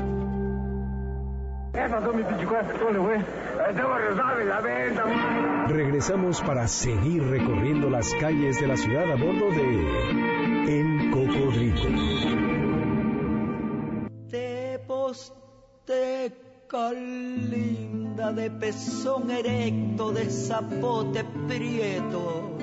Regresamos 5.68 6.40
para 6.40 6.66
seguir 6.66 7.22
recorriendo 7.22 7.88
las 7.88 8.12
calles 8.14 8.60
de 8.60 8.66
la 8.66 8.76
ciudad 8.76 9.08
a 9.10 9.14
bordo 9.14 9.50
de 9.50 10.66
El 10.66 11.10
Cocodrilo. 11.10 11.90
Te 14.28 14.80
posteca 14.86 16.92
linda 16.92 18.32
de 18.32 18.50
pezón 18.50 19.30
erecto, 19.30 20.10
de 20.10 20.28
zapote 20.28 21.24
prieto. 21.46 22.56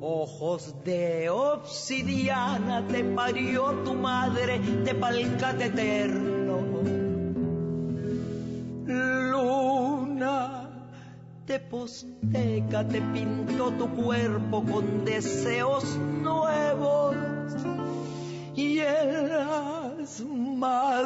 Ojos 0.00 0.76
de 0.84 1.28
obsidiana 1.28 2.86
te 2.86 3.02
parió 3.02 3.72
tu 3.84 3.94
madre 3.94 4.58
de 4.58 4.94
palcate 4.94 5.66
eterno. 5.66 7.01
De 11.46 11.58
posteca 11.60 12.86
te 12.86 13.00
pintó 13.00 13.70
tu 13.72 13.88
cuerpo 13.90 14.64
con 14.64 15.04
deseos 15.04 15.96
nuevos 15.98 17.16
y 18.54 18.78
en 18.78 19.28
las 19.28 20.20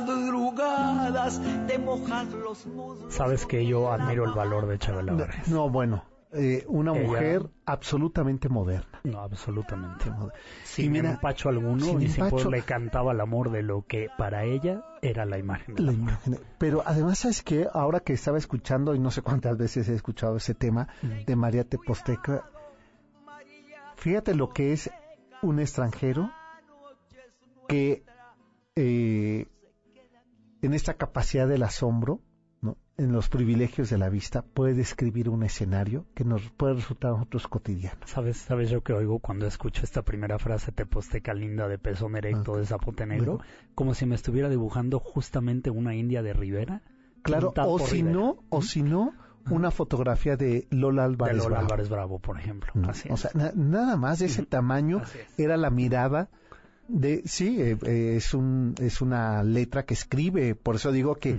madrugadas 0.07 1.41
te 1.67 1.79
mojas 1.79 2.27
los 2.33 2.67
muslos. 2.67 3.15
Sabes 3.15 3.47
que 3.47 3.67
yo 3.67 3.91
admiro 3.93 4.25
el 4.25 4.33
valor 4.33 4.67
de 4.67 4.79
Chabela 4.79 5.13
Vargas. 5.15 5.49
No, 5.49 5.71
bueno, 5.71 6.05
eh, 6.33 6.65
una 6.69 6.93
Ella- 6.93 7.07
mujer 7.09 7.43
absolutamente 7.65 8.49
moderna. 8.49 8.96
No, 9.07 9.21
absolutamente. 9.21 10.11
Y 10.11 10.67
Sin 10.67 10.93
mira, 10.93 11.13
empacho 11.13 11.49
alguno, 11.49 11.85
sin 11.87 12.03
empacho- 12.03 12.51
le 12.51 12.63
cantaba 12.63 13.13
el 13.13 13.21
amor 13.21 13.51
de 13.51 13.63
lo 13.63 13.83
que 13.83 14.11
para 14.19 14.45
ella 14.45 14.83
era 15.01 15.25
la 15.25 15.39
imagen 15.39 15.77
La 15.79 15.93
imagen. 15.93 16.39
Pero 16.59 16.83
además, 16.85 17.21
¿sabes 17.21 17.43
qué? 17.43 17.69
Ahora 17.73 18.01
que 18.01 18.13
estaba 18.15 18.37
escuchando, 18.39 18.95
y 18.95 18.99
no 18.99 19.11
sé 19.11 19.23
cuántas 19.23 19.57
veces 19.57 19.89
he 19.89 19.95
escuchado 19.95 20.37
ese 20.37 20.55
tema 20.55 20.89
de 21.03 21.37
María 21.37 21.63
Teposteca, 21.65 22.43
fíjate 23.97 24.35
lo 24.35 24.53
que 24.53 24.73
es 24.73 24.91
un 25.43 25.61
extranjero 25.61 26.29
que 27.69 28.03
eh, 28.75 29.47
en 30.63 30.75
esta 30.75 30.95
capacidad 30.95 31.47
del 31.47 31.63
asombro, 31.63 32.15
¿no? 32.15 32.26
En 32.99 33.13
los 33.13 33.29
privilegios 33.29 33.91
de 33.91 33.99
la 33.99 34.09
vista, 34.09 34.43
puede 34.43 34.73
describir 34.75 35.29
un 35.29 35.43
escenario 35.43 36.07
que 36.15 36.25
nos 36.25 36.43
puede 36.51 36.75
resultar 36.75 37.11
a 37.11 37.15
nosotros 37.15 37.47
cotidiano. 37.47 37.99
¿Sabes, 38.07 38.39
¿Sabes 38.39 38.71
yo 38.71 38.83
que 38.83 38.93
oigo 38.95 39.19
cuando 39.19 39.47
escucho 39.47 39.83
esta 39.85 40.03
primera 40.03 40.39
frase, 40.39 40.73
te 40.73 40.87
posteca 40.87 41.35
linda 41.35 41.69
de 41.69 41.79
pezón 41.79 42.17
erecto 42.17 42.57
de 42.57 42.65
zapote 42.67 43.05
negro? 43.07 43.41
Como 43.75 43.95
si 43.95 44.07
me 44.07 44.15
estuviera 44.15 44.49
dibujando 44.49 44.99
justamente 44.99 45.69
una 45.71 45.95
india 45.95 46.23
de 46.23 46.33
Rivera. 46.33 46.83
Claro, 47.23 47.53
o 47.57 47.79
si 47.79 47.97
Rivera. 47.97 48.13
no, 48.15 48.37
o 48.49 48.63
si 48.63 48.83
no, 48.83 49.13
una 49.51 49.71
fotografía 49.71 50.37
de 50.37 50.67
Lola 50.71 51.03
De 51.03 51.09
Álvarez 51.09 51.37
Lola 51.37 51.49
Bravo. 51.49 51.65
Álvarez 51.65 51.89
Bravo, 51.91 52.19
por 52.19 52.39
ejemplo. 52.39 52.71
¿no? 52.75 52.89
Así 52.89 53.09
o 53.11 53.17
sea, 53.17 53.31
na- 53.35 53.53
nada 53.55 53.97
más 53.97 54.21
de 54.21 54.27
ese 54.27 54.45
tamaño 54.47 55.03
era 55.37 55.57
la 55.57 55.71
mirada 55.71 56.31
de 56.89 57.23
sí 57.27 57.61
eh, 57.61 57.77
eh, 57.85 58.15
es 58.17 58.33
un 58.33 58.75
es 58.81 59.01
una 59.01 59.43
letra 59.43 59.85
que 59.85 59.95
escribe 59.95 60.55
por 60.55 60.77
eso 60.77 60.93
digo 60.93 61.17
que 61.17 61.37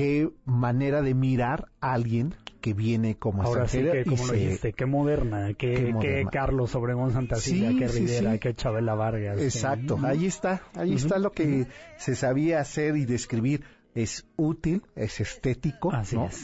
qué 0.00 0.30
manera 0.44 1.02
de 1.02 1.14
mirar 1.14 1.68
a 1.80 1.92
alguien 1.92 2.34
que 2.60 2.74
viene 2.74 3.16
como 3.16 3.42
Ahora 3.42 3.66
sí 3.68 3.78
extranjera 3.78 4.04
que, 4.04 4.08
y 4.10 4.12
como 4.16 4.26
lo 4.26 4.32
se- 4.34 4.38
dijiste, 4.38 4.72
qué 4.74 4.84
moderna, 4.86 5.54
qué. 5.54 6.26
Carlos 6.30 6.74
Obregón 6.74 7.12
Santacilla, 7.12 7.70
Sí, 7.70 7.76
qué 7.76 7.88
sí, 7.88 7.98
Rivera, 8.00 8.32
sí. 8.32 8.38
qué 8.38 8.54
Chabela 8.54 8.94
Vargas. 8.94 9.40
Exacto, 9.40 9.98
ahí 10.04 10.26
está, 10.26 10.62
ahí 10.74 10.94
está 10.94 11.18
lo 11.18 11.32
que 11.32 11.66
se 11.96 12.14
sabía 12.14 12.60
hacer 12.60 12.96
y 12.96 13.04
describir. 13.06 13.64
Es 13.94 14.24
útil, 14.36 14.82
es 14.94 15.20
estético, 15.20 15.90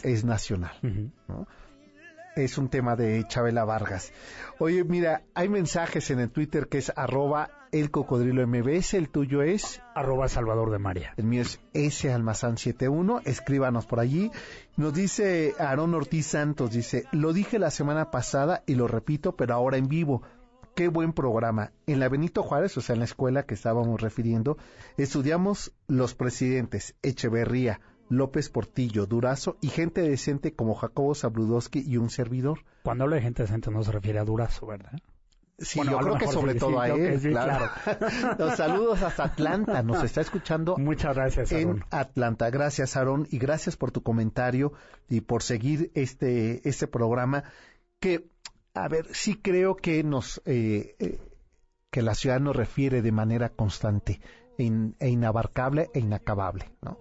es. 0.05 0.25
nacional. 0.25 0.73
Es 2.35 2.59
un 2.59 2.69
tema 2.69 2.97
de 2.97 3.25
Chabela 3.29 3.65
Vargas. 3.65 4.13
Oye, 4.59 4.85
mira, 4.85 5.23
hay 5.35 5.49
mensajes 5.49 6.11
en 6.11 6.21
el 6.21 6.31
Twitter 6.31 6.67
que 6.69 6.79
es 6.79 6.93
arroba 6.97 7.51
el 7.81 7.91
cocodrilo 7.91 8.47
MBS, 8.47 8.95
el 8.95 9.11
tuyo 9.11 9.43
es 9.43 9.83
Arroba 9.95 10.29
Salvador 10.29 10.71
de 10.71 10.79
María. 10.79 11.13
el 11.17 11.25
mío 11.25 11.43
es 11.43 11.61
S 11.75 12.11
Almazán 12.11 12.57
71, 12.57 13.21
escríbanos 13.25 13.87
por 13.87 14.01
allí. 14.01 14.31
Nos 14.77 14.95
dice 14.95 15.55
Aarón 15.59 15.95
Ortiz 15.95 16.27
Santos, 16.27 16.71
dice, 16.71 17.05
lo 17.13 17.33
dije 17.33 17.59
la 17.59 17.71
semana 17.71 18.11
pasada 18.11 18.63
y 18.67 18.77
lo 18.77 18.89
repito, 18.89 19.37
pero 19.37 19.55
ahora 19.55 19.77
en 19.77 19.89
vivo. 19.89 20.23
Qué 20.75 20.89
buen 20.89 21.13
programa. 21.13 21.73
En 21.87 22.01
la 22.01 22.09
Benito 22.09 22.43
Juárez, 22.43 22.77
o 22.77 22.81
sea, 22.81 22.95
en 22.95 23.01
la 23.01 23.07
escuela 23.07 23.45
que 23.45 23.55
estábamos 23.55 24.01
refiriendo, 24.01 24.57
estudiamos 24.97 25.73
los 25.87 26.15
presidentes 26.15 26.95
Echeverría, 27.03 27.81
López 28.09 28.49
Portillo, 28.49 29.07
Durazo 29.07 29.57
y 29.61 29.69
gente 29.69 30.03
decente 30.03 30.55
como 30.55 30.75
Jacobo 30.75 31.15
Zabludowski 31.15 31.83
y 31.87 31.97
un 31.97 32.11
servidor. 32.11 32.61
Cuando 32.85 33.05
habla 33.05 33.17
de 33.17 33.23
gente 33.23 33.43
decente 33.43 33.71
no 33.71 33.83
se 33.83 33.93
refiere 33.93 34.19
a 34.19 34.25
Durazo, 34.25 34.67
¿verdad? 34.67 34.99
Sí, 35.59 35.79
Bueno, 35.79 35.93
yo 35.93 35.99
creo 36.01 36.19
que 36.19 36.27
sobre 36.29 36.53
sí, 36.53 36.59
todo 36.59 36.71
sí, 36.73 36.77
a 36.79 36.89
él. 36.89 37.21
sí, 37.21 37.29
claro. 37.31 37.71
Los 38.39 38.57
saludos 38.57 39.03
hasta 39.03 39.25
Atlanta, 39.25 39.83
nos 39.83 40.03
está 40.05 40.21
escuchando 40.21 40.77
Muchas 40.77 41.17
gracias, 41.17 41.51
en. 41.53 41.83
Atlanta. 41.91 42.51
Gracias, 42.51 42.95
Aarón, 42.97 43.27
y 43.31 43.39
gracias 43.39 43.75
por 43.77 43.91
tu 43.91 44.03
comentario 44.03 44.75
y 45.09 45.23
por 45.23 45.43
seguir 45.43 45.91
este, 45.95 46.69
este 46.69 46.87
programa 46.87 47.45
que, 48.01 48.29
a 48.75 48.87
ver, 48.89 49.07
sí 49.15 49.37
creo 49.37 49.77
que 49.77 50.05
nos, 50.05 50.43
eh, 50.45 50.95
eh, 50.99 51.19
que 51.91 52.03
la 52.03 52.15
ciudad 52.15 52.39
nos 52.39 52.55
refiere 52.55 53.01
de 53.01 53.13
manera 53.13 53.49
constante 53.49 54.21
in- 54.59 54.95
e 55.01 55.09
inabarcable 55.09 55.89
e 55.95 56.01
inacabable, 56.01 56.67
¿no? 56.83 56.99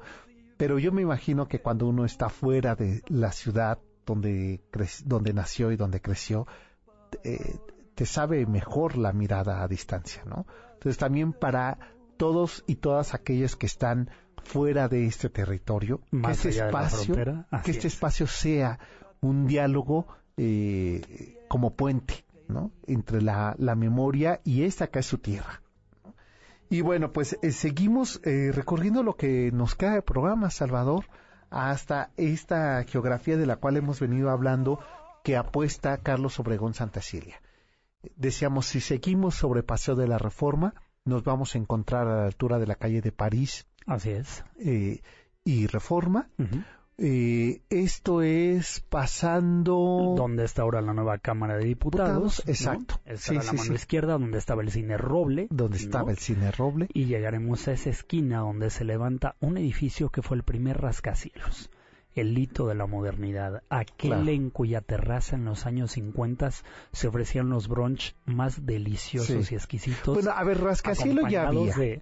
Pero 0.56 0.80
yo 0.80 0.94
me 0.94 1.02
imagino 1.02 1.50
que 1.50 1.60
cuando 1.60 1.88
uno 1.88 2.06
está 2.06 2.30
fuera 2.30 2.76
de 2.76 3.02
la 3.10 3.34
ciudad 3.34 3.80
donde, 4.06 4.62
cre- 4.72 5.04
donde 5.04 5.34
nació 5.34 5.74
y 5.74 5.76
donde 5.76 6.00
creció, 6.00 6.48
eh, 7.26 7.58
te 7.96 8.06
sabe 8.06 8.46
mejor 8.46 8.98
la 8.98 9.14
mirada 9.14 9.64
a 9.64 9.68
distancia, 9.68 10.24
¿no? 10.26 10.46
Entonces 10.74 10.98
también 10.98 11.34
para 11.34 11.80
todos 12.18 12.64
y 12.68 12.76
todas 12.76 13.14
aquellos 13.14 13.56
que 13.56 13.66
están 13.66 14.10
fuera 14.44 14.88
de 14.88 15.06
este 15.06 15.30
territorio, 15.30 16.02
Más 16.12 16.42
que 16.42 16.50
este 16.50 16.66
espacio, 16.66 17.16
que 17.16 17.72
este 17.72 17.88
es. 17.88 17.94
espacio 17.94 18.28
sea 18.28 18.80
un 19.22 19.48
diálogo 19.48 20.08
eh, 20.38 21.38
como 21.48 21.74
puente, 21.74 22.26
¿no? 22.48 22.72
Entre 22.86 23.22
la, 23.22 23.56
la 23.58 23.76
memoria 23.76 24.42
y 24.44 24.64
esta 24.64 24.88
que 24.88 25.00
es 25.00 25.06
su 25.06 25.18
tierra. 25.18 25.62
Y 26.70 26.82
bueno, 26.82 27.12
pues 27.12 27.38
eh, 27.42 27.52
seguimos 27.52 28.22
eh, 28.24 28.52
recorriendo 28.54 29.04
lo 29.04 29.16
que 29.16 29.52
nos 29.52 29.76
queda 29.76 29.94
de 29.94 30.02
programa, 30.02 30.50
Salvador, 30.50 31.06
hasta 31.50 32.12
esta 32.18 32.84
geografía 32.84 33.38
de 33.38 33.46
la 33.46 33.58
cual 33.58 33.78
hemos 33.78 34.00
venido 34.00 34.30
hablando 34.30 34.80
que 35.24 35.38
apuesta 35.38 35.98
Carlos 35.98 36.40
Obregón 36.40 36.74
Santacilia. 36.74 37.40
Decíamos, 38.16 38.66
si 38.68 38.80
seguimos 38.82 39.36
sobre 39.36 39.64
Paseo 39.64 39.96
de 39.96 40.08
la 40.08 40.18
Reforma, 40.18 40.74
nos 41.06 41.24
vamos 41.24 41.56
a 41.56 41.58
encontrar 41.58 42.08
a 42.08 42.16
la 42.22 42.26
altura 42.26 42.60
de 42.60 42.68
la 42.68 42.76
calle 42.76 43.02
de 43.02 43.12
París 43.12 43.68
Así 43.86 44.10
es. 44.12 44.44
eh, 44.60 45.02
y 45.44 45.68
Reforma. 45.68 46.30
Eh, 46.98 47.62
esto 47.70 48.22
es 48.22 48.80
pasando... 48.90 50.14
Donde 50.18 50.46
está 50.46 50.62
ahora 50.62 50.82
la 50.82 50.94
nueva 50.94 51.18
Cámara 51.18 51.58
de 51.58 51.66
Diputados. 51.66 52.38
Diputados, 52.38 52.44
exacto. 52.48 52.96
¿no? 53.06 53.12
Esta 53.14 53.28
Sí, 53.32 53.36
era 53.36 53.44
la 53.44 53.52
mano 53.54 53.64
sí. 53.66 53.74
izquierda, 53.74 54.14
donde 54.14 54.38
estaba 54.38 54.62
el 54.62 54.72
cine 54.72 54.98
Roble. 54.98 55.48
donde 55.50 55.78
estaba 55.78 56.12
el 56.12 56.18
cine 56.18 56.52
Roble. 56.52 56.88
Y 56.94 57.06
llegaremos 57.06 57.68
a 57.68 57.74
esa 57.74 57.90
esquina 57.90 58.40
donde 58.40 58.70
se 58.70 58.86
levanta 58.86 59.36
un 59.42 59.58
edificio 59.58 60.10
que 60.10 60.22
fue 60.22 60.38
el 60.38 60.44
primer 60.44 60.80
rascacielos. 60.82 61.70
El 62.16 62.38
hito 62.38 62.68
de 62.68 62.76
la 62.76 62.86
modernidad. 62.88 63.62
Aquel 63.70 64.12
Claro. 64.12 64.28
en 64.30 64.50
cuya 64.50 64.82
terraza 64.82 65.36
en 65.36 65.46
los 65.46 65.66
años 65.66 65.92
50 65.92 66.50
se 66.94 67.08
ofrecían 67.08 67.50
los 67.50 67.68
brunch 67.68 68.16
más 68.26 68.66
deliciosos 68.66 69.46
Sí. 69.48 69.54
y 69.54 69.58
exquisitos. 69.58 70.16
Bueno, 70.16 70.32
a 70.32 70.44
ver, 70.44 70.62
rascacielos 70.62 71.30
ya 71.30 71.48
había. 71.50 71.76
de 71.76 72.02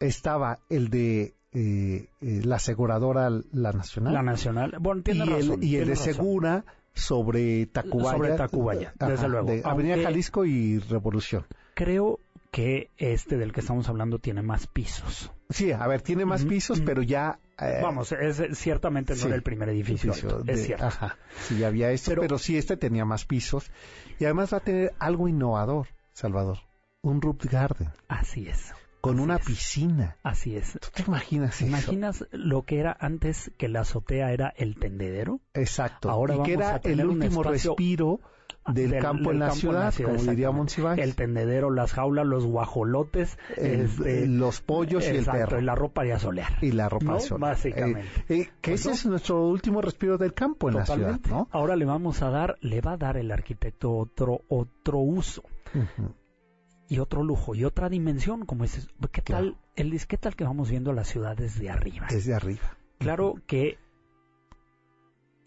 Estaba 0.00 0.58
el 0.68 0.88
de 0.88 1.34
eh, 1.54 2.08
eh, 2.22 2.40
la 2.44 2.56
aseguradora 2.56 3.28
La 3.52 3.72
Nacional. 3.72 4.14
la 4.14 4.22
Nacional. 4.22 4.74
Bueno, 4.80 5.02
tiene 5.02 5.24
y 5.26 5.28
razón. 5.28 5.58
el, 5.62 5.64
y 5.64 5.76
el 5.76 5.86
de 5.86 5.94
razón. 5.94 6.14
Segura 6.14 6.64
sobre 6.94 7.66
Tacubaya. 7.66 8.10
Sobre 8.16 8.32
Tacubaya, 8.36 8.94
desde 8.98 9.28
luego. 9.28 9.46
de 9.48 9.62
Avenida 9.64 9.96
Jalisco 10.02 10.44
y 10.46 10.78
Revolución. 10.78 11.44
Creo 11.74 12.18
que 12.52 12.90
este 12.98 13.38
del 13.38 13.50
que 13.52 13.60
estamos 13.60 13.88
hablando 13.88 14.18
tiene 14.20 14.42
más 14.42 14.66
pisos. 14.68 15.32
Sí, 15.50 15.72
a 15.72 15.86
ver, 15.88 16.02
tiene 16.02 16.24
más 16.26 16.44
pisos, 16.44 16.80
pero 16.82 17.02
ya... 17.02 17.40
eh, 17.58 17.80
Vamos, 17.82 18.12
es, 18.12 18.42
ciertamente 18.58 19.16
no 19.16 19.26
era 19.26 19.34
el 19.34 19.42
primer 19.42 19.70
edificio, 19.70 20.10
edificio 20.12 20.30
alto, 20.36 20.44
de- 20.44 20.52
es 20.52 20.66
cierto. 20.66 20.84
Ajá, 20.86 21.16
sí, 21.48 21.58
ya 21.58 21.68
había 21.68 21.90
esto, 21.92 22.12
pero, 22.20 22.38
sí, 22.38 22.56
este 22.58 22.76
tenía 22.76 23.04
más 23.06 23.24
pisos. 23.24 23.70
Y 24.20 24.24
además 24.26 24.52
va 24.52 24.58
a 24.58 24.60
tener 24.60 24.92
algo 24.98 25.28
innovador, 25.28 25.88
Salvador. 26.12 26.58
Un 27.00 27.20
roof 27.22 27.42
garden. 27.50 27.88
Así 28.06 28.46
es. 28.48 28.72
Con 29.00 29.18
una 29.18 29.38
piscina. 29.38 30.16
Así 30.22 30.54
es. 30.54 30.78
¿Tú 30.80 30.88
te 30.94 31.02
imaginas 31.02 31.56
¿Te 31.58 31.64
eso? 31.64 31.66
imaginas 31.66 32.24
lo 32.30 32.62
que 32.62 32.78
era 32.78 32.96
antes 33.00 33.50
que 33.56 33.68
la 33.68 33.80
azotea 33.80 34.30
era 34.32 34.52
el 34.56 34.76
tendedero? 34.76 35.40
Exacto. 35.54 36.08
Ahora 36.10 36.34
y 36.34 36.42
que 36.42 36.54
vamos 36.56 36.66
era 36.66 36.74
a 36.76 36.80
tener 36.80 37.00
el 37.00 37.06
un 37.08 37.14
último 37.22 37.40
espacio 37.40 37.70
respiro 37.72 38.20
del, 38.72 38.90
del- 38.90 39.02
campo, 39.02 39.30
del 39.30 39.34
en, 39.34 39.38
la 39.40 39.46
campo 39.46 39.60
ciudad, 39.60 39.94
como 39.94 40.22
diría. 40.30 40.50
Monsiváis. 40.50 41.00
El 41.02 41.14
tendedero, 41.14 41.70
las 41.70 41.92
jaulas, 41.92 42.26
los 42.26 42.44
guajolotes, 42.46 43.38
El- 43.56 43.82
este, 43.82 44.26
los 44.26 44.60
pollos 44.60 45.04
y 45.04 45.16
el 45.16 45.24
perro. 45.24 45.58
y 45.60 45.62
la 45.64 45.74
ropa 45.74 46.04
de 46.04 46.12
asolear. 46.12 46.58
Y 46.62 46.72
la 46.72 46.88
ropa 46.88 47.04
¿no? 47.06 47.14
azul. 47.16 47.38
Básicamente. 47.40 48.08
Eh, 48.28 48.40
eh, 48.42 48.50
que 48.60 48.74
ese 48.74 48.92
es 48.92 49.06
nuestro 49.06 49.46
último 49.48 49.80
respiro 49.80 50.18
del 50.18 50.34
campo 50.34 50.68
en 50.68 50.76
la 50.76 50.86
ciudad, 50.86 51.20
¿no? 51.28 51.48
Ahora 51.50 51.76
le 51.76 51.84
vamos 51.84 52.22
a 52.22 52.30
dar, 52.30 52.56
le 52.60 52.80
va 52.80 52.92
a 52.92 52.96
dar 52.96 53.16
el 53.16 53.30
arquitecto 53.32 53.92
otro, 53.92 54.42
otro 54.48 54.98
uso 54.98 55.42
y 56.88 56.98
otro 56.98 57.22
lujo 57.22 57.54
y 57.54 57.64
otra 57.64 57.88
dimensión, 57.88 58.44
como 58.44 58.64
es, 58.64 58.88
¿qué 59.12 59.22
tal, 59.22 59.56
él 59.76 59.90
dice, 59.90 60.06
qué 60.06 60.18
tal 60.18 60.36
que 60.36 60.44
vamos 60.44 60.70
viendo 60.70 60.92
las 60.92 61.08
ciudades 61.08 61.58
de 61.58 61.70
arriba? 61.70 62.06
Desde 62.10 62.34
arriba. 62.34 62.76
Claro 62.98 63.34
que 63.46 63.78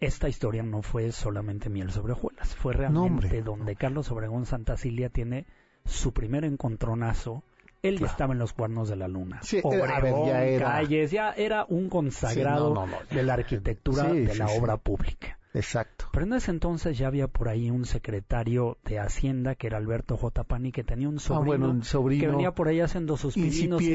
esta 0.00 0.28
historia 0.28 0.62
no 0.62 0.82
fue 0.82 1.10
solamente 1.12 1.68
miel 1.70 1.90
sobre 1.90 2.12
hojuelas, 2.12 2.54
fue 2.54 2.72
realmente 2.74 3.42
donde 3.42 3.76
Carlos 3.76 4.10
Obregón 4.10 4.44
Santa 4.46 4.76
Cilia 4.76 5.08
tiene 5.08 5.46
su 5.84 6.12
primer 6.12 6.44
encontronazo. 6.44 7.42
Él 7.82 7.94
ya 7.94 7.98
Claro. 8.00 8.10
estaba 8.12 8.32
en 8.32 8.38
los 8.40 8.52
cuernos 8.52 8.88
de 8.88 8.96
la 8.96 9.06
luna. 9.06 9.38
Sí, 9.42 9.58
eh, 9.58 9.62
a 9.64 9.70
ver, 9.70 10.12
Obregón, 10.12 10.28
ya 10.28 10.44
era- 10.44 10.66
Calles, 10.72 11.10
ya 11.10 11.30
era 11.32 11.64
un 11.68 11.88
consagrado 11.88 12.68
Sí, 12.68 12.74
no, 12.74 12.86
no, 12.86 12.92
no, 12.92 12.98
ya. 13.10 13.16
de 13.16 13.22
la 13.22 13.34
arquitectura 13.34 14.10
Sí, 14.10 14.20
de 14.20 14.34
la 14.34 14.46
obra 14.48 14.76
pública. 14.76 15.38
Exacto. 15.54 16.06
Pero 16.12 16.26
en 16.26 16.32
ese 16.34 16.50
entonces 16.50 16.98
ya 16.98 17.06
había 17.06 17.28
por 17.28 17.48
ahí 17.48 17.70
un 17.70 17.86
secretario 17.86 18.76
de 18.84 18.98
Hacienda 18.98 19.54
que 19.54 19.68
era 19.68 19.78
Alberto 19.78 20.16
J. 20.18 20.44
Pani 20.44 20.72
que 20.72 20.84
tenía 20.84 21.08
un 21.08 21.18
sobrino, 21.20 21.42
Ah, 21.42 21.46
bueno, 21.46 21.70
un 21.70 21.84
sobrino 21.84 22.20
que 22.22 22.28
venía 22.28 22.52
por 22.52 22.68
ahí 22.68 22.80
haciendo 22.80 23.16
sus 23.16 23.34
pininos 23.34 23.80
y 23.80 23.94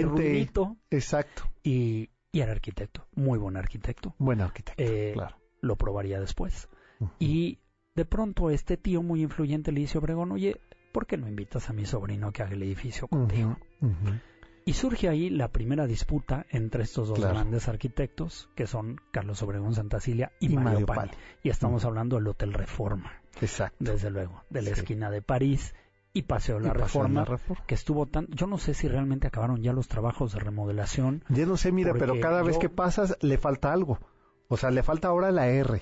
Exacto. 0.90 1.44
y, 1.64 2.10
y 2.32 2.40
era 2.40 2.52
arquitecto, 2.54 3.06
muy 3.14 3.38
buen 3.38 3.58
arquitecto. 3.58 4.16
Buen 4.18 4.42
arquitecto, 4.42 4.82
Eh, 4.82 5.12
claro. 5.14 5.36
Lo 5.62 5.76
probaría 5.78 6.20
después. 6.20 6.68
Y 7.20 7.60
de 7.96 8.06
pronto 8.06 8.50
este 8.50 8.78
tío 8.78 9.02
muy 9.02 9.22
influyente 9.24 9.72
le 9.72 9.82
dice 9.82 9.98
a 9.98 10.02
Obregón, 10.02 10.32
oye, 10.32 10.60
¿por 10.92 11.06
qué 11.08 11.18
no 11.18 11.28
invitas 11.28 11.70
a 11.70 11.74
mi 11.74 11.86
sobrino 11.86 12.28
a 12.28 12.32
que 12.34 12.44
haga 12.44 12.54
el 12.54 12.64
edificio 12.64 13.08
contigo? 13.08 13.58
Y 14.64 14.74
surge 14.74 15.10
ahí 15.10 15.30
la 15.32 15.48
primera 15.48 15.88
disputa 15.88 16.46
entre 16.52 16.84
estos 16.84 17.08
dos 17.10 17.18
Claro. 17.18 17.34
grandes 17.34 17.68
arquitectos, 17.68 18.48
que 18.56 18.68
son 18.68 19.02
Carlos 19.12 19.42
Obregón 19.42 19.74
Santacilia 19.74 20.32
y, 20.40 20.48
Y 20.48 20.50
Mario, 20.56 20.72
Mario 20.72 20.86
Pani. 20.86 21.00
Pani. 21.00 21.12
Y 21.44 21.50
estamos 21.50 21.84
hablando 21.84 22.18
del 22.18 22.28
Hotel 22.28 22.54
Reforma, 22.54 23.12
Exacto. 23.42 23.78
desde 23.80 24.12
luego, 24.12 24.44
de 24.52 24.62
la 24.62 24.68
Sí. 24.68 24.82
esquina 24.82 25.10
de 25.10 25.24
París 25.24 25.74
y 26.14 26.24
Paseo 26.24 26.60
de 26.60 26.68
la 26.68 26.74
Reforma, 26.74 27.22
la 27.22 27.26
Reforma. 27.26 27.66
que 27.66 27.74
estuvo 27.74 28.06
tan... 28.06 28.28
Yo 28.28 28.46
no 28.46 28.60
sé 28.60 28.76
si 28.76 28.88
realmente 28.88 29.26
acabaron 29.26 29.64
ya 29.64 29.74
los 29.74 29.88
trabajos 29.88 30.34
de 30.34 30.40
remodelación. 30.40 31.24
Ya 31.30 31.48
no 31.48 31.58
sé, 31.58 31.72
mira, 31.72 31.94
pero 31.94 32.20
cada 32.20 32.44
vez 32.44 32.56
yo- 32.56 32.60
que 32.60 32.70
pasas 32.70 33.18
le 33.22 33.40
falta 33.40 33.74
algo. 33.74 33.98
O 34.54 34.58
sea, 34.58 34.70
le 34.70 34.84
falta 34.84 35.08
ahora 35.08 35.32
la 35.32 35.48
R. 35.48 35.82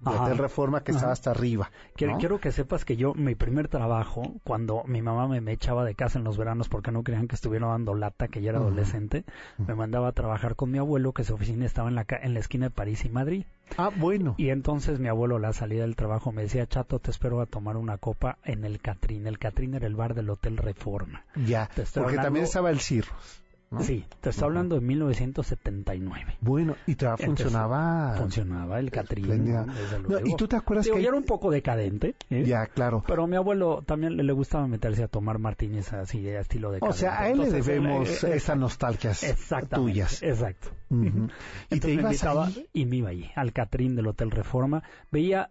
De. 0.00 0.10
Hotel 0.12 0.38
Reforma 0.38 0.84
que 0.84 0.92
Ajá. 0.92 0.98
estaba 0.98 1.12
hasta 1.12 1.32
arriba. 1.32 1.72
Quiero, 1.96 2.12
¿no? 2.12 2.18
quiero 2.20 2.38
que 2.40 2.52
sepas 2.52 2.84
que 2.84 2.96
yo, 2.96 3.14
mi 3.14 3.34
primer 3.34 3.66
trabajo, 3.66 4.22
cuando 4.44 4.84
mi 4.84 5.02
mamá 5.02 5.26
me, 5.26 5.40
me 5.40 5.50
echaba 5.50 5.84
de 5.84 5.96
casa 5.96 6.18
en 6.20 6.24
los 6.24 6.38
veranos 6.38 6.68
porque 6.68 6.92
no 6.92 7.02
querían 7.02 7.26
que 7.26 7.34
estuviera 7.34 7.66
dando 7.66 7.94
lata, 7.96 8.28
que 8.28 8.40
ya 8.40 8.50
era 8.50 8.60
adolescente, 8.60 9.24
me 9.58 9.74
mandaba 9.74 10.06
a 10.06 10.12
trabajar 10.12 10.54
con 10.54 10.70
mi 10.70 10.78
abuelo, 10.78 11.12
que 11.12 11.24
su 11.24 11.34
oficina 11.34 11.66
estaba 11.66 11.88
en 11.88 11.96
la, 11.96 12.06
en 12.22 12.32
la 12.32 12.38
esquina 12.38 12.66
de 12.66 12.70
París 12.70 13.04
y 13.04 13.08
Madrid. 13.08 13.44
Ah, 13.76 13.90
bueno. 13.94 14.36
Y 14.38 14.50
entonces 14.50 15.00
mi 15.00 15.08
abuelo 15.08 15.34
a 15.34 15.40
la 15.40 15.52
salida 15.52 15.82
del 15.82 15.96
trabajo 15.96 16.30
me 16.30 16.42
decía, 16.42 16.64
Chato, 16.68 17.00
te 17.00 17.10
espero 17.10 17.40
a 17.40 17.46
tomar 17.46 17.76
una 17.76 17.98
copa 17.98 18.38
en 18.44 18.64
el 18.64 18.78
Catrín. 18.80 19.26
El 19.26 19.40
Catrín 19.40 19.74
era 19.74 19.88
el 19.88 19.96
bar 19.96 20.14
del 20.14 20.30
Hotel 20.30 20.58
Reforma. 20.58 21.24
Ya, 21.34 21.68
porque 21.74 21.98
hablando- 21.98 22.22
también 22.22 22.44
estaba 22.44 22.70
el 22.70 22.78
Cirrus. 22.78 23.42
¿No? 23.70 23.80
Sí, 23.82 24.04
te 24.20 24.30
estoy 24.30 24.44
hablando 24.46 24.74
de 24.76 24.80
1979. 24.82 26.36
Bueno, 26.40 26.74
y 26.86 26.94
todavía 26.94 27.24
Entonces, 27.26 27.44
funcionaba. 27.46 28.14
Funcionaba 28.16 28.78
el 28.80 28.90
Catrín, 28.90 29.52
No. 29.52 30.18
¿Y 30.24 30.36
tú 30.36 30.48
te 30.48 30.56
acuerdas 30.56 30.84
Digo, 30.86 30.96
que 30.96 31.02
ya 31.02 31.08
era 31.08 31.16
un 31.18 31.24
poco 31.24 31.50
decadente. 31.50 32.14
¿eh? 32.30 32.44
Ya, 32.44 32.66
claro. 32.66 33.02
Pero 33.06 33.24
a 33.24 33.26
mi 33.26 33.36
abuelo 33.36 33.82
también 33.86 34.16
le, 34.16 34.22
le 34.22 34.32
gustaba 34.32 34.66
meterse 34.66 35.02
a 35.02 35.08
tomar 35.08 35.38
martínez 35.38 35.92
así 35.92 36.20
de 36.22 36.38
estilo 36.38 36.70
de 36.70 36.78
O 36.82 36.92
sea, 36.92 37.20
a 37.20 37.28
él 37.30 37.38
le 37.40 37.50
debemos 37.50 38.24
esas 38.24 38.56
nostalgias 38.56 39.24
tuyas. 39.70 40.22
Exacto. 40.22 40.70
Ujú. 40.90 41.28
Y 41.70 41.74
Entonces 41.74 41.80
te 41.80 41.86
me 41.88 41.92
ibas 41.94 42.12
invitaba 42.12 42.46
ahí. 42.46 42.66
y 42.72 42.86
me 42.86 42.96
iba 42.96 43.08
allí, 43.10 43.30
al 43.34 43.52
Catrín 43.52 43.94
del 43.96 44.06
Hotel 44.06 44.30
Reforma. 44.30 44.82
Veía 45.12 45.50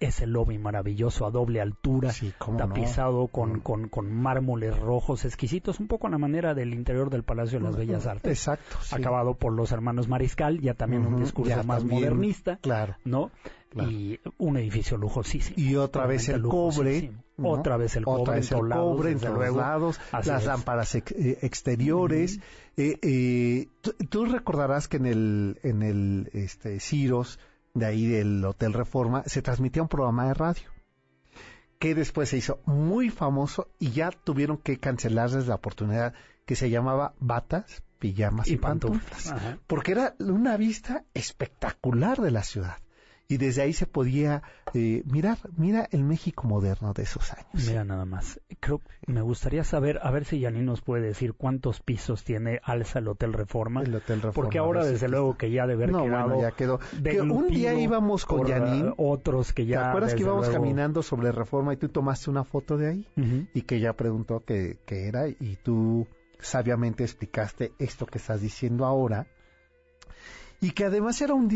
ese 0.00 0.26
lobby 0.26 0.58
maravilloso 0.58 1.26
a 1.26 1.30
doble 1.30 1.60
altura, 1.60 2.12
no. 2.48 2.56
tapizado 2.56 3.28
con, 3.28 3.60
con, 3.60 3.88
con 3.88 4.12
mármoles 4.12 4.78
rojos 4.78 5.24
exquisitos, 5.24 5.80
un 5.80 5.86
poco 5.88 6.06
a 6.06 6.10
la 6.10 6.18
manera 6.18 6.54
del 6.54 6.74
interior 6.74 7.08
del 7.10 7.22
Palacio 7.22 7.58
de 7.58 7.64
las 7.64 7.76
Bellas 7.76 8.06
Artes. 8.06 8.32
Exacto. 8.32 8.76
sí. 8.82 8.94
Acabado 8.94 9.34
por 9.34 9.52
los 9.52 9.72
hermanos 9.72 10.08
Mariscal, 10.08 10.60
ya 10.60 10.74
también 10.74 11.06
un 11.06 11.18
discurso 11.20 11.56
más 11.64 11.78
también, 11.78 12.00
modernista, 12.00 12.58
Claro. 12.58 12.96
¿no? 13.04 13.30
Claro. 13.70 13.90
Y 13.90 14.20
un 14.38 14.56
edificio 14.56 14.96
lujosísimo. 14.96 15.56
Y 15.58 15.76
otra 15.76 16.06
vez 16.06 16.28
el 16.28 16.42
cobre. 16.42 17.10
¿no? 17.36 17.50
Otra 17.50 17.76
vez 17.76 17.96
el 17.96 18.04
Otra 18.06 18.16
cobre 18.24 18.36
vez 18.36 18.52
el 18.52 18.68
lados, 18.68 18.96
cobre 18.96 19.10
en 19.12 19.34
luego. 19.34 19.58
lados, 19.58 20.00
las 20.12 20.28
es. 20.28 20.46
lámparas 20.46 20.94
ex- 20.94 21.12
eh, 21.12 21.38
exteriores. 21.42 22.40
Eh, 22.78 22.98
eh, 23.02 23.68
tú, 23.82 23.92
tú 24.08 24.24
recordarás 24.26 24.88
que 24.88 24.96
en 24.98 25.06
el, 25.06 25.58
en 25.62 25.82
el 25.82 26.30
este, 26.32 26.80
Ciros, 26.80 27.38
de 27.76 27.86
ahí 27.86 28.06
del 28.06 28.44
Hotel 28.44 28.72
Reforma, 28.72 29.22
se 29.26 29.42
transmitía 29.42 29.82
un 29.82 29.88
programa 29.88 30.26
de 30.26 30.34
radio 30.34 30.68
que 31.78 31.94
después 31.94 32.30
se 32.30 32.38
hizo 32.38 32.60
muy 32.64 33.10
famoso 33.10 33.68
y 33.78 33.90
ya 33.90 34.10
tuvieron 34.10 34.56
que 34.56 34.78
cancelarles 34.78 35.46
la 35.46 35.56
oportunidad 35.56 36.14
que 36.46 36.56
se 36.56 36.70
llamaba 36.70 37.14
Batas, 37.20 37.82
Pijamas 37.98 38.48
y, 38.48 38.54
Y 38.54 38.56
Pantuflas. 38.56 39.30
Ajá. 39.30 39.58
Porque 39.66 39.92
era 39.92 40.14
una 40.18 40.56
vista 40.56 41.04
espectacular 41.12 42.18
de 42.20 42.30
la 42.30 42.42
ciudad. 42.42 42.78
Y 43.28 43.38
desde 43.38 43.62
ahí 43.62 43.72
se 43.72 43.86
podía 43.86 44.42
eh, 44.72 45.02
mirar, 45.06 45.38
mira 45.56 45.88
el 45.90 46.04
México 46.04 46.46
moderno 46.46 46.92
de 46.92 47.02
esos 47.02 47.32
años. 47.32 47.66
Mira 47.66 47.84
nada 47.84 48.04
más. 48.04 48.40
Creo 48.60 48.80
me 49.08 49.20
gustaría 49.20 49.64
saber, 49.64 49.98
a 50.02 50.12
ver 50.12 50.24
si 50.26 50.38
Yanin 50.38 50.64
nos 50.64 50.80
puede 50.80 51.02
decir 51.08 51.34
cuántos 51.34 51.80
pisos 51.80 52.22
tiene 52.22 52.60
alza 52.62 53.00
el 53.00 53.08
Hotel 53.08 53.32
Reforma. 53.32 53.82
El 53.82 53.94
Hotel 53.96 54.22
Reforma, 54.22 54.32
Porque 54.32 54.58
ahora 54.58 54.84
desde 54.84 55.08
luego 55.08 55.36
que 55.36 55.50
ya 55.50 55.66
debe 55.66 55.84
haber 55.84 55.92
No, 55.92 56.04
quedado 56.04 56.28
bueno, 56.28 56.42
ya 56.42 56.52
quedó. 56.52 56.78
Que 57.02 57.20
un 57.20 57.48
día 57.48 57.74
íbamos 57.74 58.24
con 58.26 58.46
Yanin. 58.46 58.90
uh, 58.90 58.94
otros 59.10 59.52
que 59.52 59.66
ya 59.66 59.80
¿Te 59.80 59.86
acuerdas 59.88 60.14
que 60.14 60.20
íbamos 60.20 60.46
luego- 60.46 60.62
caminando 60.62 61.02
sobre 61.02 61.32
Reforma 61.32 61.74
y 61.74 61.78
tú 61.78 61.88
tomaste 61.88 62.30
una 62.30 62.44
foto 62.44 62.76
de 62.76 62.88
ahí? 62.90 63.08
Y 63.54 63.62
que 63.62 63.76
ella 63.76 63.92
preguntó 63.94 64.44
qué 64.44 64.78
qué 64.86 65.08
era 65.08 65.26
y 65.28 65.58
tú 65.64 66.06
sabiamente 66.38 67.02
explicaste 67.02 67.72
esto 67.80 68.06
que 68.06 68.18
estás 68.18 68.40
diciendo 68.40 68.84
ahora. 68.86 69.26
Y 70.60 70.70
que 70.70 70.84
además 70.84 71.20
era 71.20 71.34
un 71.34 71.48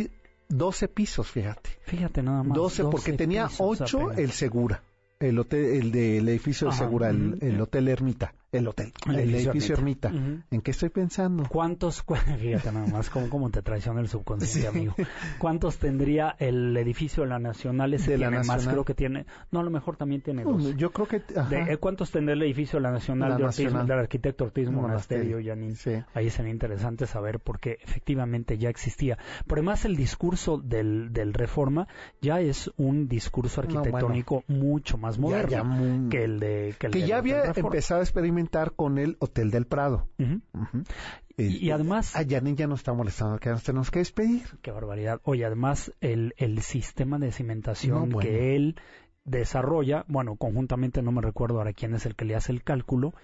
12 0.51 0.89
pisos, 0.89 1.29
fíjate. 1.29 1.71
Fíjate 1.83 2.23
nada 2.23 2.43
más. 2.43 2.57
12 2.57 2.85
porque 2.85 3.13
tenía 3.15 3.47
pisos 3.47 3.81
8 3.81 3.99
apenas. 4.01 4.19
el 4.19 4.31
Segura. 4.33 4.83
El 5.19 5.39
hotel, 5.39 5.65
el 5.65 5.93
del 5.93 6.29
edificio 6.29 6.69
de 6.69 6.75
Ajá, 6.75 6.85
Segura, 6.85 7.11
el, 7.11 7.35
ujú. 7.35 7.47
el 7.47 7.61
hotel 7.61 7.89
Ermita. 7.89 8.35
El 8.53 8.67
hotel, 8.67 8.93
el, 9.09 9.33
edificio, 9.33 9.77
Ermita. 9.77 10.09
Ujú. 10.09 10.41
¿En 10.51 10.61
qué 10.61 10.73
estoy 10.73 10.89
pensando? 10.89 11.45
¿Cuántos, 11.49 12.03
cu- 12.03 12.17
fíjate 12.41 12.73
nada 12.73 12.89
más, 12.89 13.09
cómo, 13.09 13.29
cómo 13.31 13.49
te 13.51 13.63
traiciona 13.63 14.01
el 14.01 14.09
subconsciente, 14.09 14.67
amigo? 14.67 14.95
¿Cuántos 15.39 15.79
tendría 15.79 16.35
el 16.39 16.77
edificio 16.77 17.23
de 17.23 17.29
la 17.29 17.39
Nacional? 17.39 17.95
Ese 17.95 18.11
De 18.13 18.19
la 18.19 18.27
tiene 18.27 18.39
más, 18.39 18.47
Nacional. 18.49 18.75
creo 18.75 18.85
que 18.85 18.95
tiene, 18.95 19.27
no, 19.53 19.61
a 19.61 19.63
lo 19.63 19.71
mejor 19.71 19.97
también 19.97 20.21
tiene 20.23 20.43
dos. 20.43 20.77
Yo 20.77 20.91
creo 20.91 21.07
que... 21.07 21.21
De, 21.49 21.75
eh, 21.75 21.77
¿Cuántos 21.77 22.11
tendrá 22.11 22.33
el 22.35 22.43
edificio 22.43 22.81
de 22.81 22.83
la 22.83 22.91
Nacional 22.91 23.31
La 23.31 23.37
de 23.37 23.45
Ortiz, 23.45 23.65
Nacional. 23.67 23.87
del 23.87 23.99
arquitecto 24.01 24.45
Ortiz 24.45 24.69
Monasterio. 24.69 25.39
Yanin? 25.39 25.77
Sí. 25.77 25.93
Ahí 26.15 26.29
sería 26.31 26.51
interesante 26.51 27.07
saber 27.07 27.39
porque 27.39 27.79
efectivamente 27.85 28.59
ya 28.59 28.69
existía. 28.69 29.17
Pero 29.47 29.61
además 29.61 29.85
el 29.85 29.95
discurso 29.95 30.59
del, 30.59 31.13
del 31.13 31.35
Reforma 31.35 31.87
ya 32.21 32.41
es 32.41 32.69
un 32.79 33.07
discurso 33.07 33.63
No, 33.63 33.69
bueno. 33.69 33.81
arquitectónico 33.81 34.43
mucho 34.49 34.99
más 34.99 35.15
Ya- 35.15 35.21
moderno 35.23 35.51
ya 35.51 35.63
muy- 35.63 36.09
que 36.09 36.25
el 36.25 36.41
de 36.41 36.75
que, 36.81 36.87
el 36.89 36.93
que 36.95 36.99
del 36.99 37.09
ya 37.09 37.19
había 37.19 37.43
Reforma. 37.43 37.69
empezado 37.69 38.01
a 38.01 38.03
experimentar 38.03 38.40
con 38.77 38.99
el 38.99 39.17
Hotel 39.21 39.51
del 39.51 39.67
Prado. 39.67 40.09
Y, 41.37 41.67
y 41.67 41.71
además, 41.71 42.15
Ah, 42.17 42.23
Yanin 42.23 42.57
ya 42.57 42.67
nos 42.67 42.81
está 42.81 42.93
molestando, 42.93 43.39
que 43.39 43.49
nos 43.51 43.63
tenemos 43.63 43.91
que 43.91 44.01
despedir. 44.01 44.43
qué 44.63 44.71
barbaridad. 44.71 45.21
Oye, 45.25 45.45
además 45.45 45.93
el, 46.01 46.35
el 46.37 46.61
sistema 46.61 47.19
de 47.19 47.33
cimentación 47.33 47.95
No, 47.95 48.15
bueno. 48.15 48.21
que 48.21 48.57
él 48.57 48.77
desarrolla, 49.25 50.05
bueno, 50.09 50.37
conjuntamente 50.37 51.03
no 51.03 51.13
me 51.13 51.23
recuerdo 51.23 51.59
ahora 51.59 51.73
quién 51.73 51.95
es 51.95 52.05
el 52.07 52.15
que 52.17 52.25
le 52.25 52.35
hace 52.35 52.53
el 52.53 52.63
cálculo, 52.63 53.15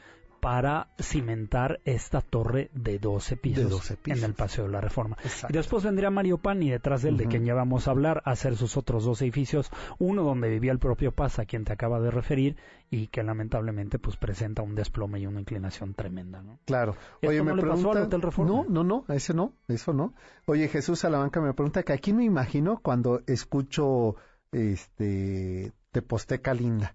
para 0.47 0.87
cimentar 1.01 1.81
esta 1.85 2.21
torre 2.21 2.71
de 2.73 3.01
12 3.01 3.37
pisos, 3.37 3.65
De 3.65 3.69
12 3.69 3.97
pisos. 3.97 4.19
en 4.21 4.25
el 4.27 4.35
Paseo 4.35 4.67
de 4.67 4.71
la 4.71 4.81
Reforma. 4.81 5.17
Exacto. 5.25 5.49
Y 5.53 5.57
después 5.57 5.83
vendría 5.83 6.09
Mario 6.09 6.39
Pani 6.39 6.71
detrás 6.71 7.03
del 7.03 7.17
de 7.17 7.27
quien 7.27 7.45
ya 7.45 7.55
vamos 7.55 7.89
a 7.89 7.91
hablar, 7.91 8.23
a 8.25 8.31
hacer 8.31 8.55
sus 8.55 8.77
otros 8.77 9.05
dos 9.05 9.21
edificios, 9.23 9.73
uno 9.99 10.23
donde 10.23 10.49
vivía 10.49 10.71
el 10.71 10.79
propio 10.79 11.11
Paz, 11.11 11.41
a 11.41 11.47
quien 11.47 11.65
te 11.65 11.73
acaba 11.73 11.99
de 11.99 12.13
referir, 12.13 12.57
y 12.91 13.09
que 13.09 13.25
lamentablemente 13.25 13.99
pues 13.99 14.17
presenta 14.17 14.63
un 14.63 14.77
desplome 14.77 15.19
y 15.19 15.27
una 15.27 15.41
inclinación 15.41 15.95
tremenda. 15.95 16.41
¿no? 16.43 16.61
Claro. 16.65 16.93
¿Esto 17.21 17.27
Oye, 17.27 17.39
no 17.39 17.45
me 17.47 17.57
le 17.57 17.63
pasó 17.63 17.73
al 17.73 17.79
pregunta... 17.81 18.03
Hotel 18.07 18.23
Reforma? 18.23 18.53
No, 18.53 18.65
no, 18.69 18.85
no, 18.85 19.05
ese 19.13 19.35
no, 19.35 19.53
eso 19.67 19.95
no. 19.95 20.15
Oye, 20.45 20.69
Jesús 20.69 21.01
Salamanca 21.01 21.41
me 21.41 21.55
pregunta 21.55 21.83
que 21.83 21.93
aquí 21.93 22.13
me 22.13 22.23
imagino 22.23 22.79
cuando 22.85 23.21
escucho 23.27 24.15
este 24.53 25.73
Teposteca 25.91 26.55
Linda. 26.55 26.95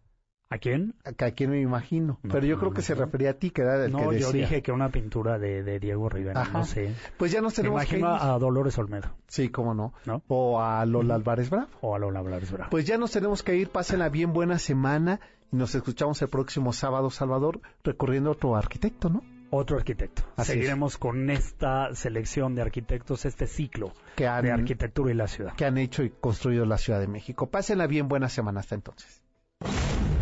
¿A 0.51 0.57
quién? 0.57 0.93
Que 1.17 1.25
aquí 1.25 1.47
me 1.47 1.59
imagino. 1.61 2.19
No, 2.23 2.31
Pero 2.33 2.45
yo 2.45 2.55
no, 2.55 2.59
creo 2.59 2.69
no, 2.71 2.75
que 2.75 2.81
se 2.81 2.93
no. 2.93 3.05
refería 3.05 3.31
a 3.31 3.33
ti, 3.35 3.49
que 3.51 3.61
era 3.61 3.83
el 3.85 3.91
No, 3.91 3.99
que 3.99 4.15
decía. 4.15 4.19
yo 4.19 4.31
dije 4.33 4.61
que 4.61 4.71
una 4.71 4.89
pintura 4.89 5.39
de, 5.39 5.63
de 5.63 5.79
Diego 5.79 6.09
Rivera, 6.09 6.41
Ajá. 6.41 6.59
no 6.59 6.65
sé. 6.65 6.93
Pues 7.17 7.31
ya 7.31 7.39
nos 7.41 7.53
Me 7.53 7.55
tenemos 7.63 7.85
que 7.85 7.95
ir. 7.95 7.99
imagino 8.01 8.21
a 8.33 8.37
Dolores 8.37 8.77
Olmedo, 8.77 9.09
Sí, 9.27 9.47
cómo 9.49 9.73
no. 9.73 9.93
¿no? 10.05 10.21
O 10.27 10.61
a 10.61 10.85
Lola 10.85 11.15
Álvarez 11.15 11.49
Bravo. 11.49 11.67
O 11.81 11.95
a 11.95 11.99
Lola 11.99 12.21
Blades 12.21 12.51
Bravo. 12.51 12.69
Pues 12.69 12.85
ya 12.85 12.97
nos 12.97 13.11
tenemos 13.11 13.43
que 13.43 13.55
ir. 13.55 13.69
Pásenla 13.69 14.09
bien, 14.09 14.33
buena 14.33 14.59
semana. 14.59 15.19
Y 15.51 15.55
nos 15.55 15.73
escuchamos 15.73 16.21
el 16.21 16.27
próximo 16.27 16.73
sábado, 16.73 17.09
Salvador, 17.09 17.61
recorriendo 17.83 18.31
otro 18.31 18.55
arquitecto, 18.55 19.09
¿no? 19.09 19.23
Otro 19.51 19.77
arquitecto. 19.77 20.21
Así 20.37 20.51
Seguiremos 20.53 20.97
con 20.97 21.29
esta 21.29 21.93
selección 21.95 22.55
de 22.55 22.61
arquitectos, 22.61 23.23
este 23.25 23.47
ciclo 23.47 23.91
Que 24.15 24.27
han, 24.27 24.43
de 24.45 24.51
arquitectura 24.51 25.11
y 25.11 25.13
la 25.13 25.27
ciudad. 25.27 25.53
que 25.55 25.65
han 25.65 25.77
hecho 25.77 26.03
y 26.03 26.09
construido 26.09 26.65
la 26.65 26.77
Ciudad 26.77 26.99
de 27.01 27.07
México. 27.07 27.47
Pásenla 27.49 27.87
bien, 27.87 28.07
buena 28.09 28.27
semana 28.29 28.59
hasta 28.61 28.75
entonces. 28.75 29.21